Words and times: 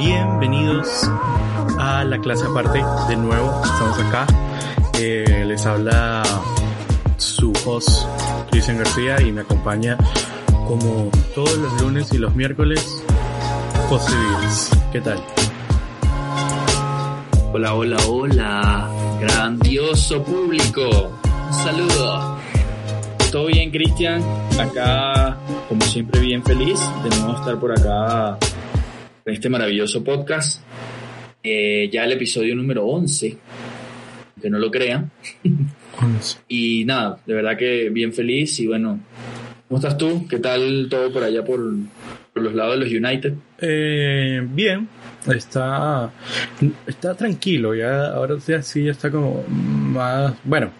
bienvenidos 0.00 1.10
a 1.78 2.04
la 2.04 2.18
clase 2.20 2.46
aparte 2.46 2.82
de 3.08 3.16
nuevo. 3.16 3.52
Estamos 3.62 3.98
acá. 3.98 4.26
Eh, 4.98 5.44
les 5.46 5.66
habla 5.66 6.22
su 7.18 7.52
host 7.66 8.06
Cristian 8.50 8.78
García 8.78 9.20
y 9.20 9.30
me 9.30 9.42
acompaña 9.42 9.98
como 10.66 11.10
todos 11.34 11.54
los 11.58 11.82
lunes 11.82 12.10
y 12.14 12.18
los 12.18 12.34
miércoles 12.34 13.04
José 13.90 14.12
Vives. 14.16 14.70
¿Qué 14.90 15.02
tal? 15.02 15.22
Hola, 17.52 17.74
hola, 17.74 17.96
hola. 18.08 18.90
Grandioso 19.20 20.22
público. 20.22 21.10
Saludo. 21.50 22.38
¿Todo 23.30 23.46
bien, 23.46 23.70
Cristian? 23.70 24.22
Acá, 24.58 25.36
como 25.68 25.82
siempre, 25.82 26.20
bien 26.20 26.42
feliz 26.42 26.80
de 27.04 27.10
nuevo 27.10 27.34
estar 27.34 27.60
por 27.60 27.72
acá 27.72 28.38
en 29.24 29.34
este 29.34 29.48
maravilloso 29.48 30.02
podcast. 30.02 30.62
Eh, 31.42 31.88
ya 31.90 32.04
el 32.04 32.12
episodio 32.12 32.54
número 32.54 32.86
11, 32.86 33.36
que 34.40 34.50
no 34.50 34.58
lo 34.58 34.70
crean. 34.70 35.10
y 36.48 36.84
nada, 36.84 37.20
de 37.26 37.34
verdad 37.34 37.56
que 37.56 37.90
bien 37.90 38.12
feliz 38.12 38.58
y 38.60 38.66
bueno, 38.66 39.00
¿cómo 39.68 39.78
estás 39.78 39.96
tú? 39.96 40.26
¿Qué 40.28 40.38
tal 40.38 40.88
todo 40.90 41.12
por 41.12 41.22
allá 41.22 41.44
por, 41.44 41.60
por 42.32 42.42
los 42.42 42.54
lados 42.54 42.78
de 42.78 42.84
los 42.84 42.92
United? 42.92 43.34
Eh, 43.58 44.40
bien, 44.42 44.88
está, 45.26 46.12
está 46.86 47.14
tranquilo, 47.14 47.74
ya 47.74 48.08
ahora 48.08 48.36
ya 48.46 48.62
sí 48.62 48.84
ya 48.84 48.92
está 48.92 49.10
como 49.10 49.44
más, 49.48 50.34
bueno, 50.44 50.70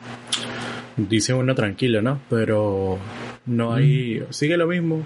dice 0.97 1.33
uno 1.33 1.55
tranquilo, 1.55 2.02
¿no? 2.02 2.20
Pero 2.28 2.98
no 3.47 3.72
hay, 3.72 4.22
sigue 4.30 4.56
lo 4.56 4.66
mismo. 4.66 5.02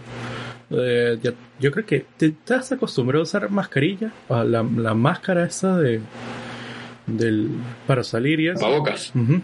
Eh, 0.79 1.19
ya- 1.23 1.35
yo 1.61 1.71
creo 1.71 1.87
que 1.87 2.05
te 2.17 2.27
estás 2.27 2.73
acostumbrado 2.73 3.21
a 3.21 3.25
usar 3.25 3.51
mascarilla, 3.51 4.13
a 4.29 4.45
la, 4.45 4.63
la 4.77 4.95
máscara 4.95 5.45
esa 5.47 5.79
de 5.79 6.01
del 7.07 7.51
para 7.87 8.03
salir 8.03 8.41
y 8.41 8.49
eso. 8.49 8.61
Tapabocas. 8.61 9.13
Ujú. 9.15 9.41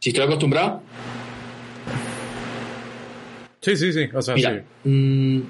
Si 0.00 0.10
estoy 0.10 0.24
acostumbrado, 0.24 0.82
Sí, 3.60 3.76
sí, 3.76 3.92
sí, 3.92 4.04
o 4.14 4.22
sea, 4.22 4.34
Mira, 4.36 4.64
sí. 4.84 4.88
mm, 4.88 5.40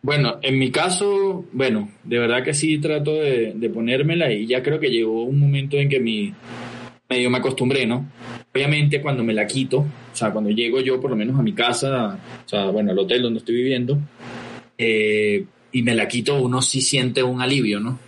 bueno, 0.00 0.38
en 0.40 0.56
mi 0.58 0.70
caso, 0.70 1.44
bueno, 1.52 1.90
de 2.04 2.18
verdad 2.20 2.44
que 2.44 2.54
sí 2.54 2.78
trato 2.78 3.12
de, 3.14 3.54
de 3.56 3.68
ponérmela 3.70 4.30
y 4.32 4.46
ya 4.46 4.62
creo 4.62 4.78
que 4.78 4.88
llegó 4.88 5.24
un 5.24 5.40
momento 5.40 5.76
en 5.76 5.88
que 5.88 5.98
mi 5.98 6.32
medio 7.10 7.28
me 7.28 7.38
acostumbré, 7.38 7.84
¿no? 7.84 8.08
Obviamente 8.56 9.02
cuando 9.02 9.22
me 9.22 9.34
la 9.34 9.46
quito, 9.46 9.80
o 9.80 9.86
sea, 10.14 10.32
cuando 10.32 10.48
llego 10.48 10.80
yo 10.80 10.98
por 10.98 11.10
lo 11.10 11.16
menos 11.16 11.38
a 11.38 11.42
mi 11.42 11.52
casa, 11.52 12.18
o 12.46 12.48
sea, 12.48 12.70
bueno, 12.70 12.90
al 12.90 12.98
hotel 12.98 13.20
donde 13.20 13.40
estoy 13.40 13.54
viviendo, 13.54 13.98
eh, 14.78 15.44
y 15.72 15.82
me 15.82 15.94
la 15.94 16.08
quito, 16.08 16.40
uno 16.40 16.62
sí 16.62 16.80
siente 16.80 17.22
un 17.22 17.42
alivio, 17.42 17.80
¿no? 17.80 17.98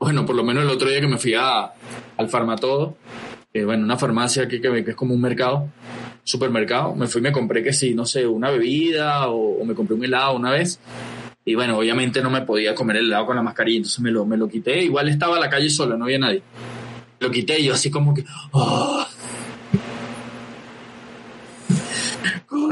Bueno, 0.00 0.26
por 0.26 0.34
lo 0.34 0.42
menos 0.42 0.64
el 0.64 0.70
otro 0.70 0.88
día 0.88 1.00
que 1.00 1.06
me 1.06 1.18
fui 1.18 1.34
a, 1.34 1.70
al 2.16 2.28
Farmatodo, 2.28 2.96
eh, 3.54 3.62
bueno, 3.62 3.84
una 3.84 3.96
farmacia 3.96 4.48
que, 4.48 4.60
que 4.60 4.90
es 4.90 4.96
como 4.96 5.14
un 5.14 5.20
mercado, 5.20 5.68
supermercado, 6.24 6.96
me 6.96 7.06
fui 7.06 7.20
y 7.20 7.22
me 7.22 7.30
compré 7.30 7.62
que 7.62 7.72
sí, 7.72 7.94
no 7.94 8.04
sé, 8.04 8.26
una 8.26 8.50
bebida 8.50 9.28
o, 9.28 9.64
me 9.64 9.74
compré 9.74 9.94
un 9.94 10.04
helado 10.04 10.34
una 10.34 10.50
vez. 10.50 10.80
Y 11.44 11.54
bueno, 11.54 11.78
obviamente 11.78 12.22
no 12.22 12.30
me 12.30 12.40
podía 12.40 12.74
comer 12.74 12.96
el 12.96 13.06
helado 13.06 13.26
con 13.26 13.36
la 13.36 13.42
mascarilla, 13.42 13.76
entonces 13.76 14.00
me 14.00 14.10
lo, 14.10 14.26
me 14.26 14.36
lo 14.36 14.48
quité. 14.48 14.82
Igual 14.82 15.08
estaba 15.10 15.36
a 15.36 15.40
la 15.40 15.48
calle 15.48 15.70
sola, 15.70 15.96
no 15.96 16.06
había 16.06 16.18
nadie. 16.18 16.42
Lo 17.20 17.30
quité 17.30 17.60
y 17.60 17.66
yo 17.66 17.74
así 17.74 17.88
como 17.88 18.12
que... 18.12 18.24
¡ah! 18.52 19.06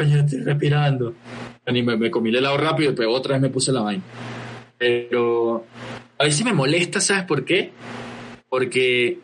Coño, 0.00 0.20
estoy 0.20 0.40
respirando. 0.40 1.14
Y 1.66 1.82
me, 1.82 1.94
me 1.94 2.10
comí 2.10 2.30
el 2.30 2.36
helado 2.36 2.56
rápido, 2.56 2.94
pero 2.94 3.12
otra 3.12 3.34
vez 3.34 3.42
me 3.42 3.50
puse 3.50 3.70
la 3.70 3.82
vaina. 3.82 4.02
Pero 4.78 5.66
a 6.18 6.24
veces 6.24 6.42
me 6.42 6.54
molesta, 6.54 7.02
¿sabes 7.02 7.24
por 7.24 7.44
qué? 7.44 7.70
Porque 8.48 9.18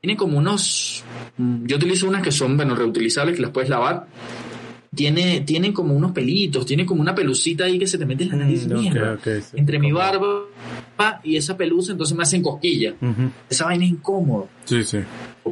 tiene 0.00 0.16
como 0.16 0.38
unos. 0.38 1.02
Yo 1.36 1.76
utilizo 1.76 2.06
unas 2.06 2.22
que 2.22 2.30
son, 2.30 2.56
bueno, 2.56 2.76
reutilizables, 2.76 3.34
que 3.34 3.42
las 3.42 3.50
puedes 3.50 3.68
lavar. 3.68 4.06
Tiene, 4.94 5.40
tienen 5.40 5.72
como 5.72 5.94
unos 5.94 6.12
pelitos, 6.12 6.64
tiene 6.64 6.86
como 6.86 7.00
una 7.00 7.14
pelucita 7.14 7.64
ahí 7.64 7.76
que 7.76 7.88
se 7.88 7.98
te 7.98 8.06
mete 8.06 8.22
en 8.22 8.30
la 8.30 8.36
nariz. 8.36 8.68
Mm, 8.68 8.78
mierda. 8.78 9.18
sí. 9.24 9.56
Entre 9.56 9.80
mi 9.80 9.90
barba 9.90 10.44
y 11.24 11.36
esa 11.36 11.56
pelusa, 11.56 11.90
entonces 11.90 12.16
me 12.16 12.22
hacen 12.22 12.40
cosquilla. 12.40 12.94
Esa 13.50 13.64
vaina 13.64 13.84
es 13.84 13.90
incómodo. 13.90 14.48
Sí, 14.64 14.84
sí. 14.84 14.98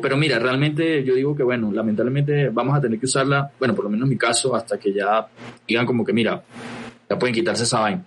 Pero 0.00 0.16
mira, 0.16 0.38
realmente 0.38 1.02
yo 1.04 1.14
digo 1.14 1.34
que, 1.34 1.42
bueno, 1.42 1.72
lamentablemente 1.72 2.48
vamos 2.50 2.76
a 2.76 2.80
tener 2.80 2.98
que 2.98 3.06
usarla, 3.06 3.50
bueno, 3.58 3.74
por 3.74 3.84
lo 3.84 3.90
menos 3.90 4.04
en 4.04 4.10
mi 4.10 4.16
caso, 4.16 4.54
hasta 4.54 4.78
que 4.78 4.92
ya 4.92 5.26
digan 5.66 5.86
como 5.86 6.04
que, 6.04 6.12
mira, 6.12 6.42
ya 7.08 7.18
pueden 7.18 7.34
quitarse 7.34 7.64
esa 7.64 7.80
vaina. 7.80 8.04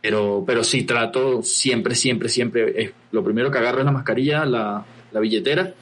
Pero, 0.00 0.44
pero 0.46 0.62
sí, 0.62 0.84
trato 0.84 1.42
siempre, 1.42 1.94
siempre, 1.96 2.28
siempre. 2.28 2.82
Es, 2.82 2.92
lo 3.10 3.24
primero 3.24 3.50
que 3.50 3.58
agarro 3.58 3.80
es 3.80 3.84
la 3.84 3.90
mascarilla, 3.90 4.44
la, 4.44 4.84
la 5.10 5.20
billetera, 5.20 5.74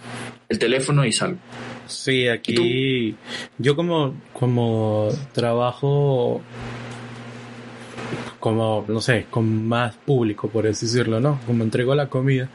el 0.48 0.58
teléfono 0.58 1.04
y 1.04 1.12
salgo. 1.12 1.38
Sí, 1.86 2.28
aquí 2.28 3.14
yo 3.58 3.76
como, 3.76 4.14
como 4.32 5.08
trabajo 5.32 6.40
como, 8.44 8.84
no 8.88 9.00
sé, 9.00 9.24
con 9.30 9.66
más 9.66 9.94
público, 9.96 10.50
por 10.50 10.66
así 10.66 10.84
decirlo, 10.84 11.18
¿no? 11.18 11.40
Como 11.46 11.64
entrego 11.64 11.94
la 11.94 12.08
comida, 12.10 12.50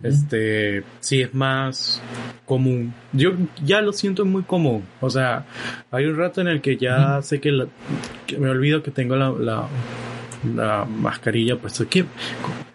este, 0.00 0.84
sí 1.00 1.22
es 1.22 1.34
más 1.34 2.00
común. 2.46 2.94
Yo 3.12 3.32
ya 3.64 3.80
lo 3.80 3.92
siento 3.92 4.24
muy 4.24 4.44
común. 4.44 4.84
O 5.00 5.10
sea, 5.10 5.44
hay 5.90 6.04
un 6.04 6.16
rato 6.16 6.40
en 6.40 6.46
el 6.46 6.60
que 6.60 6.76
ya 6.76 7.20
sé 7.22 7.40
que, 7.40 7.50
la- 7.50 7.66
que 8.28 8.38
me 8.38 8.48
olvido 8.48 8.80
que 8.80 8.92
tengo 8.92 9.16
la, 9.16 9.30
la, 9.32 9.66
la 10.54 10.84
mascarilla 10.84 11.56
puesta. 11.56 11.84
¿Qué? 11.90 12.04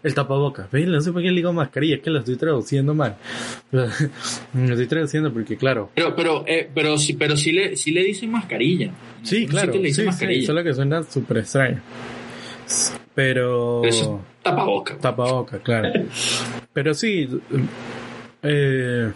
El 0.03 0.13
tapabocas. 0.13 0.69
¿Ves? 0.69 0.85
No 0.89 0.99
sé 0.99 1.13
por 1.13 1.21
qué 1.21 1.29
le 1.29 1.35
digo 1.37 1.53
mascarilla, 1.53 1.95
es 1.95 2.01
que 2.01 2.09
lo 2.09 2.19
estoy 2.19 2.35
traduciendo 2.35 2.93
mal. 2.93 3.15
lo 3.71 3.85
estoy 3.85 4.87
traduciendo 4.87 5.31
porque, 5.31 5.55
claro, 5.55 5.91
Pero, 5.95 6.13
pero, 6.13 6.43
eh, 6.45 6.69
pero 6.75 6.97
sí, 6.97 7.13
pero 7.13 7.37
sí 7.37 7.53
le, 7.53 7.77
sí 7.77 7.91
le 7.91 8.03
dicen 8.03 8.31
mascarilla. 8.31 8.91
Sí, 9.23 9.47
claro, 9.47 9.67
sitios 9.71 9.81
le 9.83 9.87
sí, 9.87 9.91
dicen 9.91 10.03
sí, 10.03 10.07
mascarilla. 10.07 10.45
solo 10.47 10.61
que 10.65 10.73
suena 10.73 11.03
súper 11.03 11.37
extraño. 11.37 11.79
Pero... 13.15 13.79
Pero 13.81 13.85
eso 13.85 14.21
es 14.37 14.43
tapaboca. 14.43 14.97
Tapaboca, 14.97 15.59
claro. 15.59 15.89
Pero 16.73 16.93
sí, 16.93 17.29
eh, 18.41 19.11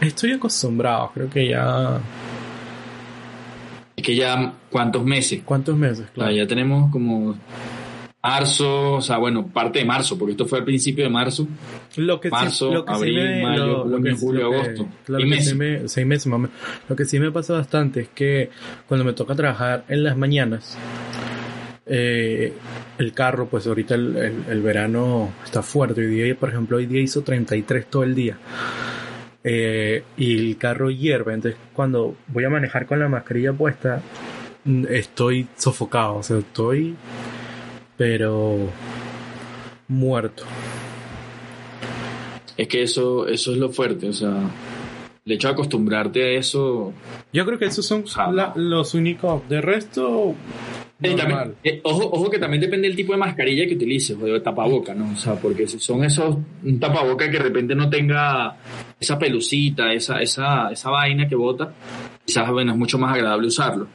estoy 0.00 0.32
acostumbrado, 0.32 1.10
creo 1.14 1.28
que 1.30 1.48
ya... 1.48 1.98
Es 3.96 4.04
que 4.04 4.16
ya, 4.16 4.54
¿cuántos 4.70 5.04
meses? 5.04 5.42
¿Cuántos 5.44 5.76
meses? 5.76 6.00
O 6.00 6.04
sea, 6.04 6.12
Claro. 6.14 6.32
ya 6.32 6.46
tenemos 6.46 6.90
como 6.90 7.36
marzo, 8.22 8.94
o 8.94 9.00
sea, 9.02 9.18
bueno, 9.18 9.46
parte 9.46 9.78
de 9.80 9.84
marzo, 9.84 10.16
porque 10.18 10.32
esto 10.32 10.46
fue 10.46 10.58
al 10.60 10.64
principio 10.64 11.04
de 11.04 11.10
marzo. 11.10 11.46
Lo 11.96 12.20
que 12.20 12.30
marzo, 12.30 12.68
sí, 12.68 12.74
lo 12.74 12.84
que 12.84 12.92
abril, 12.92 13.14
sí 13.20 13.26
me, 13.26 13.42
mayo, 13.42 13.66
lo, 13.66 13.84
lo 13.86 14.02
que, 14.02 14.12
junio, 14.12 14.16
julio, 14.20 14.42
lo 14.44 14.50
que- 14.50 14.56
agosto. 14.56 14.88
claro 15.04 15.24
que 15.24 15.30
meses. 15.30 15.54
me- 15.56 15.88
seis 15.88 16.06
meses 16.06 16.26
más 16.28 16.36
o 16.36 16.38
menos. 16.38 16.56
Lo 16.88 16.96
que 16.96 17.04
sí 17.04 17.18
me 17.18 17.30
pasa 17.30 17.54
bastante 17.54 18.00
es 18.02 18.08
que 18.08 18.50
cuando 18.88 19.04
me 19.04 19.12
toca 19.12 19.34
trabajar 19.34 19.84
en 19.88 20.02
las 20.04 20.16
mañanas, 20.16 20.78
eh, 21.92 22.52
el 22.98 23.12
carro, 23.12 23.46
pues 23.48 23.66
ahorita 23.66 23.94
el, 23.96 24.16
el- 24.16 24.44
el 24.48 24.62
verano 24.62 25.32
está 25.44 25.60
fuerte. 25.62 26.00
Hoy 26.02 26.06
día, 26.06 26.34
por 26.34 26.48
ejemplo, 26.50 26.76
hoy 26.76 26.86
día 26.86 27.00
hizo 27.02 27.22
33 27.22 27.86
todo 27.90 28.04
el 28.04 28.14
día. 28.14 28.38
Eh, 29.42 30.04
y 30.16 30.38
el 30.38 30.56
carro 30.56 30.90
hierve. 30.90 31.34
Entonces, 31.34 31.60
cuando 31.74 32.14
voy 32.28 32.44
a 32.44 32.50
manejar 32.50 32.86
con 32.86 33.00
la 33.00 33.08
mascarilla 33.08 33.52
puesta, 33.52 34.00
estoy 34.88 35.48
sofocado. 35.56 36.16
O 36.16 36.22
sea, 36.22 36.38
estoy, 36.38 36.94
pero 37.96 38.56
muerto. 39.88 40.44
Es 42.56 42.68
que 42.68 42.82
eso, 42.82 43.26
eso 43.26 43.52
es 43.52 43.58
lo 43.58 43.70
fuerte, 43.70 44.08
o 44.08 44.12
sea, 44.12 44.34
el 45.24 45.32
hecho 45.32 45.48
de 45.48 45.54
acostumbrarte 45.54 46.22
a 46.22 46.38
eso. 46.38 46.92
Yo 47.32 47.46
creo 47.46 47.58
que 47.58 47.64
esos 47.66 47.86
son 47.86 48.04
la- 48.36 48.52
los 48.54 48.92
únicos. 48.94 49.48
De 49.48 49.60
resto, 49.62 50.34
Eh, 51.02 51.14
también- 51.16 51.54
eh, 51.64 51.80
ojo, 51.84 52.10
ojo 52.12 52.30
que 52.30 52.38
también 52.38 52.60
depende 52.60 52.86
del 52.88 52.96
tipo 52.96 53.12
de 53.12 53.18
mascarilla 53.18 53.66
que 53.66 53.74
utilices, 53.74 54.16
o 54.20 54.24
de 54.26 54.40
tapaboca, 54.40 54.94
¿no? 54.94 55.12
O 55.12 55.16
sea, 55.16 55.34
porque 55.34 55.66
si 55.66 55.78
son 55.78 56.04
esos, 56.04 56.36
un 56.62 56.78
tapaboca 56.80 57.26
que 57.30 57.38
de 57.38 57.42
repente 57.44 57.74
no 57.74 57.88
tenga 57.88 58.56
esa 58.98 59.18
pelucita, 59.18 59.92
esa, 59.92 60.20
esa, 60.20 60.70
esa 60.70 60.90
vaina 60.90 61.26
que 61.28 61.34
bota, 61.36 61.72
quizás, 62.24 62.50
bueno, 62.50 62.72
es 62.72 62.78
mucho 62.78 62.98
más 62.98 63.14
agradable 63.14 63.46
usarlo. 63.48 63.88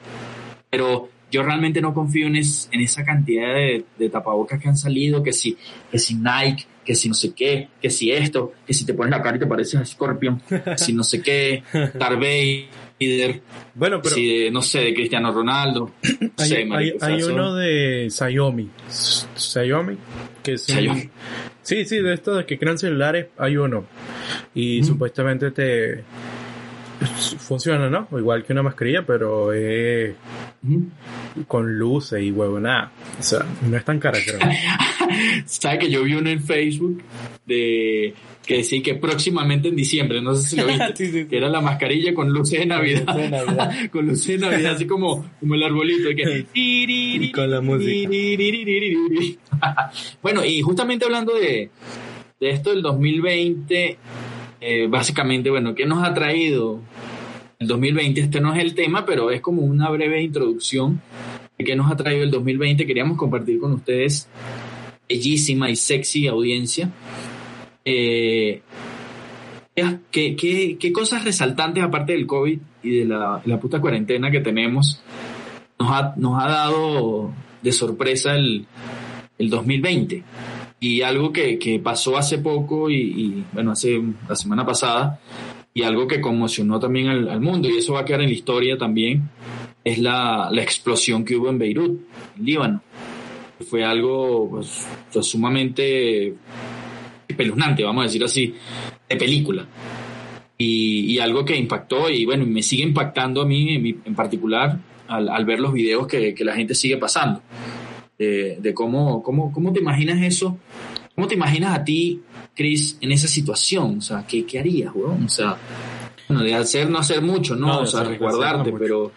Pero 0.69 1.09
yo 1.31 1.43
realmente 1.43 1.81
no 1.81 1.93
confío 1.93 2.27
en, 2.27 2.37
es- 2.37 2.69
en 2.71 2.81
esa 2.81 3.03
cantidad 3.03 3.53
de, 3.53 3.85
de 3.97 4.09
tapabocas 4.09 4.59
que 4.59 4.67
han 4.69 4.77
salido, 4.77 5.21
que 5.21 5.33
si, 5.33 5.57
que 5.91 5.99
si 5.99 6.15
Nike, 6.15 6.65
que 6.83 6.95
si 6.95 7.07
no 7.07 7.13
sé 7.15 7.33
qué, 7.33 7.69
que 7.81 7.89
si 7.89 8.11
esto, 8.11 8.53
que 8.65 8.73
si 8.73 8.85
te 8.85 8.93
pones 8.93 9.11
la 9.11 9.21
cara 9.21 9.37
y 9.37 9.39
te 9.39 9.47
pareces 9.47 9.79
a 9.79 9.85
Scorpion, 9.85 10.39
que 10.47 10.77
si 10.77 10.93
no 10.93 11.03
sé 11.03 11.21
qué, 11.21 11.63
Darth 11.95 12.19
Vader, 12.99 13.41
Bueno, 13.73 14.01
pero 14.01 14.15
si 14.15 14.49
no 14.51 14.61
sé, 14.61 14.79
de 14.79 14.93
Cristiano 14.93 15.31
Ronaldo. 15.31 15.91
hay, 16.37 16.47
sé, 16.47 16.67
hay- 16.71 16.93
hay 17.01 17.23
uno 17.23 17.53
de 17.55 18.07
Xiaomi. 18.09 18.69
Xiaomi, 19.35 19.97
que 20.41 20.53
es 20.53 20.69
un- 20.69 20.75
Xiaomi. 20.75 21.09
Sí, 21.61 21.83
sí, 21.85 21.97
de 21.97 22.13
estos 22.13 22.37
de 22.37 22.45
que 22.45 22.57
crean 22.59 22.77
celulares 22.77 23.27
hay 23.37 23.57
uno. 23.57 23.85
Y 24.53 24.81
Mm. 24.81 24.85
supuestamente 24.85 25.51
te 25.51 26.03
funciona, 27.39 27.89
¿no? 27.89 28.07
Igual 28.17 28.43
que 28.45 28.53
una 28.53 28.63
mascarilla, 28.63 29.05
pero 29.05 29.51
es 29.51 30.15
Ujú. 30.63 31.45
con 31.47 31.77
luces 31.77 32.21
y 32.23 32.31
huevonada. 32.31 32.91
O 33.19 33.23
sea, 33.23 33.39
no 33.67 33.75
es 33.75 33.83
tan 33.83 33.99
cara, 33.99 34.17
creo. 34.25 34.39
¿Sabes 35.45 35.79
que 35.79 35.89
yo 35.89 36.03
vi 36.03 36.13
uno 36.13 36.29
en 36.29 36.41
Facebook 36.41 37.01
de 37.45 38.13
que 38.45 38.57
decía 38.57 38.81
que 38.81 38.95
próximamente 38.95 39.69
en 39.69 39.75
diciembre, 39.75 40.21
no 40.21 40.35
sé 40.35 40.49
si 40.49 40.55
lo 40.55 40.67
viste, 40.67 41.27
que 41.29 41.37
era 41.37 41.49
la 41.49 41.61
mascarilla 41.61 42.13
con 42.13 42.29
luces 42.31 42.59
de 42.59 42.65
Navidad, 42.65 43.89
con 43.91 44.05
luces 44.05 44.27
de 44.39 44.47
Navidad, 44.47 44.75
así 44.75 44.85
como, 44.85 45.25
como 45.39 45.55
el 45.55 45.63
arbolito, 45.63 46.09
y 46.53 47.31
con 47.31 47.49
la 47.49 47.61
música. 47.61 48.09
bueno, 50.21 50.45
y 50.45 50.61
justamente 50.61 51.05
hablando 51.05 51.33
de, 51.35 51.69
de 52.39 52.49
esto 52.49 52.69
del 52.71 52.81
2020, 52.81 53.97
eh, 54.61 54.87
básicamente, 54.87 55.49
bueno, 55.49 55.75
¿qué 55.75 55.85
nos 55.85 56.03
ha 56.03 56.13
traído 56.13 56.79
el 57.59 57.67
2020? 57.67 58.21
Este 58.21 58.41
no 58.41 58.53
es 58.53 58.61
el 58.61 58.75
tema, 58.75 59.05
pero 59.05 59.31
es 59.31 59.41
como 59.41 59.63
una 59.63 59.89
breve 59.89 60.21
introducción 60.21 61.01
de 61.57 61.63
qué 61.63 61.75
nos 61.75 61.91
ha 61.91 61.95
traído 61.95 62.23
el 62.23 62.31
2020. 62.31 62.85
Queríamos 62.85 63.17
compartir 63.17 63.59
con 63.59 63.73
ustedes 63.73 64.27
bellísima 65.07 65.69
y 65.69 65.75
sexy 65.75 66.27
audiencia 66.27 66.91
eh, 67.85 68.61
¿qué, 70.11 70.35
qué, 70.79 70.91
cosas 70.93 71.23
resaltantes, 71.23 71.83
aparte 71.83 72.13
del 72.13 72.25
COVID 72.25 72.59
y 72.83 72.89
de 72.99 73.05
la, 73.05 73.41
puta 73.61 73.79
cuarentena 73.79 74.31
que 74.31 74.39
tenemos, 74.39 75.01
nos 75.79 75.91
ha, 75.91 76.13
nos 76.17 76.41
ha 76.41 76.47
dado 76.47 77.33
de 77.61 77.71
sorpresa 77.71 78.35
el, 78.35 78.65
el 79.37 79.49
2020? 79.49 80.23
Y 80.79 81.01
algo 81.01 81.31
que, 81.31 81.57
que 81.57 81.79
pasó 81.79 82.17
hace 82.17 82.39
poco 82.39 82.89
y, 82.89 83.43
bueno, 83.53 83.71
hace 83.71 84.01
la 84.27 84.35
semana 84.35 84.65
pasada, 84.65 85.19
y 85.73 85.83
algo 85.83 86.07
que 86.07 86.21
conmocionó 86.21 86.79
también 86.79 87.07
al, 87.07 87.41
mundo, 87.41 87.69
y 87.69 87.77
eso 87.77 87.93
va 87.93 88.01
a 88.01 88.05
quedar 88.05 88.21
en 88.21 88.29
la 88.29 88.33
historia 88.33 88.77
también, 88.77 89.29
es 89.83 89.99
la, 89.99 90.49
la 90.51 90.61
explosión 90.61 91.25
que 91.25 91.35
hubo 91.35 91.49
en 91.49 91.59
Beirut, 91.59 91.99
en 92.37 92.45
Líbano. 92.45 92.81
Fue 93.61 93.83
algo 93.83 94.49
pues, 94.49 94.85
sumamente 95.25 96.33
espeluznante, 97.27 97.83
vamos 97.83 98.01
a 98.01 98.05
decir 98.05 98.23
así, 98.23 98.53
de 99.09 99.15
película. 99.15 99.65
Y, 100.57 101.17
algo 101.19 101.43
que 101.43 101.55
impactó 101.55 102.09
y 102.09 102.25
bueno, 102.25 102.45
me 102.45 102.61
sigue 102.61 102.83
impactando 102.83 103.41
a 103.41 103.45
mí 103.45 103.95
en, 104.05 104.15
particular 104.15 104.79
al, 105.07 105.45
ver 105.45 105.59
los 105.59 105.73
videos 105.73 106.07
que, 106.07 106.35
la 106.39 106.55
gente 106.55 106.75
sigue 106.75 106.97
pasando. 106.97 107.41
De, 108.17 108.71
cómo, 108.73 109.21
cómo, 109.23 109.51
cómo 109.51 109.73
te 109.73 109.79
imaginas 109.79 110.21
eso, 110.21 110.57
cómo 111.13 111.27
te 111.27 111.35
imaginas 111.35 111.77
a 111.77 111.83
ti, 111.83 112.21
Chris, 112.55 112.97
en 113.01 113.11
esa 113.11 113.27
situación. 113.27 113.97
O 113.97 114.01
sea, 114.01 114.25
¿qué, 114.27 114.45
qué 114.45 114.59
harías, 114.59 114.93
weón? 114.93 115.25
O 115.25 115.29
sea, 115.29 115.57
bueno, 116.27 116.43
de 116.43 116.55
hacer 116.55 116.89
no 116.89 116.99
hacer 116.99 117.21
mucho, 117.21 117.55
¿no? 117.55 117.81
o 117.81 117.85
sea, 117.85 118.03
resguardarte, 118.03 118.71
pero. 118.71 119.11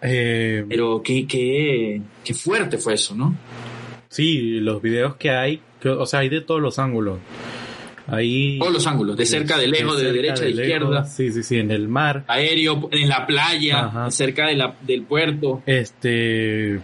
Eh, 0.00 0.64
pero 0.68 1.02
qué, 1.02 1.26
qué, 1.26 2.00
qué 2.22 2.34
fuerte 2.34 2.78
fue 2.78 2.94
eso, 2.94 3.14
¿no? 3.14 3.34
Sí, 4.16 4.60
los 4.60 4.80
videos 4.80 5.16
que 5.16 5.28
hay, 5.28 5.60
o 5.84 6.06
sea, 6.06 6.20
hay 6.20 6.30
de 6.30 6.40
todos 6.40 6.58
los 6.58 6.78
ángulos. 6.78 7.18
Ahí, 8.06 8.58
todos 8.58 8.72
los 8.72 8.86
ángulos, 8.86 9.14
de 9.14 9.26
cerca, 9.26 9.58
de 9.58 9.66
lejos, 9.66 9.98
de, 9.98 10.10
derecha, 10.10 10.42
de, 10.42 10.52
izquierda. 10.52 11.04
Sí, 11.04 11.30
sí, 11.30 11.42
sí, 11.42 11.58
en 11.58 11.70
el 11.70 11.86
mar. 11.86 12.24
Aéreo, 12.26 12.88
en 12.92 13.10
la 13.10 13.26
playa, 13.26 14.08
cerca 14.08 14.46
de 14.46 14.56
la, 14.56 14.74
del 14.80 15.02
puerto. 15.02 15.62
Este. 15.66 16.80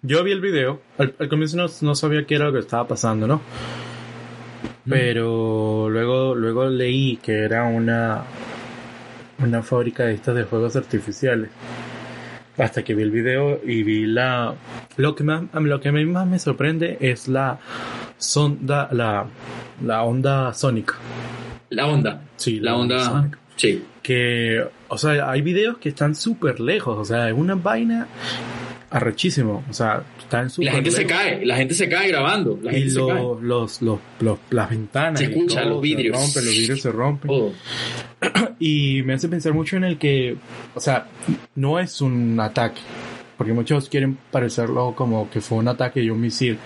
Yo 0.00 0.24
vi 0.24 0.32
el 0.32 0.40
video. 0.40 0.80
Al, 0.96 1.12
comienzo 1.28 1.58
no, 1.82 1.94
sabía 1.94 2.24
qué 2.24 2.36
era 2.36 2.46
lo 2.46 2.54
que 2.54 2.60
estaba 2.60 2.88
pasando, 2.88 3.26
¿no? 3.26 3.42
Pero 4.88 5.90
luego, 5.90 6.34
luego 6.34 6.64
leí 6.64 7.18
que 7.18 7.40
era 7.40 7.64
una, 7.64 8.24
una 9.38 9.62
fábrica 9.62 10.06
de 10.06 10.14
estas 10.14 10.34
de 10.34 10.44
juegos 10.44 10.76
artificiales 10.76 11.50
hasta 12.58 12.82
que 12.84 12.94
vi 12.94 13.02
el 13.02 13.10
video 13.10 13.60
y 13.64 13.82
vi 13.82 14.06
la 14.06 14.54
lo 14.96 15.14
que 15.14 15.24
más 15.24 15.42
lo 15.52 15.80
que 15.80 15.88
a 15.88 15.92
mí 15.92 16.04
más 16.04 16.26
me 16.26 16.38
sorprende 16.38 16.98
es 17.00 17.28
la 17.28 17.58
sonda 18.18 18.88
la 18.92 19.26
la 19.84 20.02
onda 20.02 20.52
sónica. 20.54 20.94
La 21.70 21.86
onda. 21.86 22.22
Sí 22.36 22.60
la, 22.60 22.76
onda, 22.76 23.30
sí. 23.56 23.82
Que 24.02 24.64
o 24.88 24.98
sea 24.98 25.30
hay 25.30 25.42
videos 25.42 25.78
que 25.78 25.88
están 25.88 26.14
súper 26.14 26.60
lejos 26.60 26.96
o 26.98 27.04
sea 27.04 27.28
es 27.28 27.34
una 27.34 27.54
vaina 27.54 28.06
arrechísimo 28.94 29.64
o 29.68 29.72
sea 29.72 30.02
están 30.18 30.48
súper 30.48 30.66
la 30.66 30.72
gente 30.72 30.90
se 30.90 31.06
cae 31.06 31.44
la 31.44 31.56
gente 31.56 31.74
se 31.74 31.88
cae 31.88 32.08
grabando 32.08 32.58
la 32.62 32.72
y 32.72 32.84
los, 32.90 33.42
Los, 33.42 33.82
los, 33.82 33.98
las 34.50 34.70
ventanas 34.70 35.18
se 35.18 35.26
escucha 35.26 35.64
los 35.64 35.82
vidrios 35.82 36.16
se 36.16 36.40
rompen 36.40 36.44
los 36.44 36.54
vidrios 36.54 36.80
se 36.80 36.92
rompen 36.92 37.30
y 38.58 39.02
me 39.04 39.14
hace 39.14 39.28
pensar 39.28 39.52
mucho 39.52 39.76
en 39.76 39.84
el 39.84 39.98
que, 39.98 40.36
o 40.74 40.80
sea, 40.80 41.06
no 41.54 41.78
es 41.78 42.00
un 42.00 42.38
ataque, 42.40 42.80
porque 43.36 43.52
muchos 43.52 43.88
quieren 43.88 44.18
parecerlo 44.30 44.94
como 44.94 45.30
que 45.30 45.40
fue 45.40 45.58
un 45.58 45.68
ataque 45.68 46.02
y 46.02 46.10
un 46.10 46.20
misil. 46.20 46.58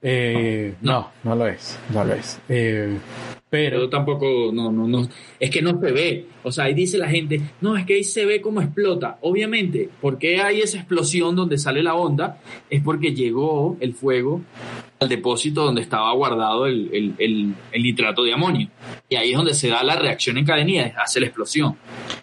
Eh, 0.00 0.74
no. 0.80 1.10
no, 1.24 1.34
lo 1.34 1.46
es, 1.48 1.78
no 1.92 2.04
lo 2.04 2.14
es. 2.14 2.38
Eh, 2.48 2.98
pero 3.50 3.88
tampoco, 3.88 4.50
no, 4.52 4.70
no, 4.70 4.86
no, 4.86 5.08
es 5.40 5.50
que 5.50 5.62
no 5.62 5.80
se 5.80 5.92
ve. 5.92 6.26
O 6.42 6.52
sea, 6.52 6.64
ahí 6.64 6.74
dice 6.74 6.98
la 6.98 7.08
gente, 7.08 7.40
no, 7.60 7.76
es 7.76 7.86
que 7.86 7.94
ahí 7.94 8.04
se 8.04 8.26
ve 8.26 8.40
cómo 8.40 8.60
explota. 8.60 9.18
Obviamente, 9.22 9.88
porque 10.00 10.40
hay 10.40 10.60
esa 10.60 10.78
explosión 10.78 11.34
donde 11.34 11.56
sale 11.56 11.82
la 11.82 11.94
onda? 11.94 12.40
Es 12.68 12.82
porque 12.82 13.14
llegó 13.14 13.76
el 13.80 13.94
fuego 13.94 14.42
al 15.00 15.08
depósito 15.08 15.64
donde 15.64 15.80
estaba 15.80 16.12
guardado 16.12 16.66
el, 16.66 17.54
nitrato 17.72 18.22
de 18.22 18.34
amonio. 18.34 18.68
Y 19.08 19.16
ahí 19.16 19.30
es 19.30 19.36
donde 19.36 19.54
se 19.54 19.68
da 19.68 19.82
la 19.82 19.96
reacción 19.96 20.36
en 20.36 20.44
cadenilla, 20.44 20.94
hace 21.02 21.20
la 21.20 21.26
explosión. 21.26 21.76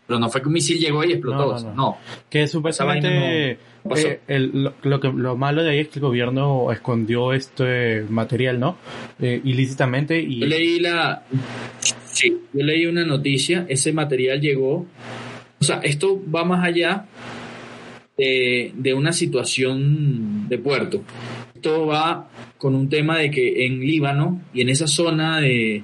Pero 0.06 0.20
no 0.20 0.30
fue 0.30 0.42
que 0.42 0.48
un 0.48 0.54
misil 0.54 0.78
llegó 0.78 1.04
y 1.04 1.14
explotó. 1.14 1.60
No, 1.60 1.74
no, 1.74 1.98
Que 2.30 2.48
supuestamente 2.48 3.58
eh, 3.94 4.50
lo, 4.84 5.00
que, 5.00 5.12
lo 5.12 5.38
malo 5.38 5.64
de 5.64 5.72
ahí 5.72 5.80
es 5.80 5.90
que 5.90 6.00
el 6.00 6.06
gobierno 6.06 6.72
escondió 6.72 7.34
este 7.34 8.04
material, 8.10 8.60
¿no? 8.60 8.78
Eh, 9.22 9.42
ilícitamente 9.44 10.20
y... 10.20 10.40
Yo 10.40 10.48
leí 10.48 10.80
la... 10.80 11.24
Sí, 12.06 12.36
yo 12.54 12.64
leí 12.64 12.86
una 12.86 13.06
noticia, 13.06 13.66
ese 13.70 13.94
material 13.94 14.42
llegó... 14.42 14.86
O 15.60 15.64
sea, 15.64 15.80
esto 15.84 16.22
va 16.34 16.44
más 16.44 16.64
allá 16.66 17.06
de, 18.18 18.72
de 18.76 18.94
una 18.94 19.14
situación 19.14 20.48
de 20.50 20.58
puerto. 20.58 21.04
Esto 21.54 21.86
va 21.88 22.30
con 22.58 22.76
un 22.76 22.90
tema 22.90 23.18
de 23.18 23.32
que 23.32 23.66
en 23.66 23.80
Líbano 23.80 24.42
y 24.54 24.62
en 24.62 24.70
esa 24.70 24.88
zona 24.88 25.40
de 25.40 25.84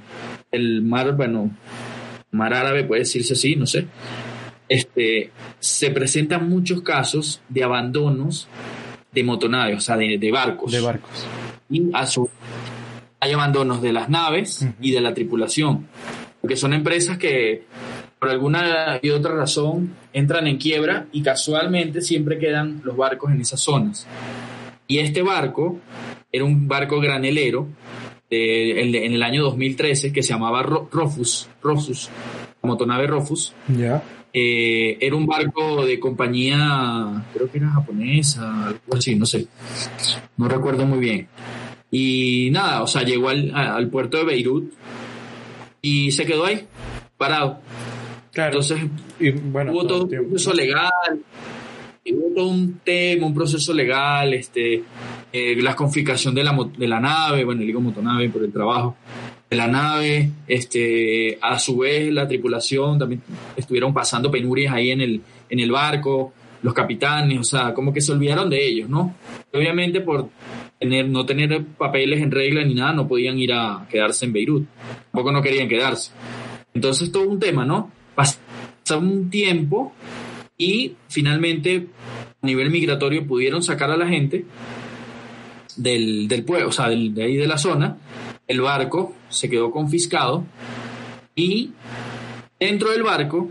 el 0.51 0.81
mar, 0.81 1.15
bueno, 1.15 1.51
mar 2.31 2.53
árabe 2.53 2.83
puede 2.83 3.01
decirse 3.01 3.33
así, 3.33 3.55
no 3.55 3.65
sé, 3.65 3.85
este, 4.71 5.31
se 5.59 5.91
presentan 5.91 6.47
muchos 6.47 6.81
casos 6.81 7.41
de 7.49 7.61
abandonos 7.61 8.47
de 9.11 9.21
motonaves, 9.21 9.75
o 9.75 9.81
sea, 9.81 9.97
de, 9.97 10.31
barcos. 10.31 10.71
De 10.71 10.79
barcos. 10.79 11.11
Y 11.69 11.89
a 11.91 12.05
su, 12.05 12.29
hay 13.19 13.33
abandonos 13.33 13.81
de 13.81 13.91
las 13.91 14.07
naves 14.07 14.65
y 14.79 14.91
de 14.91 15.01
la 15.01 15.13
tripulación, 15.13 15.89
porque 16.39 16.55
son 16.55 16.71
empresas 16.71 17.17
que 17.17 17.65
por 18.17 18.29
alguna 18.29 18.97
y 19.01 19.09
otra 19.09 19.35
razón 19.35 19.93
entran 20.13 20.47
en 20.47 20.55
quiebra 20.55 21.07
y 21.11 21.21
casualmente 21.21 21.99
siempre 22.01 22.39
quedan 22.39 22.79
los 22.85 22.95
barcos 22.95 23.29
en 23.29 23.41
esas 23.41 23.59
zonas. 23.59 24.07
Y 24.87 24.99
este 24.99 25.21
barco 25.21 25.81
era 26.31 26.45
un 26.45 26.69
barco 26.69 27.01
granelero 27.01 27.67
en 28.29 29.13
el 29.13 29.21
año 29.21 29.43
2013 29.43 30.13
que 30.13 30.23
se 30.23 30.31
llamaba 30.31 30.63
Rofus, 30.63 31.49
Rofus, 31.61 32.09
motonave 32.61 33.07
Rofus. 33.07 33.53
Ya. 33.67 34.01
Eh, 34.33 34.97
era 35.01 35.15
un 35.15 35.25
barco 35.25 35.85
de 35.85 35.99
compañía, 35.99 37.25
creo 37.33 37.51
que 37.51 37.57
era 37.57 37.69
japonesa, 37.71 38.67
algo 38.67 38.95
así, 38.95 39.15
no 39.15 39.25
sé, 39.25 39.47
no 40.37 40.47
recuerdo 40.47 40.85
muy 40.85 40.99
bien. 40.99 41.27
Y 41.91 42.49
nada, 42.51 42.81
o 42.83 42.87
sea, 42.87 43.03
llegó 43.03 43.27
al, 43.29 43.89
puerto 43.89 44.17
de 44.17 44.23
Beirut 44.23 44.73
y 45.81 46.11
se 46.11 46.25
quedó 46.25 46.45
ahí, 46.45 46.65
parado. 47.17 47.59
Claro. 48.31 48.61
Entonces, 48.61 48.79
bueno, 49.51 49.73
hubo 49.73 49.85
todo, 49.85 50.03
un 50.03 50.29
proceso 50.29 50.53
legal, 50.53 50.91
hubo 52.09 52.33
todo 52.33 52.47
un 52.47 52.79
tema, 52.85 53.27
un 53.27 53.33
proceso 53.33 53.73
legal, 53.73 54.33
este, 54.33 54.81
eh, 55.33 55.61
la 55.61 55.75
confiscación 55.75 56.33
de 56.33 56.45
la, 56.45 56.57
de 56.77 56.87
la 56.87 57.01
nave, 57.01 57.43
bueno, 57.43 57.59
le 57.59 57.67
digo 57.67 57.81
motonave 57.81 58.29
por 58.29 58.45
el 58.45 58.53
trabajo, 58.53 58.95
la 59.51 59.67
nave, 59.67 60.31
este, 60.47 61.37
a 61.41 61.59
su 61.59 61.79
vez 61.79 62.11
la 62.11 62.27
tripulación 62.27 62.97
también 62.97 63.21
estuvieron 63.55 63.93
pasando 63.93 64.31
penurias 64.31 64.73
ahí 64.73 64.91
en 64.91 65.01
el, 65.01 65.21
en 65.49 65.59
el 65.59 65.71
barco, 65.71 66.33
los 66.63 66.73
capitanes, 66.73 67.39
o 67.39 67.43
sea, 67.43 67.73
como 67.73 67.91
que 67.93 67.99
se 67.99 68.13
olvidaron 68.13 68.49
de 68.49 68.65
ellos, 68.65 68.89
¿no? 68.89 69.15
Obviamente 69.51 69.99
por 69.99 70.29
tener, 70.79 71.09
no 71.09 71.25
tener 71.25 71.65
papeles 71.77 72.21
en 72.21 72.31
regla 72.31 72.63
ni 72.63 72.75
nada, 72.75 72.93
no 72.93 73.07
podían 73.07 73.37
ir 73.39 73.51
a 73.51 73.85
quedarse 73.89 74.25
en 74.25 74.33
Beirut, 74.33 74.65
tampoco 75.11 75.33
no 75.33 75.41
querían 75.41 75.67
quedarse. 75.67 76.11
Entonces 76.73 77.11
todo 77.11 77.27
un 77.27 77.39
tema, 77.39 77.65
¿no? 77.65 77.91
Pasó 78.15 78.39
un 78.99 79.29
tiempo 79.29 79.91
y 80.57 80.95
finalmente 81.09 81.87
a 82.41 82.45
nivel 82.45 82.69
migratorio 82.69 83.27
pudieron 83.27 83.61
sacar 83.61 83.91
a 83.91 83.97
la 83.97 84.07
gente 84.07 84.45
del, 85.75 86.29
del 86.29 86.43
pueblo, 86.45 86.69
o 86.69 86.71
sea, 86.71 86.87
de 86.87 87.23
ahí 87.23 87.35
de 87.35 87.47
la 87.47 87.57
zona, 87.57 87.97
el 88.51 88.61
barco 88.61 89.13
se 89.29 89.49
quedó 89.49 89.71
confiscado 89.71 90.43
y 91.35 91.71
dentro 92.59 92.91
del 92.91 93.03
barco 93.03 93.49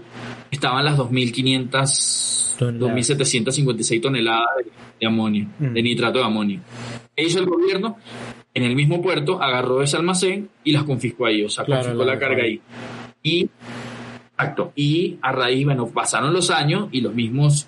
estaban 0.50 0.84
las 0.84 0.98
2.500 0.98 2.58
2.756 2.60 4.02
toneladas 4.02 4.46
de, 5.00 5.06
amonio, 5.06 5.46
Mm. 5.58 5.72
de 5.72 5.82
nitrato 5.82 6.18
de 6.18 6.24
amonio. 6.26 6.60
¿Qué 7.16 7.24
hizo 7.24 7.38
el 7.38 7.46
gobierno? 7.46 7.96
En 8.52 8.64
el 8.64 8.76
mismo 8.76 9.00
puerto 9.00 9.42
agarró 9.42 9.82
ese 9.82 9.96
almacén 9.96 10.50
y 10.62 10.72
las 10.72 10.84
confiscó 10.84 11.24
ahí, 11.26 11.42
o 11.42 11.48
sea, 11.48 11.64
Claro, 11.64 11.82
confiscó 11.82 12.04
la 12.04 12.14
la 12.14 12.20
carga 12.20 12.42
ahí. 12.44 12.60
Y, 13.22 13.48
exacto, 14.32 14.72
y 14.76 15.16
a 15.22 15.32
raíz, 15.32 15.64
bueno, 15.64 15.86
pasaron 15.88 16.34
los 16.34 16.50
años 16.50 16.88
y 16.92 17.00
los 17.00 17.14
mismos, 17.14 17.66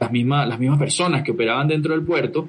las 0.00 0.10
mismas, 0.10 0.48
las 0.48 0.58
mismas 0.58 0.80
personas 0.80 1.22
que 1.22 1.30
operaban 1.30 1.68
dentro 1.68 1.94
del 1.94 2.02
puerto 2.04 2.48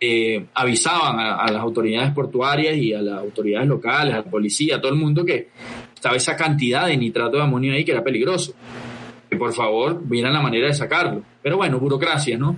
eh, 0.00 0.46
avisaban 0.54 1.18
a, 1.20 1.36
a 1.36 1.50
las 1.50 1.60
autoridades 1.62 2.12
portuarias 2.12 2.76
y 2.76 2.92
a 2.94 3.02
las 3.02 3.18
autoridades 3.18 3.66
locales, 3.68 4.14
a 4.14 4.18
la 4.18 4.22
policía, 4.24 4.76
a 4.76 4.80
todo 4.80 4.92
el 4.92 4.98
mundo 4.98 5.24
que 5.24 5.48
estaba 5.94 6.14
esa 6.16 6.36
cantidad 6.36 6.86
de 6.86 6.96
nitrato 6.96 7.36
de 7.36 7.42
amonio 7.42 7.72
ahí 7.72 7.84
que 7.84 7.92
era 7.92 8.04
peligroso. 8.04 8.54
Que 9.28 9.36
por 9.36 9.52
favor 9.52 10.00
vieran 10.04 10.32
la 10.32 10.40
manera 10.40 10.68
de 10.68 10.74
sacarlo. 10.74 11.22
Pero 11.42 11.56
bueno, 11.56 11.78
burocracia, 11.78 12.38
¿no? 12.38 12.56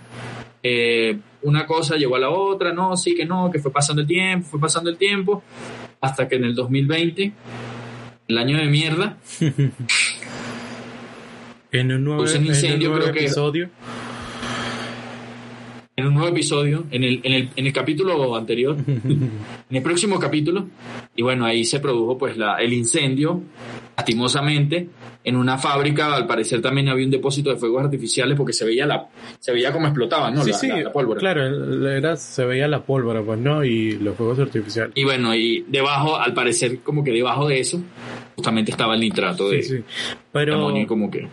Eh, 0.63 1.19
una 1.43 1.65
cosa 1.67 1.97
llegó 1.97 2.17
a 2.17 2.21
la 2.21 2.29
otra, 2.31 2.73
no, 2.73 2.97
sí 2.97 3.15
que 3.15 3.25
no, 3.25 3.51
que 3.51 3.59
fue 3.59 3.73
pasando 3.73 4.03
el 4.03 4.07
tiempo, 4.09 4.47
fue 4.47 4.61
pasando 4.61 4.91
el 4.91 4.97
tiempo, 4.99 5.43
hasta 6.01 6.29
que 6.29 6.37
en 6.37 6.45
el 6.45 6.55
2020, 6.55 7.33
el 8.29 8.39
año 8.39 8.59
de 8.59 8.67
mierda, 8.67 9.17
En 11.73 11.93
un 11.93 12.03
nuevo, 12.05 12.23
Pues 12.23 12.33
un 12.33 12.39
en 12.39 12.43
un 12.43 12.49
incendio, 12.49 12.89
nuevo 12.89 13.03
creo 13.05 13.15
que- 13.15 13.21
episodio. 13.21 13.71
En 16.01 16.09
un 16.09 16.15
nuevo 16.15 16.29
episodio, 16.29 16.85
en 16.91 17.05
el, 17.05 17.21
en 17.23 17.33
el, 17.33 17.49
en 17.57 17.67
el 17.67 17.73
capítulo 17.73 18.35
anterior, 18.37 18.77
en 18.87 19.31
el 19.71 19.83
próximo 19.83 20.19
capítulo, 20.19 20.67
y 21.15 21.23
bueno, 21.23 21.45
ahí 21.45 21.65
se 21.65 21.81
produjo 21.81 22.19
pues 22.19 22.37
la, 22.37 22.57
el 22.57 22.73
incendio, 22.73 23.43
lastimosamente, 23.97 24.89
en 25.23 25.37
una 25.37 25.59
fábrica, 25.59 26.15
al 26.15 26.27
parecer 26.27 26.63
también 26.63 26.89
había 26.89 27.05
un 27.05 27.11
depósito 27.11 27.51
de 27.51 27.57
fuegos 27.57 27.85
artificiales 27.85 28.37
porque 28.37 28.53
se 28.55 28.65
veía 28.65 28.87
la, 28.87 29.09
se 29.39 29.53
veía 29.53 29.71
cómo 29.73 29.87
explotaban, 29.87 30.35
¿no? 30.35 30.43
sí, 30.43 30.51
la, 30.51 30.57
sí, 30.57 30.69
la- 30.69 30.81
la 30.83 30.93
pólvora. 30.93 31.21
claro, 31.21 31.89
era, 31.91 32.17
se 32.17 32.45
veía 32.47 32.67
la 32.67 32.83
pólvora, 32.83 33.23
pues, 33.23 33.39
¿no? 33.39 33.63
Y 33.65 33.93
los 33.99 34.17
fuegos 34.17 34.39
artificiales. 34.39 34.93
Y 34.97 35.05
bueno, 35.05 35.35
y 35.35 35.65
debajo, 35.69 36.17
al 36.19 36.33
parecer, 36.33 36.79
como 36.81 37.05
que 37.05 37.11
debajo 37.13 37.47
de 37.49 37.61
eso, 37.61 37.81
justamente 38.35 38.71
estaba 38.71 38.95
el 38.95 39.01
nitrato 39.01 39.51
de, 39.51 39.63
Sí, 39.63 39.69
sí. 39.69 39.75
de 39.77 39.85
Pero, 40.33 40.55
amonio, 40.55 40.87
como 40.87 41.11
que. 41.11 41.29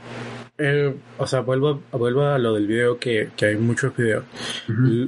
Eh, 0.58 0.96
o 1.18 1.28
sea, 1.28 1.42
vuelvo, 1.42 1.82
vuelvo 1.92 2.24
a 2.26 2.38
lo 2.38 2.54
del 2.56 2.68
video, 2.68 2.98
que, 3.00 3.30
que 3.36 3.46
hay 3.48 3.56
muchos 3.58 3.96
videos. 3.96 4.24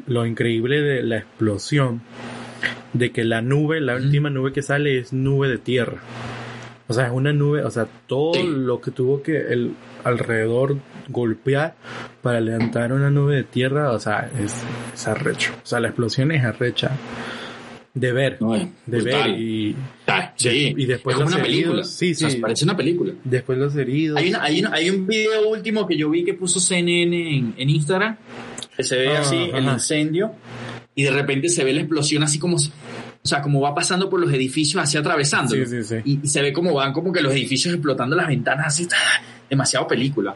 Lo 0.07 0.25
increíble 0.25 0.81
de 0.81 1.03
la 1.03 1.17
explosión, 1.17 2.01
de 2.93 3.11
que 3.11 3.23
la 3.23 3.41
nube, 3.41 3.81
la 3.81 3.95
última 3.95 4.29
nube 4.29 4.51
que 4.53 4.61
sale 4.61 4.97
es 4.99 5.13
nube 5.13 5.47
de 5.47 5.57
tierra. 5.57 5.97
O 6.87 6.93
sea, 6.93 7.05
es 7.07 7.11
una 7.11 7.33
nube, 7.33 7.63
o 7.63 7.69
sea, 7.69 7.87
todo 8.07 8.33
Sí. 8.33 8.47
lo 8.47 8.81
que 8.81 8.89
tuvo 8.91 9.21
que 9.21 9.37
el 9.37 9.73
alrededor 10.03 10.77
golpear 11.07 11.75
para 12.23 12.39
levantar 12.41 12.93
una 12.93 13.11
nube 13.11 13.35
de 13.35 13.43
tierra, 13.43 13.91
o 13.91 13.99
sea, 13.99 14.29
es, 14.39 14.63
es 14.93 15.07
arrecho. 15.07 15.53
O 15.63 15.65
sea, 15.65 15.79
la 15.79 15.89
explosión 15.89 16.31
es 16.31 16.43
arrecha. 16.43 16.91
De 17.99 18.11
ver, 18.13 18.37
No, 18.39 18.53
de 18.53 18.67
brutal. 18.85 19.31
ver 19.31 19.41
y 19.41 19.75
sí, 20.37 20.73
y 20.77 20.85
después 20.85 21.15
es 21.15 21.17
como 21.21 21.29
los 21.29 21.35
una 21.39 21.43
heridos. 21.45 21.63
película. 21.63 21.83
Sí, 21.83 22.11
O 22.11 22.15
sea, 22.15 22.29
sí. 22.29 22.37
parece 22.37 22.63
una 22.65 22.77
película. 22.77 23.13
después 23.23 23.57
los 23.57 23.75
heridos. 23.75 24.17
Hay, 24.17 24.29
una- 24.29 24.43
hay, 24.43 24.59
una- 24.61 24.73
hay 24.73 24.89
un 24.89 25.05
video 25.07 25.49
último 25.49 25.85
que 25.85 25.97
yo 25.97 26.09
vi 26.09 26.23
que 26.23 26.33
puso 26.33 26.59
CNN 26.59 27.37
en, 27.37 27.53
en 27.57 27.69
Instagram, 27.69 28.17
que 28.77 28.83
se 28.83 28.97
ve 28.97 29.09
Ah, 29.17 29.19
así 29.21 29.35
el 29.53 29.63
incendio 29.65 30.31
y 30.95 31.03
de 31.03 31.11
repente 31.11 31.49
se 31.49 31.63
ve 31.63 31.73
la 31.73 31.81
explosión 31.81 32.23
así 32.23 32.39
como, 32.39 32.55
o 32.57 32.59
sea, 33.27 33.41
como 33.41 33.59
va 33.61 33.75
pasando 33.75 34.09
por 34.09 34.19
los 34.19 34.31
edificios 34.31 34.81
así 34.81 34.97
atravesando. 34.97 35.53
Sí, 35.55 35.65
sí, 35.65 35.83
sí. 35.83 35.95
Y, 36.05 36.19
y 36.23 36.27
se 36.27 36.41
ve 36.41 36.53
como 36.53 36.73
van 36.73 36.93
como 36.93 37.11
que 37.11 37.21
los 37.21 37.33
edificios 37.33 37.73
explotando 37.73 38.15
las 38.15 38.27
ventanas 38.27 38.67
así, 38.67 38.87
¡ah! 38.93 39.21
demasiado 39.49 39.87
película. 39.87 40.35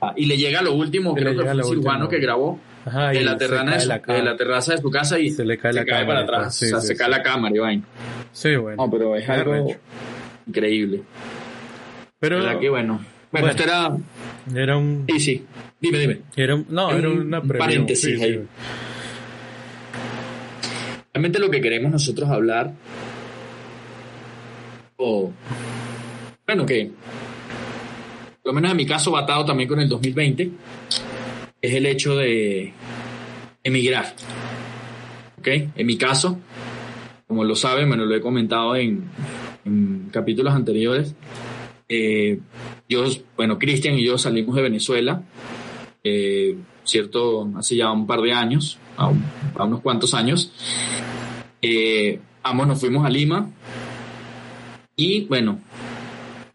Ah, 0.00 0.12
y 0.16 0.26
le 0.26 0.36
llega 0.36 0.62
lo 0.62 0.72
último, 0.74 1.14
creo 1.14 1.36
que 1.36 1.42
fue 1.44 1.54
un 1.54 1.64
cirujano 1.64 2.08
que 2.08 2.18
grabó 2.18 2.58
Ajá, 2.86 3.14
y 3.14 3.24
la, 3.24 3.36
terrana 3.38 3.74
de, 3.74 3.80
su- 3.80 3.88
la 3.88 4.36
terraza 4.36 4.72
de 4.74 4.78
su 4.82 4.90
casa 4.90 5.18
y 5.18 5.30
Se 5.30 5.44
le 5.44 5.56
cae 5.56 5.72
la 5.72 5.84
cámara, 5.84 6.06
para 6.06 6.20
atrás, 6.20 6.42
pues, 6.44 6.54
sí, 6.56 6.64
o 6.66 6.68
sea, 6.68 6.80
sí, 6.80 6.86
se 6.88 6.92
sí. 6.94 6.98
cae 6.98 7.08
la 7.08 7.22
cámara 7.22 7.54
y 7.54 7.58
vaina. 7.58 7.82
Sí, 8.32 8.54
bueno. 8.56 8.84
No, 8.84 8.90
pero 8.90 9.16
es 9.16 9.28
algo 9.28 9.66
increíble. 10.46 11.02
Pero 12.20 12.36
¿Verdad 12.38 12.58
que 12.60 12.68
bueno? 12.68 12.94
Bueno, 13.32 13.46
Bueno. 13.46 13.48
esto 13.48 13.62
era... 13.64 13.96
era 14.62 14.76
un, 14.76 15.06
Sí, 15.08 15.20
sí. 15.20 15.46
Dime, 15.80 15.98
dime. 15.98 16.20
era 16.36 16.54
un- 16.54 16.66
no, 16.68 16.90
era 16.90 17.08
una 17.08 17.40
un 17.40 17.48
paréntesis 17.48 18.18
sí, 18.18 18.22
ahí. 18.22 18.46
Realmente 21.12 21.38
lo 21.38 21.50
que 21.50 21.60
queremos 21.60 21.90
nosotros 21.92 22.28
hablar, 22.28 22.72
o 24.96 25.32
bueno, 26.46 26.66
que 26.66 26.90
por 28.42 28.52
lo 28.52 28.52
menos 28.52 28.70
en 28.72 28.76
mi 28.76 28.84
caso 28.86 29.12
va 29.12 29.20
atado 29.20 29.44
también 29.44 29.68
con 29.68 29.80
el 29.80 29.88
2020, 29.88 30.50
es 31.64 31.72
el 31.72 31.86
hecho 31.86 32.14
de 32.16 32.74
emigrar. 33.62 34.14
¿Ok? 35.38 35.48
En 35.74 35.86
mi 35.86 35.96
caso, 35.96 36.38
como 37.26 37.42
lo 37.42 37.56
saben, 37.56 37.88
bueno, 37.88 38.04
lo 38.04 38.14
he 38.14 38.20
comentado 38.20 38.76
en, 38.76 39.04
capítulos 40.12 40.52
anteriores, 40.52 41.14
eh, 41.88 42.38
yo, 42.86 43.06
bueno, 43.34 43.58
Cristian 43.58 43.98
y 43.98 44.04
yo 44.04 44.18
salimos 44.18 44.54
de 44.56 44.62
Venezuela, 44.62 45.22
eh, 46.02 46.54
cierto, 46.84 47.50
hace 47.56 47.76
ya 47.76 47.90
un 47.90 48.06
par 48.06 48.20
de 48.20 48.32
años, 48.34 48.78
a 48.98 49.64
unos 49.64 49.80
cuantos 49.80 50.12
años, 50.12 50.52
eh, 51.62 52.20
ambos 52.42 52.66
nos 52.66 52.78
fuimos 52.78 53.06
a 53.06 53.08
Lima 53.08 53.50
y 54.96 55.24
bueno, 55.24 55.60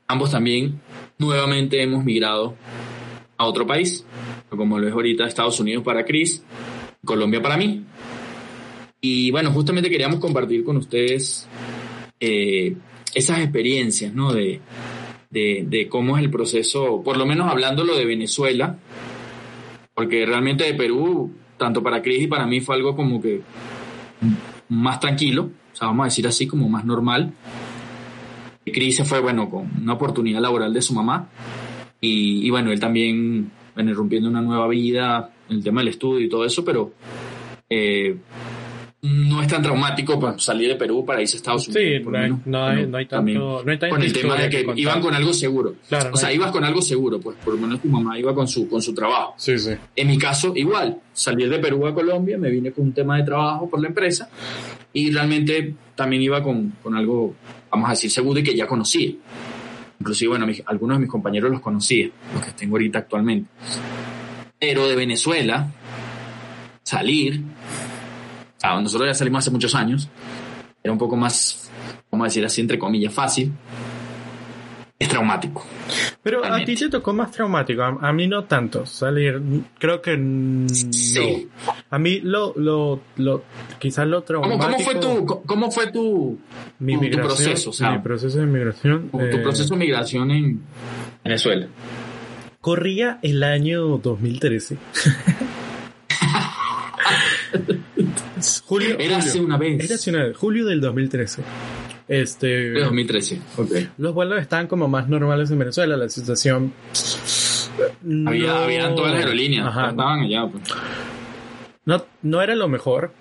ambos 0.07 0.29
también 0.29 0.79
nuevamente 1.17 1.81
hemos 1.81 2.05
migrado 2.05 2.55
a 3.37 3.45
otro 3.45 3.65
país, 3.65 4.05
como 4.49 4.79
lo 4.79 4.87
es 4.87 4.93
ahorita 4.93 5.25
Estados 5.25 5.59
Unidos 5.59 5.83
para 5.83 6.05
Chris, 6.05 6.43
Colombia 7.05 7.41
para 7.41 7.57
mí. 7.57 7.83
Y 9.01 9.31
bueno, 9.31 9.51
justamente 9.51 9.89
queríamos 9.89 10.19
compartir 10.19 10.63
con 10.63 10.77
ustedes 10.77 11.47
eh, 12.19 12.75
esas 13.13 13.39
experiencias, 13.39 14.13
¿no? 14.13 14.33
De, 14.33 14.61
de, 15.29 15.87
cómo 15.89 16.17
es 16.17 16.23
el 16.23 16.29
proceso, 16.29 17.01
por 17.03 17.17
lo 17.17 17.25
menos 17.25 17.49
hablándolo 17.49 17.95
de 17.95 18.05
Venezuela, 18.05 18.77
porque 19.93 20.25
realmente 20.25 20.63
de 20.65 20.73
Perú, 20.73 21.31
tanto 21.57 21.83
para 21.83 22.01
Chris 22.01 22.23
y 22.23 22.27
para 22.27 22.45
mí 22.45 22.61
fue 22.61 22.75
algo 22.75 22.95
como 22.95 23.21
que 23.21 23.41
más 24.69 24.99
tranquilo, 24.99 25.51
o 25.71 25.75
sea, 25.75 25.87
vamos 25.87 26.03
a 26.03 26.07
decir 26.07 26.27
así, 26.27 26.47
como 26.47 26.67
más 26.67 26.83
normal. 26.83 27.33
Y 28.65 28.71
Chris 28.71 28.97
se 28.97 29.05
fue, 29.05 29.19
bueno, 29.19 29.49
con 29.49 29.69
una 29.81 29.93
oportunidad 29.93 30.41
laboral 30.41 30.73
de 30.73 30.81
su 30.81 30.93
mamá. 30.93 31.29
Y, 32.01 32.45
y 32.45 32.49
bueno, 32.49 32.71
él 32.71 32.79
también, 32.79 33.51
bueno, 33.79 33.91
irrumpiendo 33.91 34.27
una 34.29 34.41
nueva 34.41 34.67
vida, 34.67 35.31
el 35.49 35.63
tema 35.63 35.79
del 35.79 35.87
estudio 35.87 36.25
y 36.25 36.27
todo 36.27 36.43
eso, 36.43 36.65
pero 36.65 36.91
eh, 37.69 38.13
no 39.03 39.41
es 39.41 39.47
tan 39.47 39.61
traumático 39.61 40.19
para 40.19 40.37
salir 40.37 40.67
de 40.67 40.75
Perú 40.75 41.05
para 41.05 41.21
irse 41.21 41.37
a 41.37 41.39
Estados 41.39 41.69
Unidos. 41.69 41.81
Sí, 41.97 41.99
por 42.03 42.11
no 42.11 42.19
hay, 42.19 42.33
no 42.45 42.65
hay, 42.65 42.85
no 42.87 42.97
hay 42.97 43.05
también 43.05 43.37
tanto, 43.37 43.63
no 43.63 43.71
hay 43.71 43.79
tanta 43.79 43.95
con 43.95 44.03
el 44.05 44.11
tema 44.11 44.35
de 44.35 44.49
que 44.49 44.65
contar. 44.65 44.79
iban 44.79 45.01
con 45.01 45.13
algo 45.15 45.31
seguro. 45.31 45.75
Claro, 45.87 46.09
o 46.09 46.11
no 46.11 46.17
sea, 46.17 46.27
hay- 46.27 46.35
ibas 46.35 46.51
con 46.51 46.65
algo 46.65 46.81
seguro, 46.81 47.21
pues 47.21 47.37
por 47.37 47.53
lo 47.53 47.61
menos 47.61 47.81
tu 47.81 47.87
mamá 47.87 48.19
iba 48.19 48.35
con 48.35 48.49
su, 48.49 48.67
con 48.67 48.81
su 48.81 48.93
trabajo. 48.93 49.35
Sí, 49.37 49.57
sí. 49.57 49.71
En 49.95 50.07
mi 50.09 50.17
caso, 50.17 50.51
igual, 50.57 50.99
salir 51.13 51.49
de 51.49 51.59
Perú 51.59 51.87
a 51.87 51.93
Colombia, 51.93 52.37
me 52.37 52.49
vine 52.49 52.73
con 52.73 52.83
un 52.87 52.91
tema 52.93 53.15
de 53.15 53.23
trabajo 53.23 53.69
por 53.69 53.79
la 53.79 53.87
empresa 53.87 54.29
y 54.91 55.09
realmente 55.09 55.73
también 55.95 56.21
iba 56.21 56.43
con, 56.43 56.73
con 56.83 56.97
algo, 56.97 57.33
vamos 57.71 57.87
a 57.87 57.91
decir, 57.91 58.11
seguro 58.11 58.41
y 58.41 58.43
que 58.43 58.53
ya 58.57 58.67
conocía. 58.67 59.13
Inclusive, 59.99 60.29
bueno, 60.29 60.47
mis- 60.47 60.63
algunos 60.65 60.97
de 60.97 61.01
mis 61.01 61.09
compañeros 61.09 61.51
los 61.51 61.61
conocía, 61.61 62.09
los 62.33 62.45
que 62.45 62.51
tengo 62.53 62.75
ahorita 62.75 62.99
actualmente. 62.99 63.49
Pero 64.59 64.87
de 64.87 64.95
Venezuela, 64.95 65.67
salir, 66.83 67.41
nosotros 68.63 69.07
ya 69.07 69.13
salimos 69.13 69.39
hace 69.39 69.51
muchos 69.51 69.75
años, 69.75 70.09
era 70.83 70.91
un 70.91 70.97
poco 70.97 71.15
más, 71.15 71.69
vamos 72.11 72.25
a 72.25 72.27
decir 72.29 72.45
así, 72.45 72.61
entre 72.61 72.79
comillas, 72.79 73.13
fácil. 73.13 73.51
Es 75.01 75.07
traumático. 75.07 75.65
Pero 76.21 76.43
a 76.43 76.61
ti 76.65 76.75
te 76.75 76.89
tocó 76.89 77.13
más 77.13 77.31
traumático, 77.31 77.81
a, 77.81 77.97
a 78.01 78.11
mí 78.11 78.27
no 78.27 78.43
tanto 78.43 78.85
salir, 78.85 79.41
creo 79.79 80.01
que 80.01 80.17
no. 80.17 80.67
A 81.89 81.97
mí 81.97 82.19
lo, 82.21 82.53
lo, 82.57 82.99
lo, 83.15 83.43
quizás 83.79 84.05
lo 84.05 84.25
¿Cómo, 84.25 84.41
traumático. 84.59 84.67
cómo 84.69 84.83
fue 84.83 84.95
tu, 84.95 85.25
cómo 85.45 85.71
fue 85.71 85.91
tu, 85.93 86.37
mi 86.79 86.93
tu- 86.95 86.99
tu 86.99 87.05
migración, 87.05 87.27
proceso, 87.45 87.69
o 87.69 87.73
sea, 87.73 87.91
mi 87.91 87.99
proceso 87.99 88.39
de 88.39 88.45
migración? 88.45 89.09
tu 89.09 89.19
eh, 89.21 89.37
proceso 89.41 89.73
de 89.73 89.79
migración 89.79 90.31
en 90.31 90.61
Venezuela? 91.23 91.67
Corría 92.59 93.19
el 93.21 93.41
año 93.43 93.97
2013. 93.99 94.77
julio, 98.65 98.97
Era 98.99 99.17
hace 99.17 99.29
julio. 99.31 99.45
una 99.45 99.57
vez. 99.57 99.83
Era 99.83 99.95
hace 99.95 100.09
una 100.09 100.23
vez, 100.25 100.35
julio 100.37 100.65
del 100.65 100.81
2013. 100.81 101.41
Este, 102.09 102.47
De 102.47 102.81
2013. 102.81 103.39
Ok. 103.57 103.71
los 103.99 104.13
vuelos 104.13 104.41
estaban 104.41 104.67
como 104.67 104.87
más 104.89 105.07
normales 105.07 105.49
en 105.51 105.59
Venezuela, 105.59 105.95
la 105.95 106.09
situación... 106.09 106.73
Había, 108.25 108.47
no- 108.47 108.57
habían 108.57 108.95
todas 108.95 109.11
las 109.13 109.21
aerolíneas. 109.21 109.67
Ajá, 109.67 109.89
Estaban 109.91 110.19
allá. 110.21 110.47
Pues. 110.47 110.63
no, 111.85 112.03
no 112.23 112.41
era 112.41 112.55
lo 112.55 112.67
mejor, 112.67 113.13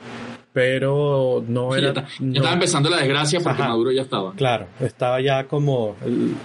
pero 0.54 1.44
no 1.46 1.70
Sí, 1.72 1.78
era... 1.78 1.92
ya, 1.92 2.00
está- 2.00 2.08
ya 2.18 2.24
no- 2.26 2.32
estaba 2.34 2.52
empezando 2.54 2.90
la 2.90 2.96
desgracia 2.96 3.40
porque 3.40 3.60
Ajá. 3.62 3.68
Maduro 3.70 3.92
ya 3.92 4.02
estaba. 4.02 4.32
Claro, 4.34 4.66
estaba 4.80 5.20
ya 5.20 5.44
como... 5.46 5.94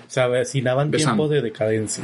se 0.08 0.20
avecinaban 0.22 0.92
tiempos 0.92 1.30
de 1.30 1.42
decadencia. 1.42 2.04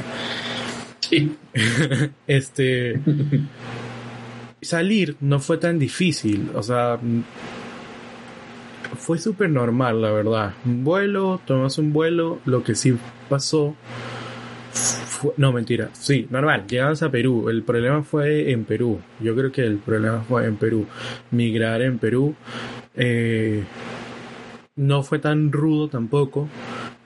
Sí. 1.02 1.36
este. 2.28 3.00
salir 4.62 5.16
no 5.20 5.40
fue 5.40 5.58
tan 5.58 5.80
difícil. 5.80 6.50
O 6.56 6.64
sea. 6.64 6.98
Fue 9.00 9.18
súper 9.18 9.50
normal, 9.50 10.02
la 10.02 10.12
verdad. 10.12 10.54
Un 10.66 10.84
vuelo, 10.84 11.42
tomas 11.46 11.78
un 11.78 11.92
vuelo. 11.94 12.40
Lo 12.46 12.64
que 12.64 12.76
sí 12.76 12.96
pasó. 13.28 13.76
fue- 14.72 15.34
no, 15.38 15.52
mentira. 15.52 15.90
Sí, 15.94 16.28
normal. 16.30 16.66
Llegamos 16.68 17.02
a 17.04 17.10
Perú. 17.10 17.50
El 17.50 17.64
problema 17.64 18.04
fue 18.04 18.52
en 18.52 18.64
Perú. 18.66 19.00
Yo 19.20 19.36
creo 19.36 19.52
que 19.52 19.64
el 19.64 19.78
problema 19.78 20.22
fue 20.22 20.46
en 20.46 20.56
Perú. 20.58 20.86
Migrar 21.32 21.82
en 21.82 21.98
Perú. 21.98 22.36
eh, 22.96 23.64
no 24.76 25.04
fue 25.04 25.20
tan 25.20 25.52
rudo 25.52 25.88
tampoco. 25.90 26.48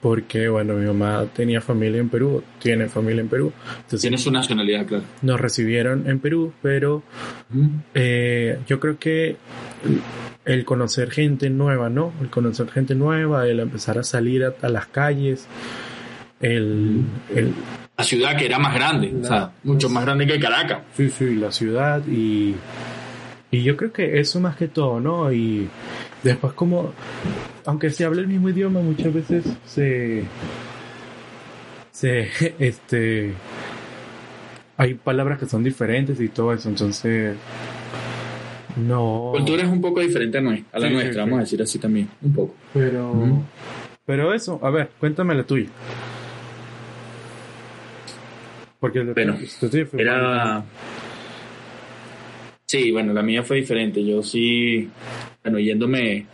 Porque, 0.00 0.48
bueno, 0.48 0.74
mi 0.74 0.84
mamá 0.86 1.24
tenía 1.34 1.60
familia 1.62 1.98
en 2.00 2.08
Perú. 2.10 2.42
Tiene 2.60 2.88
familia 2.88 3.22
en 3.22 3.28
Perú. 3.28 3.52
Entonces 3.76 4.02
Tiene 4.02 4.18
su 4.18 4.30
nacionalidad, 4.30 4.86
claro. 4.86 5.04
nos 5.22 5.40
recibieron 5.40 6.06
en 6.08 6.18
Perú, 6.20 6.52
pero 6.60 7.02
eh, 7.94 8.58
yo 8.66 8.78
creo 8.80 8.98
que 8.98 9.36
el 10.44 10.64
conocer 10.64 11.10
gente 11.10 11.50
nueva, 11.50 11.88
¿no? 11.88 12.12
El 12.20 12.30
conocer 12.30 12.68
gente 12.70 12.94
nueva, 12.94 13.46
el 13.46 13.60
empezar 13.60 13.98
a 13.98 14.02
salir 14.02 14.44
a, 14.44 14.54
a 14.60 14.68
las 14.68 14.86
calles, 14.86 15.46
el, 16.40 17.04
el, 17.34 17.54
La 17.96 18.04
ciudad 18.04 18.36
que 18.36 18.46
era 18.46 18.58
más 18.58 18.74
grande, 18.74 19.14
o 19.20 19.24
sea, 19.24 19.52
mucho 19.62 19.88
más 19.88 20.04
grande 20.04 20.26
que 20.26 20.38
Caracas. 20.38 20.82
sí, 20.96 21.08
sí, 21.08 21.36
la 21.36 21.50
ciudad 21.50 22.02
y, 22.06 22.54
y 23.50 23.62
yo 23.62 23.76
creo 23.76 23.92
que 23.92 24.20
eso 24.20 24.40
más 24.40 24.56
que 24.56 24.68
todo, 24.68 25.00
¿no? 25.00 25.32
Y 25.32 25.68
después 26.22 26.52
como, 26.52 26.92
aunque 27.64 27.90
se 27.90 28.04
hable 28.04 28.20
el 28.22 28.28
mismo 28.28 28.50
idioma, 28.50 28.80
muchas 28.80 29.12
veces 29.14 29.44
se, 29.64 30.24
se, 31.90 32.28
este, 32.58 33.34
hay 34.76 34.94
palabras 34.94 35.38
que 35.38 35.46
son 35.46 35.64
diferentes 35.64 36.20
y 36.20 36.28
todo 36.28 36.52
eso, 36.52 36.68
entonces, 36.68 37.36
no. 38.76 39.32
La 39.32 39.38
cultura 39.40 39.62
es 39.62 39.68
un 39.68 39.80
poco 39.80 40.00
diferente 40.00 40.38
a, 40.38 40.42
la 40.42 40.56
Sí, 40.56 40.92
nuestra, 40.92 41.12
sí. 41.12 41.18
vamos 41.18 41.36
a 41.38 41.40
decir 41.40 41.62
así 41.62 41.78
también, 41.78 42.08
un 42.22 42.32
poco. 42.32 42.54
Pero, 42.72 43.42
pero 44.04 44.34
eso, 44.34 44.58
a 44.62 44.70
ver, 44.70 44.90
cuéntame 44.98 45.34
la 45.34 45.44
tuya. 45.44 45.68
Porque 48.80 49.02
la 49.02 49.12
Bueno, 49.12 49.36
tuya 49.60 49.86
fue 49.86 50.02
Era. 50.02 50.64
Sí, 52.66 52.90
bueno, 52.90 53.12
la 53.12 53.22
mía 53.22 53.42
fue 53.42 53.58
diferente. 53.58 54.04
Yo 54.04 54.22
sí, 54.22 54.88
bueno, 55.42 55.58
yéndome 55.58 56.26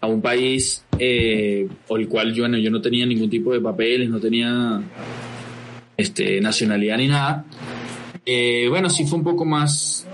a 0.00 0.06
un 0.06 0.20
país 0.20 0.84
eh, 0.98 1.68
o 1.88 1.96
el 1.96 2.08
cual 2.08 2.32
yo, 2.34 2.42
bueno, 2.42 2.58
yo 2.58 2.70
no 2.70 2.80
tenía 2.80 3.06
ningún 3.06 3.30
tipo 3.30 3.52
de 3.52 3.60
papeles, 3.60 4.08
no 4.10 4.18
tenía 4.20 4.80
este, 5.96 6.40
nacionalidad 6.40 6.96
ni 6.98 7.08
nada. 7.08 7.44
Eh, 8.26 8.66
bueno, 8.68 8.90
sí 8.90 9.06
fue 9.06 9.18
un 9.18 9.24
poco 9.24 9.44
más, 9.44 10.06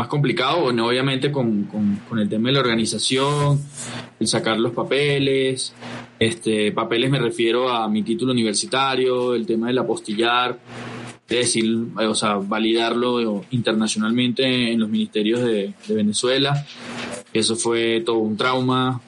más 0.00 0.08
complicado, 0.08 0.64
obviamente 0.64 1.30
con, 1.30 1.64
con- 1.64 2.00
con 2.08 2.18
el 2.18 2.26
tema 2.26 2.48
de 2.48 2.54
la 2.54 2.60
organización, 2.60 3.60
el 4.18 4.26
sacar 4.26 4.58
los 4.58 4.72
papeles, 4.72 5.74
este, 6.18 6.72
papeles 6.72 7.10
me 7.10 7.18
refiero 7.18 7.68
a 7.68 7.86
mi 7.86 8.02
título 8.02 8.32
universitario, 8.32 9.34
el 9.34 9.44
tema 9.44 9.66
del 9.66 9.76
apostillar, 9.76 10.58
es 11.28 11.36
decir, 11.36 11.64
o 11.96 12.14
sea, 12.14 12.36
validarlo 12.36 13.44
internacionalmente 13.50 14.72
en 14.72 14.80
los 14.80 14.88
ministerios 14.88 15.40
de, 15.42 15.74
de 15.86 15.94
Venezuela. 15.94 16.66
Eso 17.32 17.54
fue 17.54 18.02
todo 18.04 18.18
un 18.18 18.36
trauma. 18.38 19.00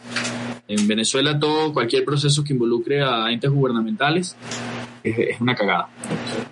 En 0.69 0.87
Venezuela 0.87 1.39
todo, 1.41 1.73
cualquier 1.73 2.05
proceso 2.05 2.45
que 2.45 2.53
involucre 2.53 3.03
a 3.03 3.31
entes 3.33 3.51
gubernamentales 3.51 4.37
es, 5.03 5.19
es 5.19 5.41
una 5.41 5.55
cagada. 5.57 5.89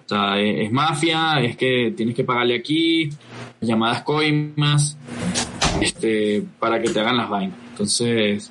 O 0.04 0.08
sea, 0.08 0.40
es, 0.40 0.66
es 0.66 0.72
mafia, 0.72 1.40
es 1.40 1.56
que 1.56 1.92
tienes 1.96 2.16
que 2.16 2.24
pagarle 2.24 2.56
aquí, 2.56 3.08
llamadas 3.60 4.02
coimas, 4.02 4.96
este, 5.80 6.42
para 6.58 6.80
que 6.80 6.90
te 6.90 7.00
hagan 7.00 7.16
las 7.16 7.28
vainas. 7.28 7.56
Entonces, 7.70 8.50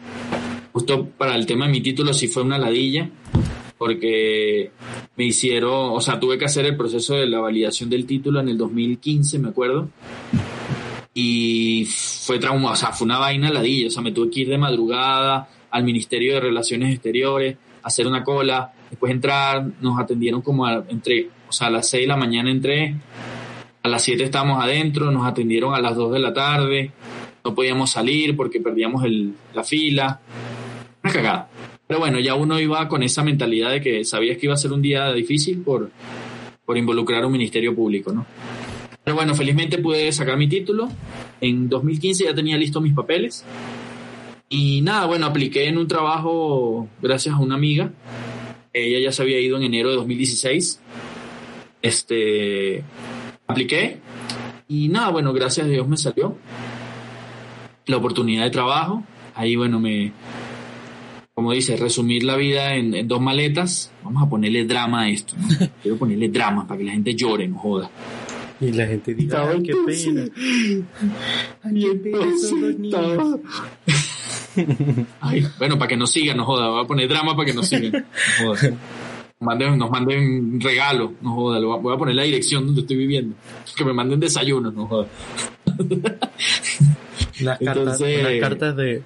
justo 0.72 1.06
para 1.18 1.36
el 1.36 1.46
tema 1.46 1.66
de 1.66 1.72
mi 1.72 1.82
título 1.82 2.14
sí 2.14 2.28
fue 2.28 2.44
una 2.44 2.58
ladilla, 2.58 3.10
porque 3.78 4.72
me 5.16 5.26
hicieron, 5.26 5.92
o 5.92 6.02
sea, 6.02 6.20
tuve 6.20 6.38
que 6.38 6.46
hacer 6.46 6.66
el 6.66 6.76
proceso 6.76 7.16
de 7.16 7.28
la 7.28 7.40
validación 7.40 7.90
del 7.90 8.06
título 8.06 8.40
en 8.40 8.50
el 8.50 8.58
2015, 8.58 9.40
me 9.40 9.50
acuerdo. 9.50 9.90
Y 11.14 11.86
fue 11.86 12.40
trauma, 12.40 12.72
o 12.72 12.76
sea, 12.76 12.92
fue 12.92 13.06
una 13.06 13.18
vaina 13.18 13.50
ladilla, 13.50 13.88
o 13.88 13.90
sea, 13.90 14.04
me 14.04 14.12
tuve 14.12 14.30
que 14.30 14.42
ir 14.42 14.50
de 14.50 14.58
madrugada 14.58 15.50
al 15.72 15.84
Ministerio 15.84 16.36
de 16.36 16.40
Relaciones 16.42 16.94
Exteriores, 16.94 17.58
hacer 17.84 18.06
una 18.06 18.24
cola, 18.24 18.74
después 18.90 19.12
entrar, 19.12 19.66
nos 19.82 20.00
atendieron 20.00 20.42
como 20.42 20.66
a, 20.66 20.84
entre, 20.90 21.30
o 21.48 21.52
sea, 21.52 21.68
a 21.68 21.72
las 21.72 21.90
6 21.90 22.04
de 22.04 22.08
la 22.08 22.18
mañana 22.18 22.52
entré, 22.52 22.96
a 23.84 23.88
las 23.88 24.04
7 24.04 24.24
estábamos 24.24 24.64
adentro, 24.64 25.12
nos 25.12 25.26
atendieron 25.26 25.74
a 25.74 25.82
las 25.82 25.96
2 25.96 26.14
de 26.14 26.20
la 26.20 26.34
tarde, 26.34 26.92
no 27.44 27.56
podíamos 27.56 27.92
salir 27.92 28.36
porque 28.36 28.60
perdíamos 28.60 29.04
el, 29.06 29.34
la 29.54 29.64
fila, 29.64 30.20
una 31.04 31.14
cagada. 31.14 31.50
Pero 31.88 32.00
bueno, 32.00 32.20
ya 32.20 32.36
uno 32.36 32.60
iba 32.60 32.88
con 32.88 33.02
esa 33.04 33.24
mentalidad 33.24 33.72
de 33.72 33.82
que 33.82 34.04
sabías 34.06 34.38
que 34.38 34.46
iba 34.46 34.54
a 34.54 34.58
ser 34.58 34.74
un 34.74 34.82
día 34.82 35.12
difícil 35.14 35.62
por, 35.62 35.90
por 36.66 36.78
involucrar 36.78 37.26
un 37.26 37.32
ministerio 37.32 37.76
público, 37.76 38.12
¿no? 38.12 38.26
Pero 39.04 39.16
bueno, 39.16 39.34
felizmente 39.34 39.80
pude 39.80 40.12
sacar 40.12 40.38
mi 40.38 40.48
título. 40.48 40.88
En 41.42 41.68
2015 41.68 42.26
ya 42.26 42.36
tenía 42.36 42.58
listos 42.58 42.84
mis 42.84 42.94
papeles. 42.94 43.44
Y 44.50 44.82
nada, 44.82 45.08
bueno, 45.08 45.26
apliqué 45.26 45.68
en 45.68 45.80
un 45.80 45.88
trabajo 45.88 46.88
gracias 47.02 47.34
a 47.34 47.40
una 47.40 47.56
amiga. 47.56 47.92
Ella 48.72 49.00
ya 49.00 49.12
se 49.12 49.24
había 49.24 49.40
ido 49.40 49.58
en 49.58 49.64
enero 49.64 49.90
de 49.90 49.96
2016. 49.96 50.80
Este, 51.82 52.84
apliqué. 53.50 53.98
Y 54.68 54.88
nada, 54.88 55.10
bueno, 55.10 55.34
gracias 55.34 55.66
a 55.66 55.70
Dios 55.70 55.88
me 55.88 55.98
salió 55.98 56.38
la 57.88 57.98
oportunidad 57.98 58.44
de 58.44 58.52
trabajo. 58.52 59.04
Ahí, 59.36 59.56
bueno, 59.56 59.80
me, 59.80 60.12
como 61.34 61.52
dice, 61.54 61.76
resumir 61.76 62.24
la 62.24 62.36
vida 62.36 62.76
en, 62.76 62.94
en 62.94 63.08
dos 63.08 63.20
maletas. 63.20 63.92
Vamos 64.04 64.24
a 64.24 64.30
ponerle 64.30 64.66
drama 64.66 65.02
a 65.02 65.10
esto. 65.10 65.36
¿no? 65.38 65.48
Quiero 65.82 65.98
ponerle 65.98 66.30
drama 66.30 66.68
para 66.68 66.78
que 66.78 66.84
la 66.86 66.92
gente 66.92 67.16
llore, 67.16 67.48
no 67.48 67.58
joda. 67.58 67.90
Y 68.62 68.72
la 68.74 68.86
gente 68.86 69.14
diga, 69.14 69.50
ay, 69.50 69.64
qué 69.64 69.74
pena. 69.86 70.26
Ay, 71.64 71.82
qué 71.82 71.96
pena 71.96 72.20
niños. 72.78 73.40
Ay, 75.22 75.48
bueno, 75.58 75.78
para 75.78 75.88
que 75.88 75.96
nos 75.96 76.12
sigan, 76.12 76.36
no 76.36 76.44
joda. 76.44 76.70
Voy 76.70 76.84
a 76.84 76.88
poner 76.88 77.08
drama 77.08 77.36
para 77.36 77.46
que 77.46 77.54
nos 77.54 77.68
sigan. 77.68 78.06
No 78.42 78.48
joda. 78.48 78.60
Manden, 79.42 79.78
nos 79.78 79.90
manden 79.90 80.60
regalo, 80.60 81.14
no 81.22 81.34
joda. 81.34 81.60
Lo 81.62 81.80
voy 81.80 81.96
a- 81.96 81.98
poner 81.98 82.14
la 82.16 82.24
dirección 82.24 82.66
donde 82.66 82.82
estoy 82.82 82.98
viviendo. 82.98 83.36
Que 83.76 83.86
me 83.86 83.94
manden 83.94 84.20
desayunos, 84.20 84.74
no 84.74 84.86
joda. 84.86 85.08
Las 87.40 87.58
cartas, 87.60 88.02
unas 88.02 88.34
cartas 88.42 88.76
de, 88.76 89.02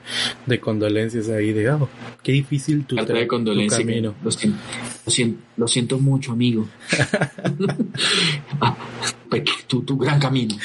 de 0.48 0.60
condolencias 0.60 1.30
ahí, 1.30 1.54
de, 1.54 1.70
oh, 1.70 1.88
qué 2.24 2.32
difícil 2.32 2.84
tu, 2.84 2.96
Carta 2.96 3.14
de 3.14 3.22
tu 3.22 3.28
condolencia. 3.28 3.78
que 3.78 3.86
camino. 3.86 4.16
Lo 4.24 4.32
siento, 4.32 4.58
lo, 5.06 5.12
siento, 5.12 5.40
lo 5.58 5.68
siento 5.68 6.00
mucho, 6.00 6.32
amigo. 6.32 6.68
Ah, 8.60 8.76
tu, 9.68 9.84
tu 9.84 9.98
gran 9.98 10.20
camino. 10.20 10.56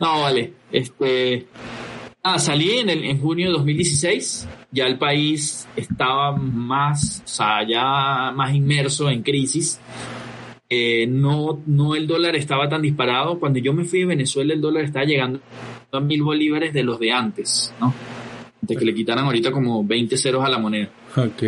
No, 0.00 0.22
vale. 0.22 0.52
Este, 0.72 1.46
ah, 2.22 2.38
salí 2.38 2.78
en, 2.78 2.88
el, 2.90 3.04
en 3.04 3.20
junio 3.20 3.46
de 3.46 3.52
2016. 3.52 4.48
Ya 4.70 4.86
el 4.86 4.98
país 4.98 5.68
estaba 5.76 6.32
más, 6.36 7.22
o 7.24 7.28
sea, 7.28 7.66
ya 7.66 8.32
más 8.32 8.54
inmerso 8.54 9.10
en 9.10 9.22
crisis. 9.22 9.80
Eh, 10.68 11.06
no, 11.06 11.60
no 11.66 11.94
el 11.94 12.06
dólar 12.06 12.34
estaba 12.36 12.68
tan 12.68 12.80
disparado. 12.82 13.38
Cuando 13.38 13.58
yo 13.58 13.72
me 13.74 13.84
fui 13.84 14.00
de 14.00 14.06
Venezuela, 14.06 14.54
el 14.54 14.60
dólar 14.60 14.84
estaba 14.84 15.04
llegando 15.04 15.40
a 15.92 16.00
mil 16.00 16.22
bolívares 16.22 16.72
de 16.72 16.82
los 16.82 16.98
de 16.98 17.12
antes, 17.12 17.74
¿no? 17.78 17.92
De 18.62 18.76
que 18.76 18.84
le 18.84 18.94
quitaran 18.94 19.26
ahorita 19.26 19.50
como 19.52 19.84
20 19.84 20.16
ceros 20.16 20.42
a 20.44 20.48
la 20.48 20.56
moneda 20.56 20.88
Ok. 21.16 21.42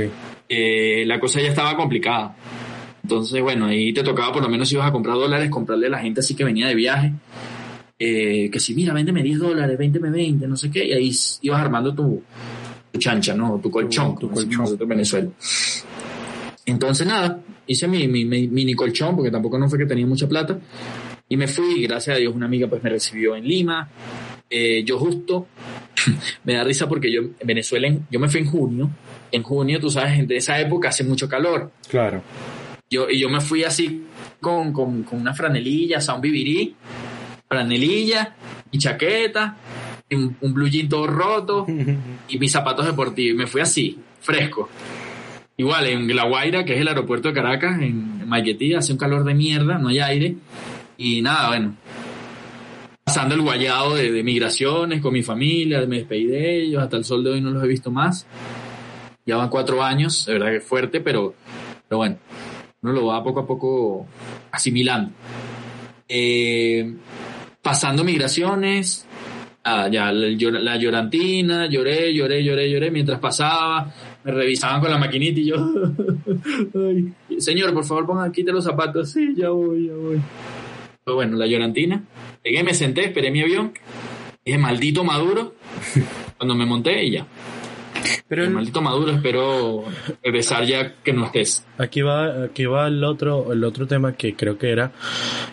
eh, 0.48 1.04
la 1.06 1.18
cosa 1.20 1.40
ya 1.40 1.48
estaba 1.48 1.74
complicada. 1.76 2.36
Entonces, 3.02 3.40
bueno, 3.40 3.66
ahí 3.66 3.92
te 3.94 4.02
tocaba 4.02 4.32
por 4.32 4.42
lo 4.42 4.48
menos 4.50 4.68
si 4.68 4.74
ibas 4.74 4.88
a 4.88 4.92
comprar 4.92 5.14
dólares, 5.16 5.48
comprarle 5.48 5.86
a 5.86 5.90
la 5.90 5.98
gente 6.00 6.20
así 6.20 6.34
que 6.34 6.44
venía 6.44 6.66
de 6.66 6.74
viaje. 6.74 7.12
Eh, 8.06 8.50
que 8.50 8.60
si, 8.60 8.74
mira, 8.74 8.92
véndeme 8.92 9.22
10 9.22 9.38
dólares, 9.38 9.78
véndeme 9.78 10.10
20, 10.10 10.46
no 10.46 10.56
sé 10.56 10.70
qué, 10.70 10.84
y 10.84 10.92
ahí 10.92 11.10
ibas 11.42 11.60
armando 11.60 11.94
tu, 11.94 12.22
tu 12.92 12.98
chancha, 12.98 13.34
¿no? 13.34 13.58
Tu 13.62 13.70
colchón, 13.70 14.18
Tu 14.18 14.26
decimos 14.28 14.44
colchón. 14.44 14.60
nosotros 14.60 14.82
en 14.82 14.88
Venezuela. 14.88 15.28
Entonces, 16.66 17.06
nada, 17.06 17.40
hice 17.66 17.86
mi, 17.88 18.08
mi, 18.08 18.24
mi 18.24 18.48
mini 18.48 18.74
colchón, 18.74 19.14
porque 19.16 19.30
tampoco 19.30 19.58
no 19.58 19.68
fue 19.68 19.78
que 19.78 19.86
tenía 19.86 20.06
mucha 20.06 20.28
plata, 20.28 20.58
y 21.28 21.36
me 21.36 21.46
fui, 21.46 21.80
y 21.80 21.82
gracias 21.86 22.16
a 22.16 22.18
Dios 22.18 22.34
una 22.34 22.46
amiga 22.46 22.66
pues 22.68 22.82
me 22.82 22.90
recibió 22.90 23.36
en 23.36 23.46
Lima. 23.46 23.88
Eh, 24.50 24.84
yo 24.84 24.98
justo, 24.98 25.46
me 26.44 26.54
da 26.54 26.64
risa 26.64 26.86
porque 26.88 27.10
yo 27.12 27.20
en 27.22 27.46
Venezuela, 27.46 27.88
en- 27.88 28.06
yo 28.10 28.20
me 28.20 28.28
fui 28.28 28.40
en 28.40 28.46
junio, 28.46 28.90
en 29.32 29.42
junio, 29.42 29.80
tú 29.80 29.88
sabes, 29.90 30.18
en 30.18 30.30
esa 30.32 30.60
época 30.60 30.90
hace 30.90 31.04
mucho 31.04 31.28
calor. 31.28 31.70
Claro. 31.88 32.22
Yo, 32.90 33.08
y 33.08 33.18
yo 33.18 33.28
me 33.30 33.40
fui 33.40 33.64
así 33.64 34.04
con, 34.40 34.72
con, 34.72 35.02
con 35.04 35.20
una 35.20 35.32
franelilla, 35.34 35.98
o 35.98 36.00
sea, 36.02 36.14
un 36.14 36.20
bibirí, 36.20 36.74
franelilla 37.54 38.34
y 38.70 38.78
chaqueta, 38.78 39.56
y 40.08 40.16
un, 40.16 40.36
un 40.40 40.52
blue 40.52 40.68
jean 40.68 40.88
todo 40.88 41.06
roto 41.06 41.66
y 42.28 42.38
mis 42.38 42.52
zapatos 42.52 42.86
deportivos. 42.86 43.34
Y 43.34 43.38
me 43.38 43.46
fui 43.46 43.60
así, 43.60 43.98
fresco. 44.20 44.68
Igual 45.56 45.86
en 45.86 46.16
La 46.16 46.24
Guaira, 46.24 46.64
que 46.64 46.74
es 46.74 46.80
el 46.80 46.88
aeropuerto 46.88 47.28
de 47.28 47.34
Caracas, 47.34 47.80
en 47.80 48.28
Maiquetía, 48.28 48.78
hace 48.78 48.92
un 48.92 48.98
calor 48.98 49.24
de 49.24 49.34
mierda, 49.34 49.78
no 49.78 49.88
hay 49.88 50.00
aire. 50.00 50.34
Y 50.98 51.22
nada, 51.22 51.48
bueno, 51.48 51.76
pasando 53.04 53.36
el 53.36 53.42
guayado 53.42 53.94
de, 53.94 54.10
de, 54.10 54.22
migraciones 54.24 55.00
con 55.00 55.12
mi 55.12 55.22
familia, 55.22 55.80
me 55.86 55.98
despedí 55.98 56.26
de 56.26 56.62
ellos, 56.62 56.82
hasta 56.82 56.96
el 56.96 57.04
sol 57.04 57.22
de 57.22 57.30
hoy 57.30 57.40
no 57.40 57.50
los 57.50 57.62
he 57.62 57.68
visto 57.68 57.92
más. 57.92 58.26
Ya 59.26 59.36
van 59.36 59.48
cuatro 59.48 59.82
años, 59.82 60.26
de 60.26 60.32
verdad 60.32 60.48
que 60.48 60.56
es 60.56 60.64
fuerte, 60.64 61.00
pero, 61.00 61.34
pero 61.88 61.98
bueno, 61.98 62.18
uno 62.82 62.92
lo 62.92 63.06
va 63.06 63.22
poco 63.22 63.40
a 63.40 63.46
poco 63.46 64.06
asimilando. 64.50 65.12
Eh, 66.08 66.94
pasando 67.64 68.04
migraciones, 68.04 69.06
ah, 69.64 69.88
ya 69.90 70.12
la, 70.12 70.60
la, 70.60 70.76
llorantina, 70.76 71.66
lloré, 71.66 72.14
lloré, 72.14 72.44
lloré, 72.44 72.70
lloré, 72.70 72.90
mientras 72.90 73.18
pasaba, 73.18 73.90
me 74.22 74.30
revisaban 74.30 74.82
con 74.82 74.90
la 74.90 74.98
maquinita 74.98 75.40
y 75.40 75.46
yo, 75.46 75.56
Ay, 76.74 77.40
señor, 77.40 77.72
por 77.72 77.84
favor, 77.84 78.06
ponga, 78.06 78.30
quite 78.30 78.52
los 78.52 78.64
zapatos, 78.64 79.10
sí, 79.10 79.34
ya 79.34 79.48
voy, 79.48 79.86
ya 79.86 79.94
voy. 79.94 80.20
Pero 81.04 81.14
bueno, 81.16 81.38
la 81.38 81.46
llorantina, 81.46 82.04
llegué, 82.44 82.62
me 82.62 82.74
senté, 82.74 83.06
esperé 83.06 83.30
mi 83.30 83.40
avión, 83.40 83.72
dije, 84.44 84.58
maldito 84.58 85.02
Maduro, 85.02 85.54
cuando 86.36 86.54
me 86.54 86.66
monté 86.66 87.02
y 87.02 87.12
ya. 87.12 87.26
Pero 88.28 88.44
el, 88.44 88.50
maldito 88.50 88.82
Maduro, 88.82 89.12
espero 89.12 89.84
regresar 90.22 90.66
ya 90.66 90.96
que 91.02 91.14
no 91.14 91.24
estés. 91.24 91.66
Aquí 91.78 92.02
va, 92.02 92.44
aquí 92.44 92.66
va 92.66 92.88
el 92.88 93.02
otro, 93.02 93.54
el 93.54 93.64
otro 93.64 93.86
tema 93.86 94.12
que 94.12 94.34
creo 94.34 94.58
que 94.58 94.70
era. 94.70 94.92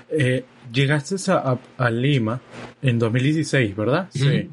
Eh, 0.09 0.43
llegaste 0.71 1.15
a, 1.31 1.35
a, 1.35 1.59
a, 1.77 1.89
Lima 1.89 2.41
en 2.81 2.99
2016, 2.99 3.75
¿verdad? 3.75 4.09
Sí. 4.11 4.49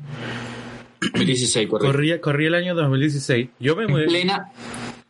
2016, 1.00 1.68
correcto. 1.68 1.92
Corría, 1.92 2.20
corría 2.20 2.48
el 2.48 2.54
año 2.54 2.74
2016. 2.74 3.48
Yo 3.61 3.76
me 3.76 3.85
en 3.85 4.09
plena, 4.09 4.52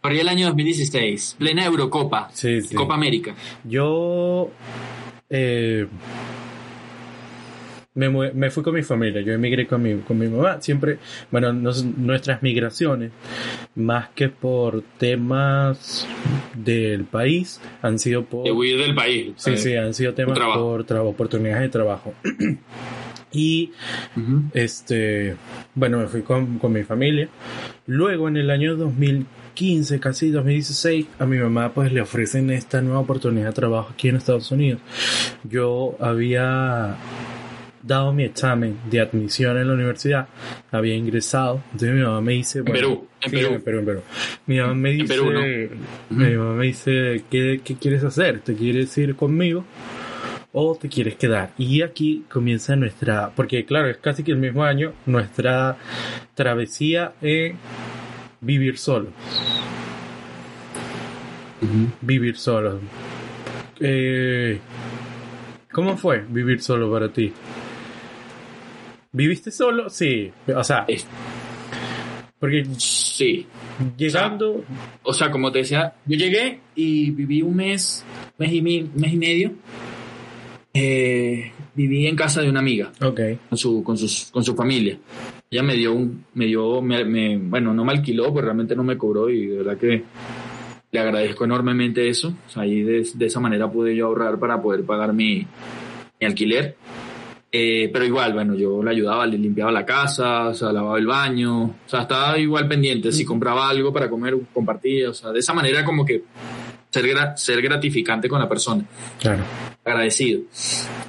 corría 0.01 0.23
el 0.23 0.29
año 0.29 0.47
2016, 0.49 1.37
plena 1.39 1.65
Eurocopa, 1.65 2.31
sí, 2.33 2.61
sí. 2.63 2.75
Copa 2.75 2.95
América. 2.95 3.35
Yo 3.65 4.51
eh, 5.31 5.87
me, 7.99 8.33
me, 8.33 8.51
fui 8.51 8.63
con 8.63 8.75
mi 8.75 8.83
familia, 8.83 9.21
yo 9.23 9.33
emigré 9.33 9.67
con 9.67 9.83
mi, 9.83 9.97
con 9.97 10.19
mi 10.19 10.29
mamá. 10.29 10.61
Siempre, 10.61 10.99
bueno, 11.33 11.53
nos, 11.53 11.85
nuestras 11.85 12.43
migraciones, 12.43 13.11
más 13.75 14.11
que 14.11 14.29
por 14.29 14.83
temas 14.99 16.07
del 16.55 17.05
país, 17.05 17.61
han 17.83 17.99
sido 17.99 18.25
por. 18.25 18.45
De 18.45 18.53
huir 18.53 18.79
del 18.79 18.95
país. 18.95 19.33
Sí, 19.37 19.57
sí, 19.57 19.75
han 19.75 19.95
sido 19.95 20.15
temas 20.15 20.39
por 20.39 20.85
trabajo, 20.85 21.11
oportunidades 21.11 21.63
de 21.63 21.69
trabajo. 21.71 22.15
y, 23.33 23.73
uh 24.17 24.21
-huh. 24.21 24.51
este, 24.55 25.35
bueno, 25.75 25.99
me 25.99 26.07
fui 26.07 26.23
con, 26.23 26.59
con 26.61 26.73
mi 26.73 26.85
familia. 26.85 27.29
Luego, 27.87 28.29
en 28.29 28.37
el 28.37 28.51
año 28.51 28.77
2015, 28.77 29.99
casi 29.99 30.31
2016, 30.31 31.07
a 31.19 31.27
mi 31.27 31.39
mamá 31.39 31.73
pues 31.73 31.93
le 31.93 32.01
ofrecen 32.01 32.51
esta 32.51 32.81
nueva 32.81 33.01
oportunidad 33.01 33.47
de 33.47 33.53
trabajo 33.55 33.91
aquí 33.93 34.09
en 34.09 34.17
Estados 34.17 34.53
Unidos. 34.53 34.81
Yo 35.43 35.97
había 35.99 36.97
dado 37.89 38.13
mi 38.13 38.23
examen 38.25 38.79
de 38.89 39.01
admisión 39.01 39.59
en 39.59 39.67
la 39.67 39.75
universidad, 39.75 40.29
había 40.71 40.95
ingresado, 40.95 41.63
entonces 41.73 41.95
mi 41.95 42.03
mamá 42.03 42.21
me 42.21 42.33
dice, 42.35 42.61
bueno, 42.61 42.77
en 42.77 42.81
Perú, 42.81 43.09
en, 43.21 43.31
sí, 43.31 43.37
Perú. 43.37 43.55
en 43.55 43.63
Perú, 43.63 43.79
en 43.81 43.85
Perú, 43.87 44.03
mi 44.47 44.59
mamá 44.59 44.75
me 44.75 44.91
dice, 44.91 45.09
Perú, 45.09 45.33
¿no? 45.33 45.41
mi 46.11 46.37
mamá 46.37 46.55
me 46.55 46.67
dice, 46.67 47.25
¿qué, 47.29 47.61
¿qué 47.65 47.75
quieres 47.75 48.05
hacer? 48.05 48.41
¿Te 48.41 48.55
quieres 48.55 48.97
ir 48.99 49.17
conmigo? 49.17 49.65
o 50.53 50.77
te 50.77 50.89
quieres 50.89 51.17
quedar. 51.17 51.51
Y 51.59 51.83
aquí 51.83 52.25
comienza 52.29 52.75
nuestra, 52.75 53.31
porque 53.37 53.65
claro, 53.65 53.91
es 53.91 53.99
casi 53.99 54.23
que 54.23 54.33
el 54.33 54.39
mismo 54.39 54.65
año, 54.65 54.93
nuestra 55.07 55.77
travesía 56.35 57.13
en 57.21 57.57
vivir 58.41 58.79
solo. 58.79 59.11
Uh 61.61 61.67
-huh. 61.67 61.91
Vivir 62.01 62.37
solo. 62.37 62.81
Eh, 63.81 64.59
¿Cómo 65.73 65.97
fue 65.97 66.25
vivir 66.29 66.61
solo 66.61 66.91
para 66.91 67.13
ti? 67.13 67.33
¿Viviste 69.13 69.51
solo? 69.51 69.89
Sí. 69.89 70.31
O 70.55 70.63
sea, 70.63 70.87
porque 72.39 72.65
sí. 72.77 73.47
Llegando. 73.97 74.51
O 74.53 74.57
sea, 74.57 74.65
o 75.03 75.13
sea, 75.13 75.31
como 75.31 75.51
te 75.51 75.61
decía, 75.61 75.95
yo 76.07 76.17
llegué 76.17 76.61
y 76.75 77.11
viví 77.11 77.43
un 77.43 77.57
mes, 77.57 78.05
mes 78.39 78.53
y, 78.53 78.63
mes 78.63 79.13
y 79.13 79.17
medio. 79.17 79.53
Eh, 80.73 81.51
viví 81.75 82.07
en 82.07 82.15
casa 82.15 82.41
de 82.43 82.51
una 82.51 82.61
amiga. 82.61 82.93
Okay. 83.01 83.39
Con 83.49 83.59
su, 83.59 83.83
con 83.83 83.97
sus, 83.97 84.31
con 84.31 84.45
su 84.45 84.55
familia. 84.55 84.99
Ella 85.51 85.63
me 85.63 85.75
dio 85.75 85.95
un, 85.95 86.25
me 86.35 86.47
dio, 86.47 86.81
me, 86.83 87.05
me, 87.05 87.39
bueno, 87.39 87.73
no 87.73 87.85
me 87.85 87.93
alquiló, 87.93 88.33
pues 88.33 88.45
realmente 88.45 88.77
no 88.77 88.85
me 88.85 88.99
cobró 88.99 89.31
y 89.31 89.47
de 89.47 89.57
verdad 89.57 89.79
que 89.79 90.05
le 90.93 91.01
agradezco 91.01 91.45
enormemente 91.45 92.09
eso. 92.09 92.35
O 92.47 92.51
sea, 92.51 92.63
ahí 92.63 92.83
de, 92.83 93.09
de 93.15 93.27
esa 93.27 93.41
manera 93.41 93.71
pude 93.71 93.97
yo 93.97 94.07
ahorrar 94.07 94.39
para 94.39 94.61
poder 94.63 94.85
pagar 94.85 95.13
mi, 95.13 95.47
mi 96.21 96.27
alquiler. 96.27 96.77
Eh, 97.51 97.89
pero 97.91 98.05
igual, 98.05 98.35
bueno, 98.35 98.55
yo 98.55 98.83
le 98.83 98.91
ayudaba, 98.91 99.27
le 99.27 99.39
limpiaba 99.39 99.73
la 99.73 99.87
casa, 99.87 100.49
o 100.49 100.55
sea, 100.55 100.71
lavaba 100.71 100.99
el 100.99 101.07
baño, 101.07 101.65
o 101.65 101.75
sea, 101.87 102.03
estaba 102.03 102.39
igual 102.39 102.69
pendiente. 102.69 103.11
Si 103.11 103.25
compraba 103.25 103.69
algo 103.69 103.93
para 103.93 104.11
comer, 104.11 104.37
compartía, 104.53 105.11
o 105.11 105.15
sea, 105.15 105.31
de 105.33 105.39
esa 105.39 105.55
manera 105.55 105.85
como 105.85 106.05
que 106.05 106.25
ser, 106.91 107.09
gra 107.09 107.37
ser 107.37 107.63
gratificante 107.63 108.29
con 108.29 108.39
la 108.39 108.49
persona. 108.49 108.85
Claro. 109.19 109.45
Agradecido. 109.85 110.43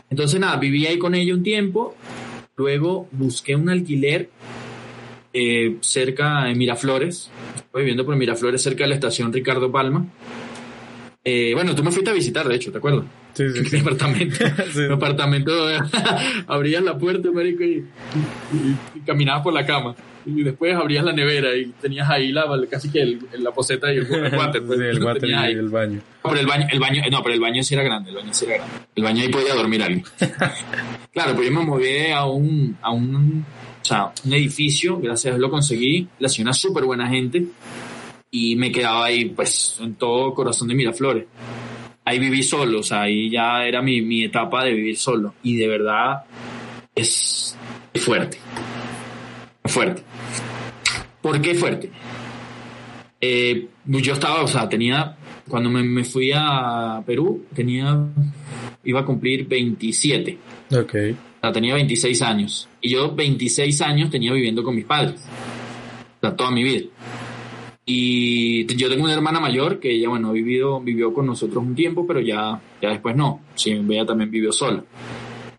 Entonces, 0.10 0.40
nada, 0.40 0.56
viví 0.58 0.86
ahí 0.86 0.98
con 0.98 1.14
ella 1.14 1.34
un 1.34 1.44
tiempo. 1.44 1.96
Luego 2.56 3.08
busqué 3.12 3.56
un 3.56 3.70
alquiler 3.70 4.30
eh, 5.34 5.78
cerca 5.82 6.46
de 6.46 6.56
Miraflores. 6.56 7.30
Estoy 7.56 7.82
viviendo 7.82 8.06
por 8.06 8.16
Miraflores, 8.16 8.62
cerca 8.62 8.84
de 8.84 8.90
la 8.90 8.96
estación 8.96 9.32
Ricardo 9.34 9.72
Palma. 9.72 10.06
Eh, 11.24 11.52
bueno, 11.54 11.76
tú 11.76 11.84
me 11.84 11.92
fuiste 11.92 12.10
a 12.10 12.14
visitar, 12.14 12.48
de 12.48 12.56
hecho, 12.56 12.72
¿te 12.72 12.78
acuerdas? 12.78 13.06
Sí. 13.48 13.78
Mi 14.86 14.94
apartamento, 14.94 15.70
abrías 16.48 16.84
la 16.84 16.98
puerta, 16.98 17.32
marico, 17.32 17.64
y, 17.64 17.86
y, 18.54 18.76
y, 18.96 19.00
caminabas 19.06 19.44
por 19.44 19.54
la 19.54 19.66
cama. 19.66 19.96
Y 20.26 20.44
después 20.44 20.76
abrías 20.76 21.06
la 21.06 21.14
nevera 21.14 21.56
y 21.56 21.68
tenías 21.82 22.10
ahí 22.10 22.32
la, 22.32 22.46
casi 22.70 22.92
que 22.92 23.02
el, 23.02 23.20
la 23.40 23.52
poseta 23.52 23.92
y 23.94 23.98
el, 23.98 24.14
el 24.14 24.36
water. 24.36 24.64
Pues, 24.64 24.80
el 24.80 25.04
water 25.04 25.30
y 25.30 25.34
ahí. 25.34 25.54
el 25.54 25.70
baño. 25.70 26.02
No, 26.24 26.30
pero 26.30 26.40
el 26.42 26.46
baño, 26.46 26.68
el 26.70 26.80
baño, 26.80 27.02
no, 27.10 27.24
pero 27.24 27.36
el 27.36 27.42
baño 27.42 27.64
sí 27.64 27.74
era 27.74 27.84
grande, 27.84 28.10
el 28.10 28.18
baño 28.18 28.34
sí 28.34 28.46
era 28.46 28.56
grande. 28.56 28.76
El 28.96 29.04
baño 29.04 29.22
ahí 29.22 29.30
podía 29.30 29.56
dormir 29.56 29.82
alguien. 29.82 30.04
claro, 31.14 31.36
pues 31.36 31.48
yo 31.48 31.54
me 31.54 31.66
moví 31.66 32.12
a 32.14 32.26
un, 32.26 32.78
a 32.82 32.92
un, 32.92 33.46
o 33.82 33.86
sea, 33.86 34.12
un 34.26 34.34
edificio, 34.34 35.00
gracias 35.00 35.32
a 35.34 35.38
Dios 35.38 35.42
lo 35.42 35.50
conseguí, 35.50 36.08
la 36.20 36.30
una 36.40 36.54
súper 36.54 36.84
buena 36.84 37.08
gente 37.08 37.48
y 38.32 38.56
me 38.56 38.72
quedaba 38.72 39.06
ahí, 39.06 39.26
pues, 39.26 39.78
en 39.80 39.96
todo 39.96 40.34
corazón 40.34 40.68
de 40.68 40.76
Miraflores. 40.76 41.26
Ahí 42.10 42.18
viví 42.18 42.42
solo, 42.42 42.80
o 42.80 42.84
sea, 42.84 43.04
ahí 43.04 43.30
ya 43.30 43.64
era 43.68 43.84
mi, 43.84 44.02
mi 44.02 44.24
etapa 44.24 44.64
de 44.64 44.74
vivir 44.74 44.98
solo. 44.98 45.36
Y 45.44 45.58
de 45.58 45.68
verdad 45.68 46.24
es, 46.96 47.56
fuerte. 47.94 48.40
Fuerte. 49.64 50.02
¿Por 51.22 51.40
qué 51.40 51.54
fuerte? 51.54 51.92
Eh, 53.22 53.68
yo 53.86 54.14
estaba, 54.14 54.42
o 54.42 54.48
sea, 54.48 54.68
tenía, 54.68 55.18
cuando 55.48 55.70
me, 55.70 55.84
me, 55.84 56.04
fui 56.04 56.32
a 56.34 57.04
Perú, 57.06 57.46
tenía, 57.54 57.96
iba 58.86 59.02
a 59.02 59.06
cumplir 59.06 59.48
27. 59.48 60.36
Ok. 60.80 60.96
O 60.96 61.42
sea, 61.42 61.52
tenía 61.52 61.76
26 61.76 62.24
años. 62.24 62.68
Y 62.82 62.90
yo 62.90 63.14
26 63.14 63.82
años 63.82 64.10
tenía 64.10 64.34
viviendo 64.34 64.64
con 64.64 64.74
mis 64.74 64.86
padres. 64.86 65.22
O 66.18 66.20
sea, 66.22 66.36
toda 66.36 66.50
mi 66.50 66.64
vida. 66.64 66.88
Y 67.92 68.68
yo 68.76 68.88
tengo 68.88 69.06
una 69.06 69.16
hermana 69.16 69.40
mayor 69.40 69.80
que 69.80 69.90
ella, 69.90 70.10
bueno, 70.10 70.32
vivido, 70.32 70.80
vivió 70.80 71.12
con 71.12 71.26
nosotros 71.26 71.64
un 71.64 71.74
tiempo, 71.74 72.06
pero 72.06 72.20
ya, 72.20 72.62
ya 72.80 72.90
después 72.90 73.16
no. 73.16 73.42
Sí, 73.56 73.72
ella 73.72 74.06
también 74.06 74.30
vivió 74.30 74.52
sola. 74.52 74.84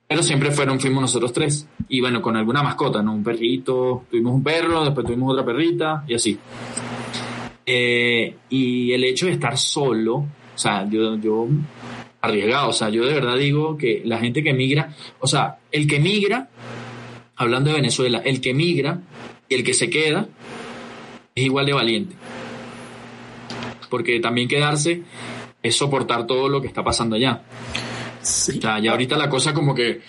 Pero 0.07 0.23
siempre 0.23 0.53
fueron, 0.53 0.79
fuimos 0.79 1.01
nosotros 1.01 1.33
tres. 1.33 1.67
Y 1.89 2.01
bueno, 2.01 2.23
con 2.23 2.37
alguna 2.37 2.63
mascota, 2.63 3.03
¿no? 3.03 3.15
Un 3.15 3.25
perrito, 3.25 4.05
tuvimos 4.09 4.33
un 4.33 4.45
perro, 4.45 4.85
después 4.85 5.05
tuvimos 5.05 5.33
otra 5.33 5.45
perrita 5.45 6.05
y 6.07 6.15
así. 6.15 6.39
Eh, 7.67 8.37
y 8.49 8.93
el 8.93 9.03
hecho 9.03 9.27
de 9.27 9.33
estar 9.33 9.59
solo, 9.59 10.15
o 10.15 10.29
sea, 10.55 10.89
yo, 10.89 11.17
yo 11.17 11.49
arriesgado, 12.21 12.69
o 12.69 12.73
sea, 12.73 12.91
yo 12.91 13.07
de 13.07 13.15
verdad 13.15 13.39
digo 13.39 13.77
que 13.77 14.03
la 14.05 14.19
gente 14.19 14.45
que 14.45 14.53
migra, 14.53 14.95
o 15.19 15.27
sea, 15.27 15.59
el 15.73 15.89
que 15.89 15.99
migra, 15.99 16.49
hablando 17.35 17.71
de 17.71 17.77
Venezuela, 17.79 18.23
el 18.25 18.41
que 18.41 18.55
migra 18.55 19.01
y 19.49 19.57
el 19.57 19.65
que 19.65 19.75
se 19.75 19.91
queda 19.91 20.29
es 21.35 21.45
igual 21.45 21.67
de 21.67 21.73
valiente. 21.73 22.17
Porque 23.89 24.21
también 24.21 24.49
quedarse 24.49 25.03
es 25.63 25.77
soportar 25.77 26.27
todo 26.27 26.49
lo 26.49 26.61
que 26.61 26.69
está 26.69 26.83
pasando 26.83 27.17
allá. 27.17 27.43
Sí. 28.23 28.59
O 28.59 28.61
sea, 28.61 28.79
ya 28.79 28.91
ahorita 28.93 29.17
la 29.17 29.31
cosa 29.31 29.55
como 29.55 29.75
que 29.75 30.03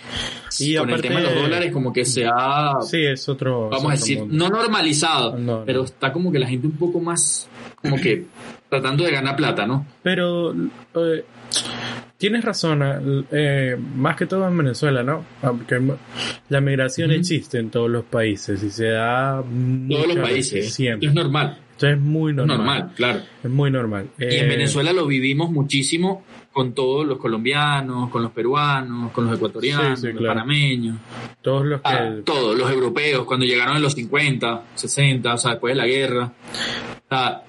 y 0.60 0.76
con 0.76 0.90
aparte, 0.90 1.08
el 1.08 1.14
tema 1.14 1.20
de 1.20 1.34
los 1.34 1.42
dólares 1.42 1.72
como 1.72 1.92
que 1.92 2.04
se 2.04 2.26
ha, 2.26 2.74
sí, 2.82 3.02
es 3.04 3.26
otro, 3.28 3.70
vamos 3.70 3.88
a 3.88 3.92
decir, 3.92 4.18
mundo. 4.18 4.34
no 4.36 4.50
normalizado, 4.50 5.38
no, 5.38 5.64
pero 5.64 5.84
está 5.84 6.12
como 6.12 6.30
que 6.30 6.38
la 6.38 6.46
gente 6.46 6.66
un 6.66 6.76
poco 6.76 7.00
más, 7.00 7.48
como 7.80 7.96
que 7.96 8.26
tratando 8.68 9.04
de 9.04 9.12
ganar 9.12 9.34
plata, 9.34 9.66
¿no? 9.66 9.86
Pero 10.02 10.52
eh, 10.52 11.24
tienes 12.22 12.44
razón, 12.44 13.26
eh, 13.32 13.76
más 13.96 14.14
que 14.14 14.26
todo 14.26 14.46
en 14.46 14.56
Venezuela, 14.56 15.02
¿no? 15.02 15.24
Porque 15.40 15.80
la 16.50 16.60
migración 16.60 17.10
existe 17.10 17.58
en 17.58 17.68
todos 17.68 17.90
los 17.90 18.04
países 18.04 18.62
y 18.62 18.70
se 18.70 18.90
da... 18.90 19.42
Todos 19.42 20.06
los 20.06 20.16
países, 20.18 20.72
siempre. 20.72 21.08
Es 21.08 21.14
normal. 21.14 21.58
Esto 21.72 21.88
es 21.88 21.98
muy 21.98 22.32
normal. 22.32 22.58
Normal, 22.58 22.92
claro. 22.94 23.22
Es 23.42 23.50
muy 23.50 23.72
normal. 23.72 24.10
y 24.20 24.22
en 24.22 24.44
eh, 24.44 24.48
Venezuela 24.48 24.92
lo 24.92 25.04
vivimos 25.04 25.50
muchísimo 25.50 26.24
con 26.52 26.74
todos 26.74 27.04
los 27.04 27.18
colombianos, 27.18 28.08
con 28.08 28.22
los 28.22 28.30
peruanos, 28.30 29.10
con 29.10 29.26
los 29.26 29.34
ecuatorianos, 29.34 30.00
los 30.04 30.24
panameños. 30.24 30.98
Todos 31.40 31.66
los 31.66 31.80
que... 31.80 31.88
Ah, 31.88 32.14
todos, 32.24 32.56
los 32.56 32.70
europeos, 32.70 33.24
cuando 33.24 33.46
llegaron 33.46 33.78
en 33.78 33.82
los 33.82 33.94
50, 33.94 34.62
60, 34.76 35.34
o 35.34 35.38
sea, 35.38 35.50
después 35.50 35.72
de 35.72 35.76
la 35.76 35.86
guerra. 35.88 36.32
O 37.04 37.08
sea, 37.08 37.42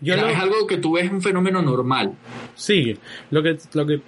es 0.00 0.38
algo 0.38 0.66
que 0.66 0.78
tú 0.78 0.92
ves 0.92 1.10
un 1.10 1.22
fenómeno 1.22 1.62
normal. 1.62 2.12
Sí, 2.54 2.96
lo 3.30 3.42
que, 3.42 3.58
lo 3.74 3.86
que 3.86 4.00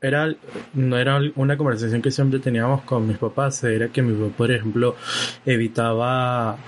era, 0.00 0.34
no 0.74 0.98
era 0.98 1.20
una 1.36 1.56
conversación 1.56 2.02
que 2.02 2.10
siempre 2.10 2.38
teníamos 2.38 2.82
con 2.82 3.06
mis 3.06 3.18
papás, 3.18 3.64
era 3.64 3.88
que 3.88 4.02
mi 4.02 4.14
papá, 4.14 4.36
por 4.36 4.50
ejemplo, 4.50 4.96
evitaba 5.44 6.58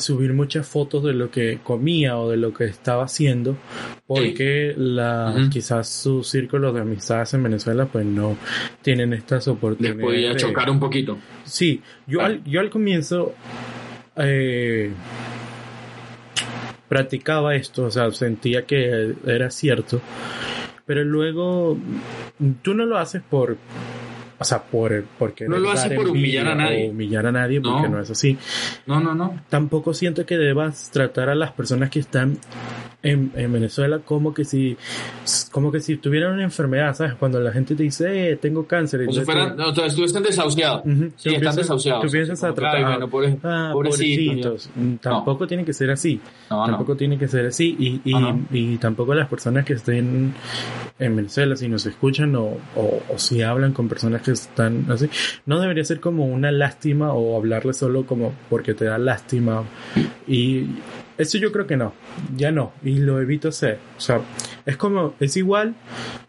subir 0.00 0.32
muchas 0.32 0.66
fotos 0.66 1.02
de 1.04 1.12
lo 1.12 1.30
que 1.30 1.58
comía 1.62 2.18
o 2.18 2.30
de 2.30 2.36
lo 2.36 2.52
que 2.52 2.64
estaba 2.64 3.04
haciendo 3.04 3.56
porque 4.06 4.74
la 4.76 5.48
quizás 5.50 5.88
sus 5.88 6.28
círculos 6.28 6.74
de 6.74 6.80
amistades 6.80 7.34
en 7.34 7.42
Venezuela 7.42 7.86
pues 7.86 8.06
no 8.06 8.36
tienen 8.82 9.12
estas 9.12 9.48
oportunidades. 9.48 9.98
Les 9.98 10.06
podía 10.06 10.36
chocar 10.36 10.70
un 10.70 10.80
poquito. 10.80 11.18
Sí, 11.44 11.82
yo, 12.06 12.20
al, 12.20 12.44
yo 12.44 12.60
al 12.60 12.70
comienzo 12.70 13.34
eh, 14.16 14.92
practicaba 16.88 17.54
esto, 17.54 17.84
o 17.84 17.90
sea, 17.90 18.10
sentía 18.12 18.64
que 18.64 19.14
era 19.26 19.50
cierto, 19.50 20.00
pero 20.86 21.04
luego 21.04 21.76
tú 22.62 22.74
no 22.74 22.86
lo 22.86 22.98
haces 22.98 23.22
por 23.22 23.56
o 24.40 24.44
sea, 24.44 24.62
por, 24.62 25.04
porque 25.18 25.48
no 25.48 25.58
lo 25.58 25.72
hace 25.72 25.96
por 25.96 26.10
humillar 26.10 26.46
a 26.46 26.54
nadie. 26.54 26.90
humillar 26.90 27.26
a 27.26 27.32
nadie, 27.32 27.60
porque 27.60 27.88
no. 27.88 28.00
es 28.00 28.10
así. 28.10 28.38
No, 28.86 29.00
no, 29.00 29.12
no. 29.12 29.40
Tampoco 29.48 29.94
siento 29.94 30.24
que 30.26 30.38
debas 30.38 30.90
tratar 30.92 31.28
a 31.28 31.34
las 31.34 31.50
personas 31.52 31.90
que 31.90 31.98
están 31.98 32.38
en, 33.02 33.52
Venezuela 33.52 34.00
como 34.00 34.34
que 34.34 34.44
si 34.44 34.76
como 35.52 35.70
que 35.70 35.80
si 35.80 35.96
tuvieran 35.98 36.32
una 36.34 36.44
enfermedad, 36.44 36.94
¿sabes? 36.94 37.14
Cuando 37.14 37.38
la 37.38 37.52
gente 37.52 37.76
te 37.76 37.84
dice, 37.84 38.32
eh, 38.32 38.36
tengo 38.36 38.66
cáncer. 38.66 39.06
O 39.08 39.12
si 39.12 39.20
fueran, 39.20 39.56
no, 39.56 39.68
o 39.68 39.72
tú 39.72 40.04
estás 40.04 40.22
desahuciado. 40.22 40.82
Sí, 41.16 41.34
están 41.34 41.54
desahuciados. 41.54 42.04
Tú 42.04 42.10
piensas 42.10 42.42
a 42.42 42.52
tratar. 42.52 43.00
ah, 43.44 43.70
pobrecitos. 43.72 44.70
Tampoco 45.00 45.46
tiene 45.46 45.64
que 45.64 45.72
ser 45.72 45.90
así. 45.90 46.20
tampoco 46.48 46.96
tiene 46.96 47.18
que 47.18 47.28
ser 47.28 47.46
así. 47.46 47.76
Y, 47.78 48.00
y, 48.04 48.14
y, 48.50 48.76
tampoco 48.78 49.14
las 49.14 49.28
personas 49.28 49.64
que 49.64 49.74
estén 49.74 50.34
en 50.98 51.16
Venezuela, 51.16 51.54
si 51.54 51.68
nos 51.68 51.86
escuchan 51.86 52.34
o, 52.34 52.56
o, 52.74 53.02
o 53.08 53.18
si 53.18 53.42
hablan 53.42 53.72
con 53.72 53.88
personas 53.88 54.22
que 54.22 54.32
están 54.32 54.90
así. 54.90 55.08
No 55.46 55.60
debería 55.60 55.84
ser 55.84 56.00
como 56.00 56.26
una 56.26 56.50
lástima 56.50 57.12
o 57.12 57.36
hablarle 57.36 57.72
solo 57.74 58.06
como 58.06 58.34
porque 58.50 58.74
te 58.74 58.86
da 58.86 58.98
lástima. 58.98 59.62
Y 60.26 60.66
eso 61.18 61.36
yo 61.36 61.50
creo 61.50 61.66
que 61.66 61.76
no, 61.76 61.92
ya 62.36 62.52
no, 62.52 62.72
y 62.84 63.00
lo 63.00 63.20
evito 63.20 63.48
hacer. 63.48 63.78
O 63.96 64.00
sea, 64.00 64.20
es 64.64 64.76
como, 64.76 65.14
es 65.18 65.36
igual, 65.36 65.74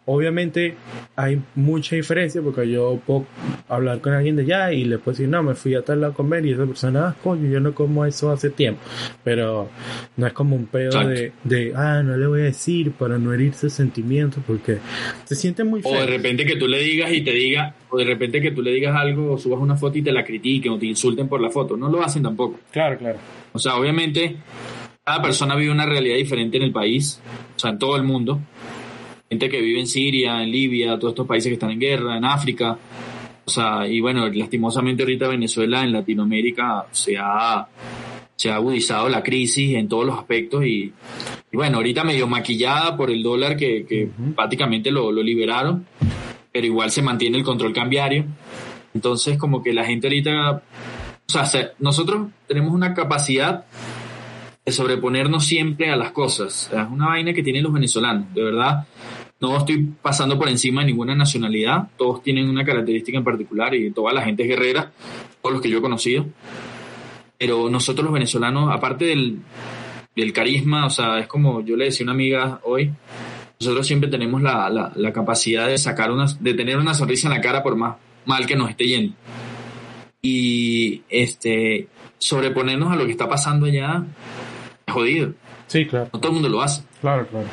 obviamente 0.06 0.76
hay 1.16 1.40
mucha 1.54 1.96
diferencia 1.96 2.42
porque 2.42 2.68
yo 2.68 3.00
puedo 3.06 3.28
hablar 3.68 4.02
con 4.02 4.14
alguien 4.14 4.36
de 4.36 4.42
allá 4.42 4.74
y 4.74 4.86
le 4.86 4.98
puedo 4.98 5.16
decir, 5.16 5.30
no, 5.30 5.44
me 5.44 5.54
fui 5.54 5.76
a 5.76 5.84
tal 5.84 6.02
lado 6.02 6.14
a 6.14 6.16
comer 6.16 6.44
y 6.48 6.54
esa 6.54 6.66
persona, 6.66 7.10
ah, 7.10 7.16
coño, 7.24 7.48
yo 7.48 7.60
no 7.60 7.76
como 7.76 8.04
eso 8.06 8.32
hace 8.32 8.50
tiempo. 8.50 8.82
Pero 9.24 9.70
no 10.18 10.26
es 10.26 10.34
como 10.34 10.56
un 10.56 10.66
pedo 10.66 11.08
de, 11.08 11.34
de, 11.44 11.74
ah, 11.76 12.02
no 12.04 12.18
le 12.18 12.26
voy 12.26 12.42
a 12.42 12.46
decir 12.46 12.92
para 12.94 13.20
no 13.20 13.32
herirse 13.32 13.70
sentimientos 13.70 14.44
porque 14.48 14.80
se 15.26 15.36
siente 15.36 15.64
muy 15.64 15.84
feo. 15.84 15.92
O 15.92 15.96
de 15.96 16.08
repente 16.08 16.46
que 16.46 16.56
tú 16.56 16.68
le 16.68 16.80
digas 16.80 17.12
y 17.14 17.22
te 17.22 17.32
diga, 17.32 17.76
o 17.92 17.98
de 17.98 18.06
repente 18.06 18.42
que 18.42 18.52
tú 18.52 18.64
le 18.64 18.72
digas 18.72 18.96
algo 18.96 19.34
o 19.34 19.38
subas 19.38 19.60
una 19.60 19.76
foto 19.76 20.00
y 20.00 20.02
te 20.02 20.12
la 20.12 20.24
critiquen 20.24 20.72
o 20.72 20.80
te 20.80 20.88
insulten 20.88 21.28
por 21.28 21.40
la 21.42 21.52
foto. 21.52 21.78
No 21.78 21.90
lo 21.90 22.02
hacen 22.02 22.24
tampoco. 22.24 22.60
Claro, 22.72 22.98
claro. 22.98 23.20
O 23.54 23.60
sea, 23.60 23.76
obviamente 23.76 24.38
cada 25.10 25.24
persona 25.24 25.56
vive 25.56 25.72
una 25.72 25.88
realidad 25.88 26.18
diferente 26.18 26.58
en 26.58 26.64
el 26.64 26.72
país, 26.72 27.20
o 27.56 27.60
sea, 27.60 27.72
en 27.72 27.80
todo 27.80 27.96
el 27.96 28.04
mundo. 28.04 28.40
Gente 29.28 29.50
que 29.50 29.60
vive 29.60 29.80
en 29.80 29.88
Siria, 29.88 30.44
en 30.44 30.52
Libia, 30.52 31.00
todos 31.00 31.14
estos 31.14 31.26
países 31.26 31.50
que 31.50 31.56
están 31.56 31.72
en 31.72 31.80
guerra, 31.80 32.16
en 32.16 32.26
África. 32.26 32.78
O 33.44 33.50
sea, 33.50 33.88
y 33.88 34.02
bueno, 34.02 34.28
lastimosamente 34.28 35.02
ahorita 35.02 35.28
Venezuela, 35.28 35.84
en 35.84 35.94
Latinoamérica, 35.94 36.86
se 36.92 37.18
ha, 37.18 37.68
se 38.36 38.52
ha 38.52 38.56
agudizado 38.58 39.10
la 39.10 39.24
crisis 39.24 39.78
en 39.78 39.90
todos 39.90 40.06
los 40.06 40.16
aspectos 40.16 40.64
y, 40.64 40.94
bueno, 41.54 41.78
ahorita 41.78 42.04
medio 42.04 42.28
maquillada 42.28 42.96
por 42.96 43.10
el 43.10 43.24
dólar 43.24 43.58
que, 43.58 44.12
prácticamente 44.36 44.92
lo, 44.92 45.12
lo 45.12 45.24
liberaron, 45.24 45.88
pero 46.52 46.68
igual 46.68 46.92
se 46.92 47.02
mantiene 47.02 47.40
el 47.40 47.44
control 47.44 47.74
cambiario. 47.74 48.26
Entonces, 48.94 49.40
como 49.40 49.64
que 49.64 49.74
la 49.74 49.86
gente 49.86 50.06
ahorita, 50.06 50.62
o 51.26 51.46
sea, 51.48 51.72
nosotros 51.80 52.28
tenemos 52.46 52.76
una 52.76 52.94
capacidad 52.94 53.66
sobreponernos 54.72 55.46
siempre 55.46 55.92
a 55.92 55.96
las 55.96 56.12
cosas. 56.12 56.70
Es 56.74 56.88
una 56.90 57.08
vaina 57.08 57.34
que 57.34 57.44
tienen 57.44 57.64
los 57.64 57.74
venezolanos, 57.74 58.34
de 58.34 58.44
verdad. 58.44 58.88
No 59.40 59.58
estoy 59.58 59.88
pasando 60.02 60.38
por 60.38 60.50
encima 60.50 60.82
de 60.82 60.88
ninguna 60.88 61.16
nacionalidad, 61.16 61.90
todos 61.98 62.22
tienen 62.22 62.50
una 62.50 62.66
característica 62.66 63.18
en 63.18 63.24
particular 63.24 63.74
y 63.74 63.92
toda 63.92 64.12
la 64.14 64.22
gente 64.22 64.44
es 64.44 64.50
guerrera, 64.50 64.92
todos 65.42 65.54
los 65.54 65.62
que 65.62 65.70
yo 65.70 65.78
he 65.78 65.82
conocido. 65.82 66.26
Pero 67.38 67.70
nosotros 67.70 68.04
los 68.04 68.14
venezolanos, 68.14 68.70
aparte 68.70 69.06
del, 69.06 69.40
del 70.14 70.34
carisma, 70.34 70.86
o 70.86 70.90
sea, 70.90 71.20
es 71.20 71.28
como 71.28 71.62
yo 71.64 71.78
le 71.78 71.86
decía 71.86 72.04
a 72.04 72.08
una 72.08 72.12
amiga 72.12 72.60
hoy, 72.64 72.92
nosotros 73.62 73.88
siempre 73.88 74.10
tenemos 74.10 74.42
la, 74.42 74.70
la, 74.70 74.92
la 74.96 75.14
capacidad 75.14 75.68
de 75.68 75.78
sacar 75.78 76.12
una, 76.12 76.26
de 76.40 76.54
tener 76.54 76.78
una 76.78 76.94
sonrisa 76.94 77.30
en 77.30 77.34
la 77.36 77.42
cara 77.42 77.64
por 77.64 77.76
más 77.78 77.96
mal 78.26 78.46
que 78.46 78.56
nos 78.56 78.70
esté 78.70 78.88
yendo. 78.88 79.14
Y 80.22 81.02
este, 81.10 81.88
sobreponernos 82.18 82.92
a 82.92 82.96
lo 82.96 83.06
que 83.06 83.12
está 83.12 83.28
pasando 83.28 83.66
allá 83.66 84.04
jodido. 84.90 85.34
Sí, 85.68 85.86
claro. 85.86 86.10
No 86.12 86.20
todo 86.20 86.32
el 86.32 86.34
mundo 86.34 86.50
lo 86.50 86.62
hace. 86.62 86.84
Claro, 87.02 87.28
claro. 87.28 87.48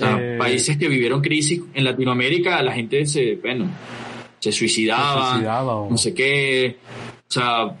Eh, 0.00 0.36
países 0.38 0.76
que 0.76 0.88
vivieron 0.88 1.20
crisis 1.20 1.60
en 1.74 1.84
Latinoamérica, 1.84 2.62
la 2.62 2.72
gente 2.72 3.04
se, 3.06 3.34
bueno, 3.36 3.68
se 4.38 4.52
suicidaba, 4.52 5.38
no 5.90 5.96
sé 5.96 6.14
qué, 6.14 6.76
o 7.28 7.30
sea, 7.30 7.76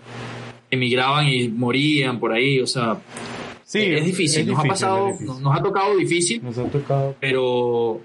emigraban 0.70 1.28
y 1.28 1.48
morían 1.48 2.18
por 2.18 2.32
ahí, 2.32 2.60
o 2.60 2.66
sea, 2.66 2.98
sí, 3.64 3.78
es, 3.78 4.04
difícil, 4.04 4.48
nos 4.48 4.58
ha 4.58 4.64
pasado, 4.64 5.10
nos 5.20 5.56
ha 5.56 5.62
tocado 5.62 5.96
difícil, 5.96 6.42
nos 6.42 6.58
ha 6.58 6.64
tocado, 6.64 7.14
pero 7.20 8.00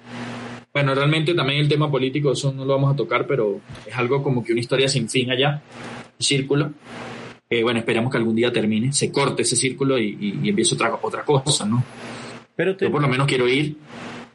bueno, 0.71 0.93
realmente 0.93 1.33
también 1.33 1.61
el 1.61 1.67
tema 1.67 1.89
político, 1.89 2.33
eso 2.33 2.53
no 2.53 2.65
lo 2.65 2.73
vamos 2.73 2.93
a 2.93 2.95
tocar, 2.95 3.25
pero 3.25 3.61
es 3.85 3.95
algo 3.95 4.21
como 4.21 4.43
que 4.43 4.51
una 4.51 4.61
historia 4.61 4.87
sin 4.87 5.09
fin 5.09 5.31
allá, 5.31 5.61
un 6.19 6.23
círculo, 6.23 6.71
bueno, 7.61 7.79
esperamos 7.79 8.11
que 8.11 8.17
algún 8.17 8.35
día 8.35 8.51
termine, 8.51 8.93
se 8.93 9.11
corte 9.11 9.43
ese 9.43 9.55
círculo 9.55 9.99
y, 9.99 10.39
empiece 10.43 10.75
otra, 10.75 10.97
otra 11.01 11.23
cosa, 11.23 11.65
¿no? 11.65 11.83
Pero 12.55 12.77
Yo 12.77 12.91
por 12.91 13.01
lo 13.01 13.07
menos 13.07 13.27
quiero 13.27 13.47
ir. 13.47 13.75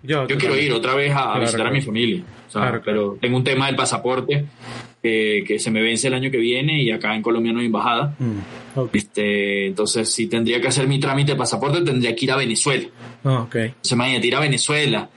Yo, 0.02 0.26
quiero 0.26 0.56
ir 0.56 0.72
otra 0.72 0.94
vez 0.94 1.12
a, 1.14 1.38
visitar 1.38 1.66
a 1.66 1.70
mi 1.70 1.80
familia. 1.80 2.22
pero 2.84 3.18
tengo 3.20 3.36
un 3.36 3.44
tema 3.44 3.66
del 3.66 3.76
pasaporte 3.76 4.46
que 5.00 5.58
se 5.58 5.70
me 5.70 5.80
vence 5.80 6.08
el 6.08 6.14
año 6.14 6.30
que 6.30 6.38
viene 6.38 6.82
y 6.82 6.90
acá 6.90 7.14
en 7.14 7.22
Colombia 7.22 7.52
no 7.52 7.60
hay 7.60 7.66
embajada. 7.66 8.14
Mm, 8.18 8.38
este, 8.92 9.66
entonces, 9.66 10.12
si 10.12 10.26
tendría 10.26 10.60
que 10.60 10.68
hacer 10.68 10.86
mi 10.86 11.00
trámite 11.00 11.32
de 11.32 11.38
pasaporte, 11.38 11.80
tendría 11.82 12.14
que 12.14 12.24
ir 12.24 12.32
a 12.32 12.36
Venezuela. 12.36 12.88
Oh, 13.24 13.38
okay. 13.42 13.74
Se 13.80 13.96
me 13.96 14.16
ir 14.18 14.34
a 14.34 14.40
Venezuela 14.40 15.08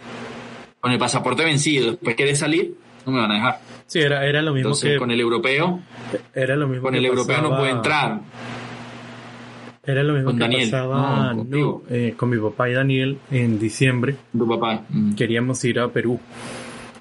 con 0.79 0.91
el 0.91 0.99
pasaporte 0.99 1.43
vencido. 1.43 1.91
Después 1.91 2.15
quiere 2.15 2.35
salir, 2.35 2.75
no 3.05 3.11
me 3.11 3.19
van 3.19 3.31
a 3.31 3.35
dejar. 3.35 3.59
Sí, 3.87 3.99
era, 3.99 4.25
era 4.25 4.41
lo 4.41 4.53
mismo 4.53 4.73
que... 4.79 4.97
Con 4.97 5.11
el 5.11 5.19
europeo... 5.19 5.79
Era 6.33 6.55
lo 6.55 6.67
mismo 6.67 6.83
Con 6.83 6.95
el 6.95 7.05
europeo 7.05 7.41
no 7.41 7.57
puede 7.57 7.71
entrar. 7.71 8.21
Era 9.83 10.03
lo 10.03 10.13
mismo 10.13 10.35
que 10.35 10.57
pasaba 10.57 11.35
eh, 11.89 12.13
con 12.15 12.29
mi 12.29 12.37
papá 12.37 12.69
y 12.69 12.73
Daniel 12.73 13.17
en 13.31 13.59
diciembre. 13.59 14.15
Tu 14.31 14.47
papá. 14.47 14.83
Mm. 14.89 15.15
Queríamos 15.15 15.63
ir 15.65 15.79
a 15.79 15.87
Perú. 15.87 16.19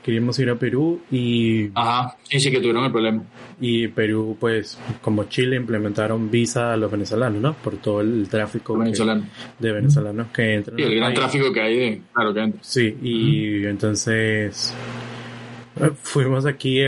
Queríamos 0.03 0.39
ir 0.39 0.49
a 0.49 0.55
Perú 0.55 1.03
y... 1.11 1.71
Ajá, 1.75 2.17
sí, 2.23 2.41
sí 2.41 2.51
que 2.51 2.59
tuvieron 2.59 2.85
el 2.87 2.91
problema. 2.91 3.23
Y 3.61 3.89
Perú, 3.89 4.35
pues, 4.41 4.79
como 5.03 5.25
Chile, 5.25 5.57
implementaron 5.57 6.31
visa 6.31 6.73
a 6.73 6.77
los 6.79 6.91
venezolanos, 6.91 7.43
¿no? 7.43 7.53
Por 7.53 7.77
todo 7.77 8.01
el 8.01 8.27
tráfico 8.31 8.79
de 8.79 9.73
venezolanos 9.73 10.29
que 10.29 10.55
entran. 10.55 10.77
Sí, 10.79 10.83
el 10.83 10.97
gran 10.97 11.13
tráfico 11.13 11.53
que 11.53 11.61
hay 11.61 11.79
de... 11.79 12.03
Claro 12.15 12.33
que 12.33 12.41
entra. 12.41 12.61
Sí, 12.65 12.97
y 13.03 13.67
entonces 13.67 14.75
Fuimos 16.03 16.47
aquí, 16.47 16.81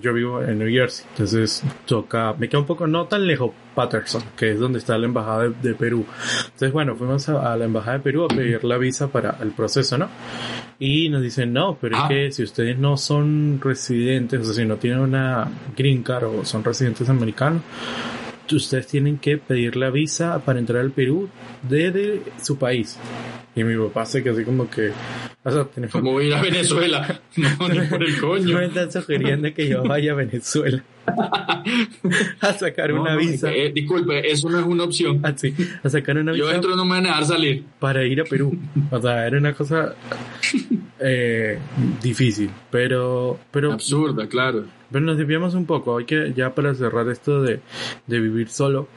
yo 0.00 0.12
vivo 0.12 0.42
en 0.42 0.58
New 0.58 0.68
Jersey, 0.68 1.06
entonces 1.10 1.62
toca, 1.86 2.34
me 2.38 2.48
queda 2.48 2.60
un 2.60 2.66
poco 2.66 2.86
no 2.86 3.06
tan 3.06 3.26
lejos 3.26 3.52
Patterson, 3.74 4.22
que 4.36 4.52
es 4.52 4.60
donde 4.60 4.78
está 4.78 4.98
la 4.98 5.06
embajada 5.06 5.48
de, 5.48 5.74
Perú. 5.74 6.04
Entonces, 6.44 6.72
bueno, 6.72 6.94
fuimos 6.96 7.28
a, 7.28 7.56
la 7.56 7.64
embajada 7.64 7.98
de 7.98 8.04
Perú 8.04 8.24
a 8.24 8.28
pedir 8.28 8.64
la 8.64 8.76
visa 8.78 9.08
para 9.08 9.38
el 9.40 9.52
proceso, 9.52 9.98
¿no? 9.98 10.08
Y 10.78 11.08
nos 11.08 11.22
dicen, 11.22 11.52
no, 11.52 11.78
pero 11.80 11.96
es 11.96 12.02
ah. 12.04 12.08
que 12.08 12.32
si 12.32 12.42
ustedes 12.42 12.78
no 12.78 12.96
son 12.96 13.60
residentes, 13.62 14.40
o 14.40 14.44
sea, 14.44 14.54
si 14.54 14.64
no 14.64 14.76
tienen 14.76 15.00
una 15.00 15.48
green 15.76 16.02
card 16.02 16.24
o 16.24 16.44
son 16.44 16.64
residentes 16.64 17.08
americanos, 17.08 17.62
ustedes 18.56 18.86
tienen 18.86 19.18
que 19.18 19.38
pedir 19.38 19.76
la 19.76 19.90
visa 19.90 20.38
para 20.44 20.58
entrar 20.58 20.80
al 20.80 20.90
Perú 20.90 21.28
desde 21.62 22.22
su 22.42 22.58
país. 22.58 22.98
Y 23.54 23.64
mi 23.64 23.76
papá 23.76 24.06
se 24.06 24.22
quedó 24.22 24.34
así 24.34 24.44
como 24.44 24.68
que, 24.70 24.92
o 25.44 25.50
sea, 25.50 25.64
tenés 25.64 25.90
¿Cómo 25.90 26.12
voy 26.12 26.24
a 26.24 26.28
ir 26.28 26.34
a 26.34 26.42
Venezuela? 26.42 27.20
No, 27.36 27.68
ni 27.68 27.80
por 27.88 28.02
el 28.02 28.18
coño. 28.20 28.58
me 28.58 28.66
están 28.66 28.90
sugiriendo 28.90 29.52
que 29.52 29.68
yo 29.68 29.82
vaya 29.82 30.12
a 30.12 30.14
Venezuela 30.14 30.82
a 32.40 32.52
sacar 32.54 32.90
No, 32.90 33.02
una 33.02 33.12
no, 33.14 33.18
visa. 33.18 33.52
eh, 33.52 33.72
disculpe, 33.72 34.30
eso 34.30 34.48
no 34.48 34.58
es 34.60 34.66
una 34.66 34.84
opción. 34.84 35.20
Así, 35.24 35.54
a 35.82 35.88
sacar 35.88 36.18
una 36.18 36.32
Yo 36.34 36.44
visa 36.44 36.56
entro 36.56 36.76
no 36.76 36.84
me 36.84 36.92
van 36.96 37.06
a 37.06 37.08
dejar 37.10 37.24
salir. 37.24 37.64
para 37.78 38.04
ir 38.04 38.20
a 38.20 38.24
Perú. 38.24 38.56
O 38.90 39.00
sea, 39.00 39.26
era 39.26 39.38
una 39.38 39.52
cosa 39.54 39.94
eh, 41.00 41.58
difícil, 42.02 42.50
pero, 42.70 43.38
pero, 43.50 43.72
Absurda, 43.72 44.26
claro. 44.28 44.64
pero 44.90 45.04
nos 45.04 45.16
desviamos 45.18 45.54
un 45.54 45.66
poco. 45.66 45.98
Hay 45.98 46.04
que, 46.04 46.32
ya 46.34 46.54
para 46.54 46.74
cerrar 46.74 47.08
esto 47.08 47.42
de, 47.42 47.60
de 48.06 48.20
vivir 48.20 48.48
solo, 48.48 48.88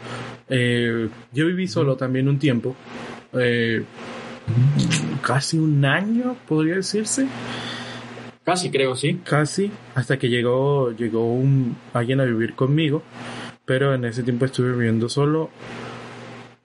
eh, 0.50 1.10
yo 1.34 1.48
viví 1.48 1.68
solo 1.68 1.96
también 1.96 2.28
un 2.28 2.38
tiempo, 2.40 2.76
eh, 3.34 3.84
casi 5.22 5.58
un 5.58 5.84
año, 5.86 6.36
podría 6.48 6.76
decirse. 6.76 7.28
Casi 8.46 8.70
creo, 8.70 8.96
sí. 8.96 9.20
casi 9.24 9.72
hasta 9.96 10.18
que 10.18 10.30
llegó 10.30 10.92
llegó 10.92 11.34
un 11.34 11.76
alguien 11.94 12.22
a 12.22 12.26
vivir 12.26 12.54
conmigo 12.54 13.02
pero 13.66 13.96
en 13.96 14.06
ese 14.06 14.22
tiempo 14.22 14.46
estuve 14.46 14.74
viviendo 14.74 15.10
solo. 15.10 15.50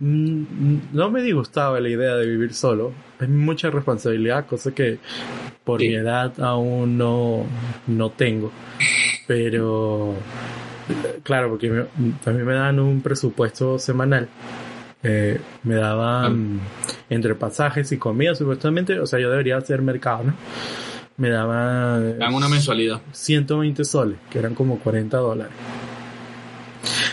Mm, 0.00 0.44
no 0.92 1.10
me 1.10 1.22
disgustaba 1.22 1.80
la 1.80 1.88
idea 1.88 2.14
de 2.16 2.26
vivir 2.26 2.52
solo. 2.52 2.92
Es 3.18 3.28
mucha 3.28 3.70
responsabilidad 3.70 4.44
cosa 4.46 4.72
que 4.74 4.98
por 5.64 5.80
Sí. 5.80 5.88
mi 5.88 5.94
edad 5.94 6.38
aún 6.40 6.98
no 6.98 7.46
no 7.86 8.10
tengo. 8.10 8.52
Pero 9.26 10.14
claro 11.22 11.48
porque 11.50 11.70
me- 11.70 12.12
también 12.24 12.46
me 12.46 12.54
dan 12.54 12.78
un 12.80 13.00
presupuesto 13.00 13.78
semanal. 13.78 14.28
Eh, 15.02 15.40
me 15.62 15.76
daban 15.76 16.60
entre 17.08 17.34
pasajes 17.34 17.90
y 17.92 17.96
comida 17.96 18.34
supuestamente. 18.34 19.00
O 19.00 19.06
sea 19.06 19.18
yo 19.20 19.30
debería 19.30 19.56
hacer 19.56 19.80
mercado 19.80 20.24
no 20.24 20.34
me 21.16 21.30
daban 21.30 22.18
Dan 22.18 22.34
una 22.34 22.48
mensualidad. 22.48 23.00
120 23.12 23.84
soles, 23.84 24.18
que 24.30 24.38
eran 24.38 24.54
como 24.54 24.78
40 24.78 25.16
dólares. 25.18 25.52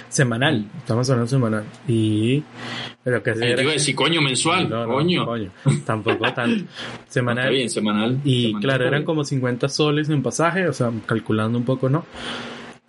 Semanal, 0.09 0.65
estamos 0.77 1.09
hablando 1.09 1.29
semanal. 1.29 1.63
Y. 1.87 2.43
Pero 3.03 3.21
que 3.21 3.33
te 3.33 3.61
iba 3.61 3.71
a 3.71 3.73
decir, 3.73 3.95
coño, 3.95 4.21
mensual. 4.21 4.69
No, 4.69 4.85
no, 4.87 5.25
coño. 5.25 5.51
Tampoco 5.85 6.23
tanto. 6.33 6.63
Está 6.63 6.65
Semanal. 7.07 7.49
bien, 7.51 7.69
semanal. 7.69 8.19
y 8.23 8.47
Semanal 8.47 8.61
claro, 8.61 8.87
eran 8.87 9.03
como 9.03 9.23
50 9.23 9.69
soles 9.69 10.09
en 10.09 10.23
pasaje, 10.23 10.67
o 10.67 10.73
sea, 10.73 10.91
calculando 11.05 11.57
un 11.57 11.65
poco, 11.65 11.89
¿no? 11.89 12.05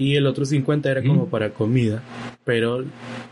Y 0.00 0.14
el 0.14 0.26
otro 0.28 0.44
50 0.44 0.90
era 0.92 1.02
como 1.02 1.22
Ujú. 1.22 1.30
para 1.30 1.50
comida. 1.50 2.02
Pero 2.44 2.84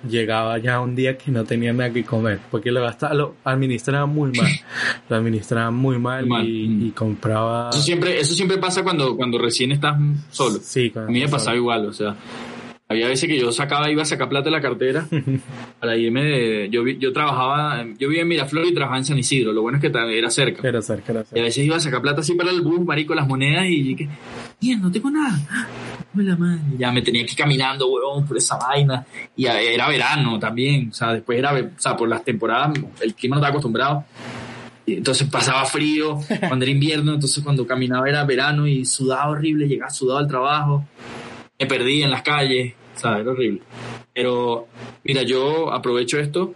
llegaba 0.08 0.58
ya 0.58 0.80
un 0.80 0.96
día 0.96 1.16
que 1.16 1.30
no 1.30 1.44
tenía 1.44 1.72
nada 1.72 1.92
que 1.92 2.04
comer, 2.04 2.40
porque 2.50 2.72
lo 2.72 2.82
gastaba, 2.82 3.14
lo 3.14 3.36
administraba 3.44 4.06
muy 4.06 4.32
mal. 4.32 4.50
lo 5.08 5.16
administraba 5.16 5.70
muy 5.70 5.98
mal, 5.98 6.26
Mal, 6.26 6.46
y, 6.48 6.66
mm. 6.68 6.86
y 6.86 6.90
compraba. 6.90 7.70
Eso 7.70 7.80
siempre, 7.82 8.18
eso 8.18 8.34
siempre 8.34 8.58
pasa 8.58 8.82
cuando, 8.82 9.16
cuando 9.16 9.38
recién 9.38 9.70
estás 9.70 9.96
solo. 10.30 10.58
Sí, 10.60 10.92
A 10.96 11.02
mí 11.10 11.20
me 11.20 11.28
pasaba 11.28 11.56
igual, 11.56 11.86
o 11.86 11.92
sea, 11.92 12.16
había 12.88 13.08
veces 13.08 13.28
que 13.28 13.38
yo 13.38 13.50
sacaba, 13.52 13.90
iba 13.90 14.02
a 14.02 14.04
sacar 14.04 14.28
plata 14.28 14.44
de 14.46 14.50
la 14.50 14.60
cartera 14.60 15.06
para 15.80 15.96
irme 15.96 16.24
de, 16.24 16.68
yo, 16.70 16.86
yo 16.86 17.12
trabajaba, 17.12 17.84
yo 17.98 18.08
vivía 18.08 18.22
en 18.22 18.28
Miraflores 18.28 18.70
y 18.70 18.74
trabajaba 18.74 18.98
en 18.98 19.04
San 19.04 19.18
Isidro, 19.18 19.52
lo 19.52 19.62
bueno 19.62 19.78
es 19.78 19.82
que 19.82 19.92
era 20.18 20.30
cerca. 20.30 20.66
Era 20.68 20.82
cerca, 20.82 21.12
era 21.12 21.20
Y 21.20 21.22
a 21.22 21.26
cerca. 21.26 21.42
veces 21.42 21.64
iba 21.64 21.76
a 21.76 21.80
sacar 21.80 22.02
plata 22.02 22.20
así 22.22 22.34
para 22.34 22.50
el 22.50 22.60
bus, 22.60 22.84
marico, 22.84 23.14
las 23.14 23.26
monedas 23.28 23.64
y 23.68 23.94
que, 23.94 24.08
mira, 24.60 24.78
no 24.78 24.90
tengo 24.90 25.10
nada. 25.10 25.38
Uy, 26.16 26.24
la 26.24 26.36
madre. 26.36 26.60
Ya 26.78 26.90
me 26.92 27.02
tenía 27.02 27.24
que 27.26 27.32
ir 27.32 27.36
caminando, 27.36 27.88
huevón, 27.88 28.26
por 28.26 28.36
esa 28.36 28.56
vaina. 28.56 29.04
Y 29.36 29.46
era 29.46 29.88
verano 29.88 30.38
también, 30.38 30.88
o 30.90 30.94
sea, 30.94 31.12
después 31.12 31.38
era, 31.38 31.52
o 31.54 31.70
sea, 31.80 31.96
por 31.96 32.08
las 32.08 32.24
temporadas, 32.24 32.78
el 33.02 33.14
clima 33.14 33.36
no 33.36 33.40
estaba 33.40 33.50
acostumbrado. 33.50 34.04
Y 34.86 34.94
entonces 34.94 35.28
pasaba 35.28 35.64
frío, 35.64 36.18
cuando 36.48 36.64
era 36.64 36.72
invierno, 36.72 37.14
entonces 37.14 37.42
cuando 37.42 37.66
caminaba 37.66 38.08
era 38.08 38.24
verano 38.24 38.66
y 38.66 38.84
sudaba 38.84 39.28
horrible, 39.30 39.66
llegaba 39.66 39.90
sudado 39.90 40.20
al 40.20 40.28
trabajo, 40.28 40.84
me 41.58 41.66
perdía 41.66 42.04
en 42.04 42.10
las 42.12 42.22
calles, 42.22 42.74
o 42.96 42.98
sea, 42.98 43.18
era 43.18 43.30
horrible. 43.32 43.62
Pero, 44.14 44.68
mira, 45.04 45.22
yo 45.22 45.72
aprovecho 45.72 46.18
esto 46.18 46.54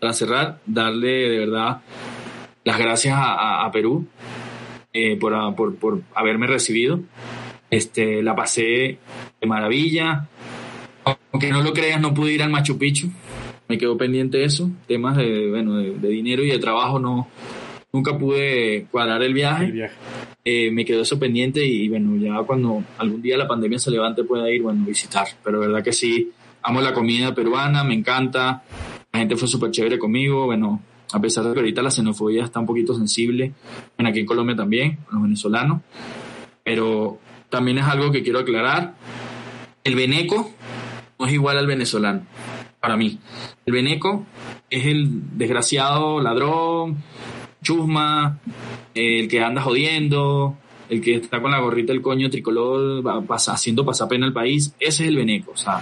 para 0.00 0.12
cerrar, 0.12 0.58
darle 0.66 1.08
de 1.30 1.38
verdad 1.38 1.80
las 2.64 2.78
gracias 2.78 3.14
a, 3.16 3.32
a- 3.34 3.66
a 3.66 3.70
Perú 3.72 4.06
eh, 4.92 5.16
por, 5.16 5.54
por, 5.56 5.74
por 5.76 6.02
haberme 6.14 6.46
recibido. 6.46 7.00
Este, 7.72 8.22
la 8.22 8.36
pasé 8.36 8.98
de 9.40 9.46
maravilla. 9.46 10.28
Aunque 11.32 11.50
no 11.50 11.62
lo 11.62 11.72
creas, 11.72 12.00
no 12.00 12.12
pude 12.12 12.34
ir 12.34 12.42
al 12.42 12.50
Machu 12.50 12.76
Picchu. 12.76 13.08
Me 13.66 13.78
quedó 13.78 13.96
pendiente 13.96 14.44
eso. 14.44 14.70
Temas 14.86 15.16
de, 15.16 15.48
bueno, 15.48 15.78
de, 15.78 15.92
de 15.98 16.08
dinero 16.08 16.44
y 16.44 16.50
de 16.50 16.58
trabajo 16.58 16.98
no, 16.98 17.28
nunca 17.90 18.18
pude 18.18 18.86
cuadrar 18.90 19.22
el 19.22 19.32
viaje. 19.32 19.64
El 19.64 19.72
viaje. 19.72 19.94
Eh, 20.44 20.70
me 20.70 20.84
quedó 20.84 21.00
eso 21.00 21.18
pendiente 21.18 21.64
y, 21.64 21.88
bueno, 21.88 22.14
ya 22.16 22.44
cuando 22.44 22.84
algún 22.98 23.22
día 23.22 23.38
la 23.38 23.48
pandemia 23.48 23.78
se 23.78 23.90
levante 23.90 24.22
pueda 24.24 24.50
ir, 24.50 24.62
bueno, 24.62 24.84
visitar. 24.84 25.26
Pero 25.42 25.60
verdad 25.60 25.82
que 25.82 25.92
sí, 25.92 26.30
amo 26.62 26.82
la 26.82 26.92
comida 26.92 27.34
peruana, 27.34 27.84
me 27.84 27.94
encanta. 27.94 28.64
La 29.12 29.20
gente 29.20 29.36
fue 29.36 29.48
súper 29.48 29.70
chévere 29.70 29.98
conmigo, 29.98 30.44
bueno, 30.44 30.82
a 31.12 31.20
pesar 31.20 31.44
de 31.44 31.52
que 31.54 31.60
ahorita 31.60 31.80
la 31.80 31.90
xenofobia 31.90 32.44
está 32.44 32.60
un 32.60 32.66
poquito 32.66 32.94
sensible, 32.94 33.52
bueno, 33.96 34.10
aquí 34.10 34.20
en 34.20 34.26
Colombia 34.26 34.56
también, 34.56 34.98
los 35.10 35.22
venezolanos. 35.22 35.82
Pero 36.64 37.18
también 37.52 37.78
es 37.78 37.84
algo 37.84 38.10
que 38.10 38.22
quiero 38.22 38.40
aclarar. 38.40 38.94
El 39.84 39.94
veneco 39.94 40.50
no 41.18 41.26
es 41.26 41.32
igual 41.34 41.58
al 41.58 41.66
venezolano, 41.66 42.22
para 42.80 42.96
mí. 42.96 43.18
El 43.66 43.74
veneco 43.74 44.24
es 44.70 44.86
el 44.86 45.36
desgraciado 45.38 46.20
ladrón, 46.20 47.02
chusma, 47.62 48.38
el 48.94 49.28
que 49.28 49.42
anda 49.44 49.60
jodiendo, 49.60 50.56
el 50.88 51.00
que 51.02 51.16
está 51.16 51.40
con 51.42 51.50
la 51.50 51.60
gorrita 51.60 51.92
del 51.92 52.00
coño 52.02 52.30
tricolor 52.30 53.02
pasa- 53.26 53.52
haciendo 53.52 53.84
pasapena 53.84 54.26
al 54.26 54.32
país, 54.32 54.74
ese 54.80 55.02
es 55.04 55.08
el 55.10 55.16
veneco, 55.16 55.52
o 55.52 55.56
sea, 55.56 55.80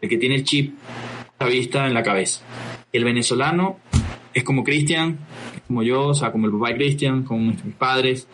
el 0.00 0.08
que 0.08 0.16
tiene 0.16 0.36
el 0.36 0.44
chip 0.44 0.74
a 1.38 1.44
vista 1.46 1.86
en 1.86 1.94
la 1.94 2.02
cabeza. 2.02 2.40
El 2.92 3.04
venezolano 3.04 3.78
es 4.32 4.44
como 4.44 4.64
Cristian, 4.64 5.18
como 5.66 5.82
yo, 5.82 6.08
o 6.08 6.14
sea, 6.14 6.32
como 6.32 6.46
el 6.46 6.52
papá 6.52 6.68
de 6.68 6.76
Cristian, 6.76 7.22
como 7.22 7.40
mis 7.52 7.74
padres. 7.78 8.26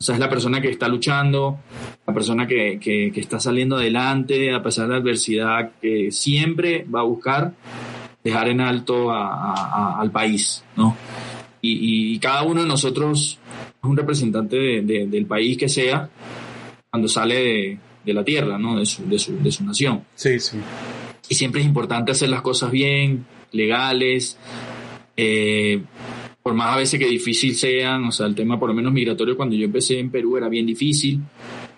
O 0.00 0.04
sea, 0.04 0.14
es 0.14 0.20
la 0.20 0.30
persona 0.30 0.60
que 0.60 0.70
está 0.70 0.86
luchando, 0.86 1.58
la 2.06 2.14
persona 2.14 2.46
que, 2.46 2.78
que- 2.80 3.10
que 3.12 3.20
está 3.20 3.40
saliendo 3.40 3.76
adelante 3.76 4.54
a 4.54 4.62
pesar 4.62 4.86
de 4.86 4.92
la 4.92 4.98
adversidad, 5.00 5.72
que 5.82 6.12
siempre 6.12 6.84
va 6.84 7.00
a 7.00 7.02
buscar 7.02 7.52
dejar 8.22 8.48
en 8.48 8.60
alto 8.60 9.10
a- 9.10 9.26
a- 9.28 9.54
a- 9.96 10.00
al 10.00 10.12
país, 10.12 10.62
¿no? 10.76 10.96
Y, 11.60 12.12
y 12.14 12.18
cada 12.20 12.44
uno 12.44 12.62
de 12.62 12.68
nosotros 12.68 13.40
es 13.66 13.88
un 13.88 13.96
representante 13.96 14.56
de- 14.56 14.82
de- 14.82 15.06
del 15.08 15.26
país 15.26 15.58
que 15.58 15.68
sea 15.68 16.08
cuando 16.90 17.08
sale 17.08 17.34
de, 17.34 17.78
de 18.04 18.14
la 18.14 18.22
tierra, 18.24 18.56
¿no? 18.56 18.78
De 18.78 18.86
su, 18.86 19.04
de 19.08 19.18
su, 19.18 19.36
de 19.42 19.50
su 19.50 19.64
nación. 19.64 20.04
Sí, 20.14 20.38
sí. 20.38 20.58
Y 21.28 21.34
siempre 21.34 21.60
es 21.60 21.66
importante 21.66 22.12
hacer 22.12 22.28
las 22.28 22.42
cosas 22.42 22.70
bien, 22.70 23.26
legales, 23.50 24.38
eh, 25.16 25.82
por 26.48 26.56
más 26.56 26.74
a 26.74 26.78
veces 26.78 26.98
que 26.98 27.06
difícil 27.06 27.54
sean, 27.54 28.04
o 28.04 28.10
sea, 28.10 28.24
el 28.24 28.34
tema 28.34 28.58
por 28.58 28.70
lo 28.70 28.74
menos 28.74 28.90
migratorio 28.90 29.36
cuando 29.36 29.54
yo 29.54 29.66
empecé 29.66 29.98
en 29.98 30.10
Perú 30.10 30.38
era 30.38 30.48
bien 30.48 30.64
difícil, 30.64 31.20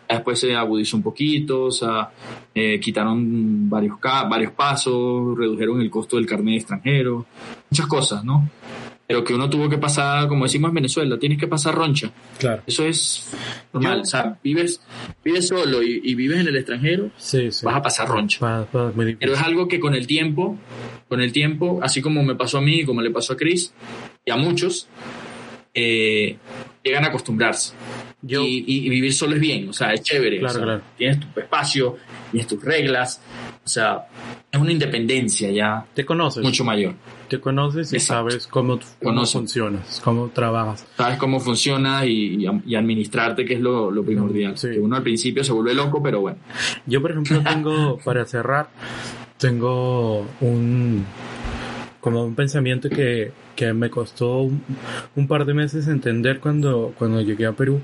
después 0.09 0.39
se 0.39 0.55
agudizó 0.55 0.97
un 0.97 1.03
poquito, 1.03 1.65
o 1.65 1.71
sea, 1.73 2.09
eh, 2.55 2.79
quitaron 2.79 3.69
varios, 3.69 3.97
varios 4.01 4.53
pasos, 4.53 5.37
redujeron 5.37 5.81
el 5.81 5.91
costo 5.91 6.19
del 6.19 6.27
carnet 6.27 6.53
de 6.53 6.57
extranjero, 6.59 7.27
muchas 7.69 7.87
cosas, 7.89 8.25
¿no? 8.25 8.49
Pero 9.09 9.25
que 9.25 9.35
uno 9.35 9.51
tuvo 9.51 9.69
que 9.69 9.77
pasar, 9.77 10.29
como 10.29 10.45
decimos 10.45 10.69
en 10.69 10.75
Venezuela, 10.77 11.19
tienes 11.19 11.37
que 11.37 11.49
pasar 11.49 11.75
roncha. 11.75 12.13
Claro. 12.39 12.63
Eso 12.65 12.85
es 12.87 13.29
normal. 13.73 13.97
Yo- 13.97 14.03
O 14.03 14.05
sea, 14.07 14.39
vives, 14.45 14.81
vives 15.25 15.49
solo 15.49 15.83
y, 15.83 16.01
y 16.05 16.15
vives 16.15 16.39
en 16.39 16.47
el 16.47 16.57
extranjero, 16.57 17.11
Sí, 17.17 17.51
sí. 17.51 17.67
vas 17.67 17.75
a 17.75 17.83
pasar 17.83 18.09
roncha. 18.09 18.69
Pero 18.71 19.33
es 19.33 19.41
algo 19.41 19.67
que 19.67 19.81
con 19.81 19.97
el 19.97 20.07
tiempo, 20.07 20.57
con 21.09 21.21
el 21.21 21.33
tiempo, 21.33 21.81
así 21.83 22.01
como 22.01 22.23
me 22.23 22.37
pasó 22.37 22.59
a 22.59 22.61
mí, 22.61 22.85
como 22.85 23.03
le 23.03 23.11
pasó 23.11 23.33
a 23.33 23.37
Chris 23.37 23.75
y 24.25 24.31
a 24.31 24.37
muchos, 24.37 24.89
eh, 25.75 26.37
llegan 26.83 27.05
a 27.05 27.09
acostumbrarse. 27.09 27.75
Yo- 28.23 28.43
Y, 28.45 28.89
vivir 28.91 29.15
solo 29.15 29.35
es 29.37 29.41
bien, 29.41 29.69
o 29.69 29.73
sea, 29.73 29.95
es 29.95 30.03
chévere. 30.03 30.39
Claro, 30.41 30.53
o 30.53 30.57
sea, 30.57 30.65
claro. 30.65 30.83
Tienes 30.99 31.21
tu 31.21 31.41
espacio, 31.41 31.97
tienes 32.31 32.47
tus 32.47 32.63
reglas, 32.63 33.23
o 33.65 33.69
sea, 33.69 34.07
es 34.53 34.61
una 34.61 34.73
independencia 34.73 35.51
ya 35.51 35.87
Te 35.95 36.05
conoces. 36.05 36.43
mucho 36.43 36.63
mayor. 36.65 36.95
Te 37.29 37.41
conoces 37.41 37.93
y 37.93 37.97
Exacto. 37.97 38.31
sabes 38.33 38.47
cómo, 38.47 38.79
cómo 39.03 39.25
funcionas, 39.25 40.01
cómo 40.05 40.29
trabajas. 40.29 40.87
Sabes 40.99 41.17
cómo 41.17 41.41
funciona 41.41 42.05
y, 42.05 42.45
y- 42.45 42.63
y 42.67 42.75
administrarte, 42.75 43.45
que 43.47 43.55
es 43.55 43.61
lo, 43.61 43.91
lo 43.91 44.03
primordial. 44.05 44.59
Sí. 44.59 44.69
Que 44.73 44.81
uno 44.81 44.97
al 44.97 45.03
principio 45.03 45.43
se 45.43 45.53
vuelve 45.53 45.73
loco, 45.73 46.03
pero 46.03 46.21
bueno. 46.21 46.39
Yo, 46.87 47.01
por 47.01 47.13
ejemplo, 47.13 47.41
tengo, 47.43 47.99
para 48.05 48.27
cerrar, 48.27 48.69
tengo 49.39 50.27
un, 50.43 51.07
como 52.01 52.25
un 52.25 52.35
pensamiento 52.35 52.89
que, 52.89 53.33
que 53.57 53.73
me 53.73 53.91
costó 53.91 54.41
un, 54.43 54.63
un 55.17 55.29
par 55.29 55.45
de 55.45 55.55
meses 55.55 55.89
entender 55.89 56.41
cuando, 56.41 56.95
cuando 56.99 57.21
llegué 57.21 57.47
a 57.47 57.53
Perú. 57.53 57.81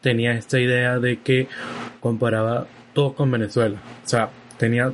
Tenía 0.00 0.32
esta 0.32 0.58
idea 0.58 0.98
de 0.98 1.20
que 1.20 1.48
comparaba 2.00 2.66
todo 2.94 3.14
con 3.14 3.30
Venezuela. 3.30 3.80
O 4.04 4.08
sea, 4.08 4.30
tenía 4.58 4.92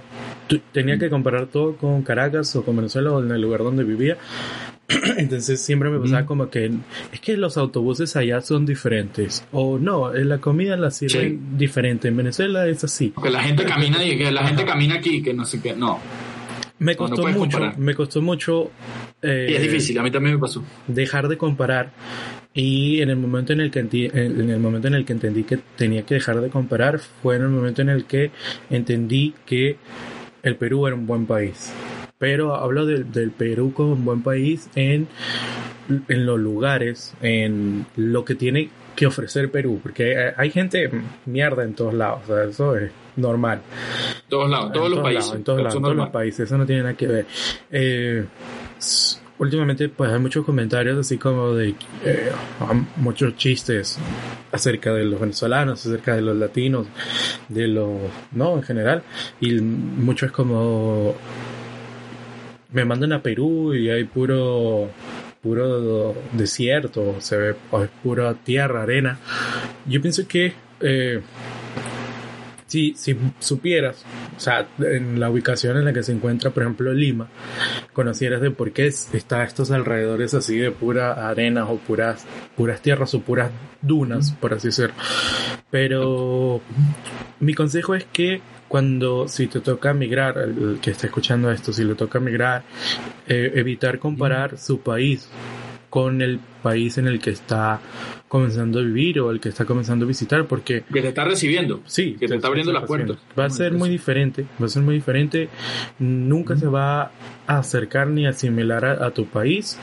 tenía 0.72 0.98
que 0.98 1.10
comparar 1.10 1.46
todo 1.46 1.76
con 1.76 2.02
Caracas 2.02 2.54
o 2.56 2.64
con 2.64 2.76
Venezuela 2.76 3.12
o 3.12 3.22
en 3.22 3.30
el 3.30 3.40
lugar 3.40 3.62
donde 3.62 3.84
vivía. 3.84 4.18
Entonces 5.16 5.60
siempre 5.60 5.88
me 5.88 5.98
pasaba 5.98 6.26
como 6.26 6.50
que 6.50 6.70
es 7.12 7.20
que 7.20 7.36
los 7.36 7.56
autobuses 7.56 8.16
allá 8.16 8.40
son 8.40 8.66
diferentes. 8.66 9.44
O 9.52 9.78
no, 9.78 10.12
la 10.12 10.38
comida 10.38 10.76
la 10.76 10.90
sirven 10.90 11.56
diferente. 11.56 12.08
En 12.08 12.16
Venezuela 12.16 12.66
es 12.66 12.84
así. 12.84 13.12
Que 13.22 13.30
la 13.30 13.42
gente 13.42 13.64
camina 13.64 14.04
y 14.04 14.18
que 14.18 14.30
la 14.30 14.46
gente 14.46 14.64
camina 14.64 14.96
aquí, 14.96 15.22
que 15.22 15.32
no 15.32 15.44
sé 15.44 15.60
qué. 15.62 15.74
No. 15.74 15.98
Me 16.78 16.96
costó 16.96 17.26
mucho, 17.28 17.72
me 17.78 17.94
costó 17.94 18.20
mucho. 18.20 18.70
Eh, 19.22 19.48
y 19.50 19.54
es 19.54 19.62
difícil, 19.62 19.98
a 19.98 20.02
mí 20.02 20.10
también 20.10 20.34
me 20.34 20.40
pasó. 20.40 20.64
Dejar 20.88 21.28
de 21.28 21.38
comparar 21.38 21.92
y 22.52 23.00
en 23.00 23.10
el 23.10 23.16
momento 23.16 23.52
en 23.52 23.60
el 23.60 23.70
que 23.70 23.80
en 23.80 24.50
el 24.50 24.60
momento 24.60 24.88
en 24.88 24.94
el 24.94 25.04
que 25.04 25.12
entendí 25.12 25.44
que 25.44 25.58
tenía 25.76 26.02
que 26.02 26.14
dejar 26.14 26.40
de 26.40 26.50
comparar 26.50 26.98
fue 26.98 27.36
en 27.36 27.42
el 27.42 27.48
momento 27.48 27.82
en 27.82 27.88
el 27.88 28.04
que 28.04 28.30
entendí 28.70 29.34
que 29.44 29.76
el 30.42 30.56
Perú 30.56 30.86
era 30.86 30.94
un 30.94 31.06
buen 31.06 31.26
país. 31.26 31.72
Pero 32.18 32.54
hablo 32.54 32.86
del 32.86 33.30
Perú 33.32 33.72
como 33.74 33.92
un 33.92 34.04
buen 34.04 34.22
país 34.22 34.68
en, 34.74 35.08
en 36.08 36.26
los 36.26 36.38
lugares, 36.38 37.14
en 37.22 37.86
lo 37.96 38.24
que 38.24 38.34
tiene 38.34 38.70
que 38.94 39.06
ofrecer 39.06 39.50
Perú, 39.50 39.80
porque 39.82 40.32
hay 40.36 40.50
gente 40.50 40.90
mierda 41.26 41.64
en 41.64 41.74
todos 41.74 41.92
lados, 41.94 42.20
o 42.24 42.26
sea, 42.34 42.44
eso 42.44 42.76
es 42.76 42.92
normal. 43.16 43.60
Todos 44.28 44.50
lados, 44.50 44.72
todos 44.72 44.90
los 44.90 45.00
países. 45.00 45.34
en 45.34 45.44
todos, 45.44 45.58
lados, 45.62 45.80
todos 45.80 45.96
los 45.96 46.08
países, 46.10 46.40
eso 46.40 46.58
no 46.58 46.66
tiene 46.66 46.82
nada 46.82 46.94
que 46.94 47.06
ver. 47.06 47.26
Eh, 47.70 48.24
últimamente 49.38 49.88
pues 49.88 50.10
hay 50.10 50.20
muchos 50.20 50.44
comentarios 50.44 50.98
así 50.98 51.18
como 51.18 51.52
de 51.54 51.74
eh, 52.04 52.32
muchos 52.96 53.36
chistes 53.36 53.98
acerca 54.52 54.92
de 54.92 55.04
los 55.04 55.20
venezolanos, 55.20 55.84
acerca 55.84 56.14
de 56.14 56.22
los 56.22 56.36
latinos, 56.36 56.86
de 57.48 57.68
los, 57.68 57.98
no, 58.32 58.56
en 58.56 58.62
general, 58.62 59.02
y 59.40 59.54
mucho 59.54 60.26
es 60.26 60.32
como 60.32 61.14
me 62.72 62.84
mandan 62.84 63.12
a 63.12 63.22
Perú 63.22 63.74
y 63.74 63.88
hay 63.88 64.04
puro 64.04 64.90
puro 65.42 66.14
desierto, 66.32 67.16
se 67.20 67.36
ve 67.36 67.50
es 67.50 67.90
pura 68.02 68.32
tierra, 68.32 68.82
arena. 68.82 69.18
Yo 69.86 70.00
pienso 70.00 70.26
que 70.26 70.54
eh, 70.80 71.20
si, 72.66 72.94
si 72.96 73.16
supieras, 73.38 74.04
o 74.36 74.40
sea, 74.40 74.66
en 74.78 75.20
la 75.20 75.30
ubicación 75.30 75.76
en 75.76 75.84
la 75.84 75.92
que 75.92 76.02
se 76.02 76.12
encuentra, 76.12 76.50
por 76.50 76.62
ejemplo, 76.62 76.92
Lima, 76.92 77.28
conocieras 77.92 78.40
de 78.40 78.50
por 78.50 78.72
qué 78.72 78.86
está 78.86 79.44
estos 79.44 79.70
alrededores 79.70 80.34
así 80.34 80.56
de 80.58 80.70
pura 80.70 81.28
arena 81.28 81.66
o 81.66 81.78
puras, 81.78 82.26
puras 82.56 82.80
tierras 82.80 83.14
o 83.14 83.20
puras 83.20 83.50
dunas, 83.82 84.32
por 84.32 84.54
así 84.54 84.68
decirlo. 84.68 84.94
Pero 85.70 86.60
mi 87.40 87.54
consejo 87.54 87.94
es 87.94 88.04
que 88.04 88.40
cuando 88.68 89.28
si 89.28 89.46
te 89.46 89.60
toca 89.60 89.94
migrar, 89.94 90.38
el 90.38 90.78
que 90.80 90.90
está 90.90 91.06
escuchando 91.06 91.50
esto, 91.50 91.72
si 91.72 91.84
le 91.84 91.94
toca 91.94 92.18
migrar, 92.18 92.64
eh, 93.28 93.52
evitar 93.54 93.98
comparar 93.98 94.58
su 94.58 94.80
país 94.80 95.28
con 95.90 96.22
el 96.22 96.40
país 96.64 96.96
en 96.96 97.06
el 97.06 97.20
que 97.20 97.30
está 97.30 97.80
comenzando 98.34 98.80
a 98.80 98.82
vivir 98.82 99.20
o 99.20 99.30
el 99.30 99.38
que 99.38 99.50
está 99.50 99.64
comenzando 99.64 100.06
a 100.06 100.08
visitar 100.08 100.46
porque 100.46 100.82
que 100.92 101.02
te 101.02 101.08
está 101.08 101.24
recibiendo 101.24 101.82
sí 101.84 102.16
que 102.18 102.26
te 102.26 102.34
está 102.34 102.48
abriendo 102.48 102.72
las 102.72 102.84
puertas. 102.84 103.18
Va 103.38 103.44
a 103.44 103.50
ser 103.50 103.74
muy 103.74 103.88
diferente 103.88 104.46
va 104.60 104.66
a 104.66 104.68
ser 104.68 104.82
muy 104.82 104.96
diferente. 104.96 105.48
Nunca 105.98 106.56
se 106.56 106.66
va 106.66 107.12
a 107.46 107.58
acercar 107.58 108.08
ni 108.08 108.26
asimilar 108.26 108.84
a, 108.84 109.10
tu 109.10 109.26
país. 109.26 109.78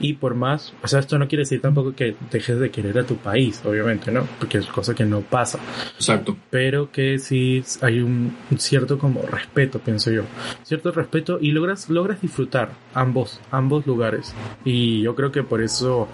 Y 0.00 0.14
por 0.14 0.34
más 0.34 0.72
o 0.82 0.88
sea 0.88 1.00
esto 1.00 1.18
no 1.18 1.28
quiere 1.28 1.42
decir 1.42 1.60
tampoco 1.60 1.94
que 1.94 2.16
dejes 2.30 2.58
de 2.58 2.70
querer 2.70 2.98
a 2.98 3.04
tu 3.04 3.16
país 3.16 3.60
obviamente 3.64 4.10
no 4.10 4.26
porque 4.38 4.58
es 4.58 4.66
cosa 4.66 4.94
que 4.94 5.04
no 5.04 5.20
pasa. 5.20 5.60
Exacto. 5.94 6.36
Pero 6.50 6.90
que 6.90 7.18
sí 7.18 7.62
hay 7.82 8.00
un, 8.00 8.34
cierto 8.56 8.98
como 8.98 9.22
respeto 9.22 9.78
pienso 9.78 10.10
yo. 10.10 10.22
Cierto 10.64 10.90
respeto 10.90 11.38
y 11.40 11.52
logras 11.52 11.88
logras 11.88 12.20
disfrutar 12.20 12.70
ambos 12.94 13.40
ambos 13.50 13.86
lugares. 13.86 14.34
Y 14.64 15.02
yo 15.02 15.14
creo 15.14 15.30
que 15.30 15.42
por 15.42 15.62
eso 15.62 16.08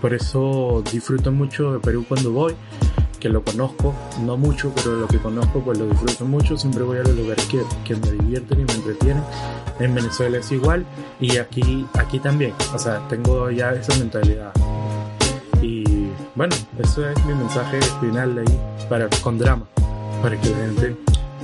por 0.00 0.14
eso 0.14 0.82
disfruto 0.92 1.32
mucho 1.32 1.72
de 1.72 1.80
Perú 1.80 2.04
cuando 2.08 2.32
voy, 2.32 2.54
que 3.18 3.28
lo 3.28 3.42
conozco, 3.44 3.94
no 4.24 4.36
mucho, 4.36 4.72
pero 4.74 4.96
lo 4.96 5.06
que 5.06 5.18
conozco 5.18 5.60
pues 5.60 5.78
lo 5.78 5.86
disfruto 5.86 6.24
mucho. 6.24 6.56
Siempre 6.56 6.82
voy 6.82 6.98
a 6.98 7.02
los 7.02 7.16
lugares 7.16 7.44
que, 7.46 7.62
que 7.84 7.94
me 7.94 8.10
divierten 8.10 8.60
y 8.60 8.64
me 8.64 8.72
entretienen. 8.72 9.22
En 9.78 9.94
Venezuela 9.94 10.38
es 10.38 10.50
igual 10.50 10.84
y 11.20 11.36
aquí, 11.36 11.86
aquí 11.98 12.18
también. 12.18 12.52
O 12.74 12.78
sea, 12.78 13.06
tengo 13.08 13.50
ya 13.50 13.72
esa 13.72 13.96
mentalidad. 13.98 14.52
Y 15.60 16.08
bueno, 16.34 16.54
eso 16.78 17.08
es 17.08 17.24
mi 17.24 17.34
mensaje 17.34 17.80
final 18.00 18.38
ahí 18.38 18.60
para, 18.88 19.08
con 19.22 19.38
drama, 19.38 19.66
para 20.20 20.40
que 20.40 20.50
la 20.50 20.56
gente... 20.56 20.96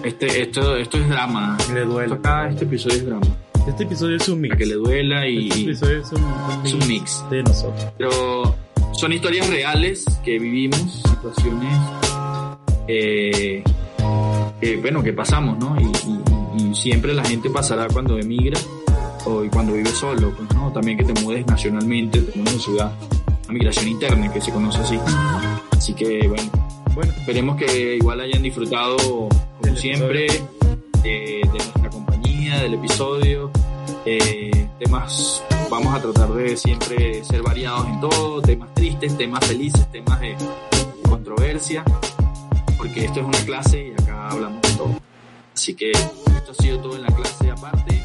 Este, 0.02 0.42
esto, 0.42 0.76
esto 0.76 0.98
es 0.98 1.08
drama. 1.08 1.56
Le 1.72 1.84
duele. 1.84 2.18
este 2.50 2.64
episodio 2.64 2.96
es 2.96 3.06
drama. 3.06 3.26
Este 3.68 3.84
episodio 3.84 4.16
es 4.16 4.28
un 4.30 4.40
mix. 4.40 4.50
Para 4.50 4.58
que 4.58 4.66
le 4.66 4.74
duela 4.74 5.28
y. 5.28 5.48
Este 5.48 5.62
episodio 5.62 6.00
es 6.64 6.72
un, 6.72 6.88
mix, 6.88 7.24
de 7.30 7.42
nosotros. 7.42 7.86
Pero 7.98 8.56
son 8.92 9.12
historias 9.12 9.48
reales 9.48 10.06
que 10.24 10.38
vivimos, 10.38 11.02
situaciones 11.06 11.74
eh, 12.88 13.62
que, 14.60 14.76
bueno, 14.78 15.02
que 15.02 15.12
pasamos, 15.12 15.58
¿no? 15.58 15.76
Y, 15.80 16.74
siempre 16.74 17.14
la 17.14 17.24
gente 17.24 17.50
pasará 17.50 17.88
cuando 17.88 18.18
emigra 18.18 18.58
o 19.24 19.42
cuando 19.50 19.74
vive 19.74 19.90
solo, 19.90 20.32
pues, 20.36 20.52
¿no? 20.54 20.72
También 20.72 20.96
que 20.98 21.04
te 21.04 21.20
mudes 21.20 21.46
nacionalmente, 21.46 22.20
te 22.20 22.38
mudes 22.38 22.54
de 22.54 22.60
ciudad. 22.60 22.92
Una 23.44 23.52
migración 23.52 23.88
interna 23.88 24.32
que 24.32 24.40
se 24.40 24.50
conoce 24.50 24.78
así. 24.78 24.98
Así 25.70 25.94
que, 25.94 26.26
bueno, 26.26 26.50
bueno. 26.94 27.12
esperemos 27.12 27.56
que 27.56 27.96
igual 27.96 28.20
hayan 28.20 28.42
disfrutado, 28.42 28.96
como 29.60 29.76
siempre, 29.76 30.26
de 31.02 31.40
nuestra 31.52 31.90
compañía, 31.90 32.07
del 32.56 32.74
episodio. 32.74 33.50
Eh, 34.06 34.68
temas, 34.78 35.44
vamos 35.70 35.94
a 35.94 36.00
tratar 36.00 36.32
de 36.32 36.56
siempre 36.56 37.22
ser 37.22 37.42
variados 37.42 37.86
en 37.86 38.00
todo, 38.00 38.40
temas 38.40 38.72
tristes, 38.74 39.16
temas 39.18 39.44
felices, 39.46 39.86
temas 39.92 40.18
de 40.20 40.34
controversia, 41.06 41.84
porque 42.78 43.04
esto 43.04 43.20
es 43.20 43.26
una 43.26 43.38
clase 43.44 43.88
y 43.88 44.02
acá 44.02 44.30
hablamos 44.30 44.62
de 44.62 44.70
todo. 44.70 45.00
Así 45.54 45.74
que 45.74 45.90
esto 45.92 46.52
ha 46.52 46.62
sido 46.62 46.78
todo 46.80 46.96
en 46.96 47.02
la 47.02 47.08
clase 47.08 47.50
aparte. 47.50 48.02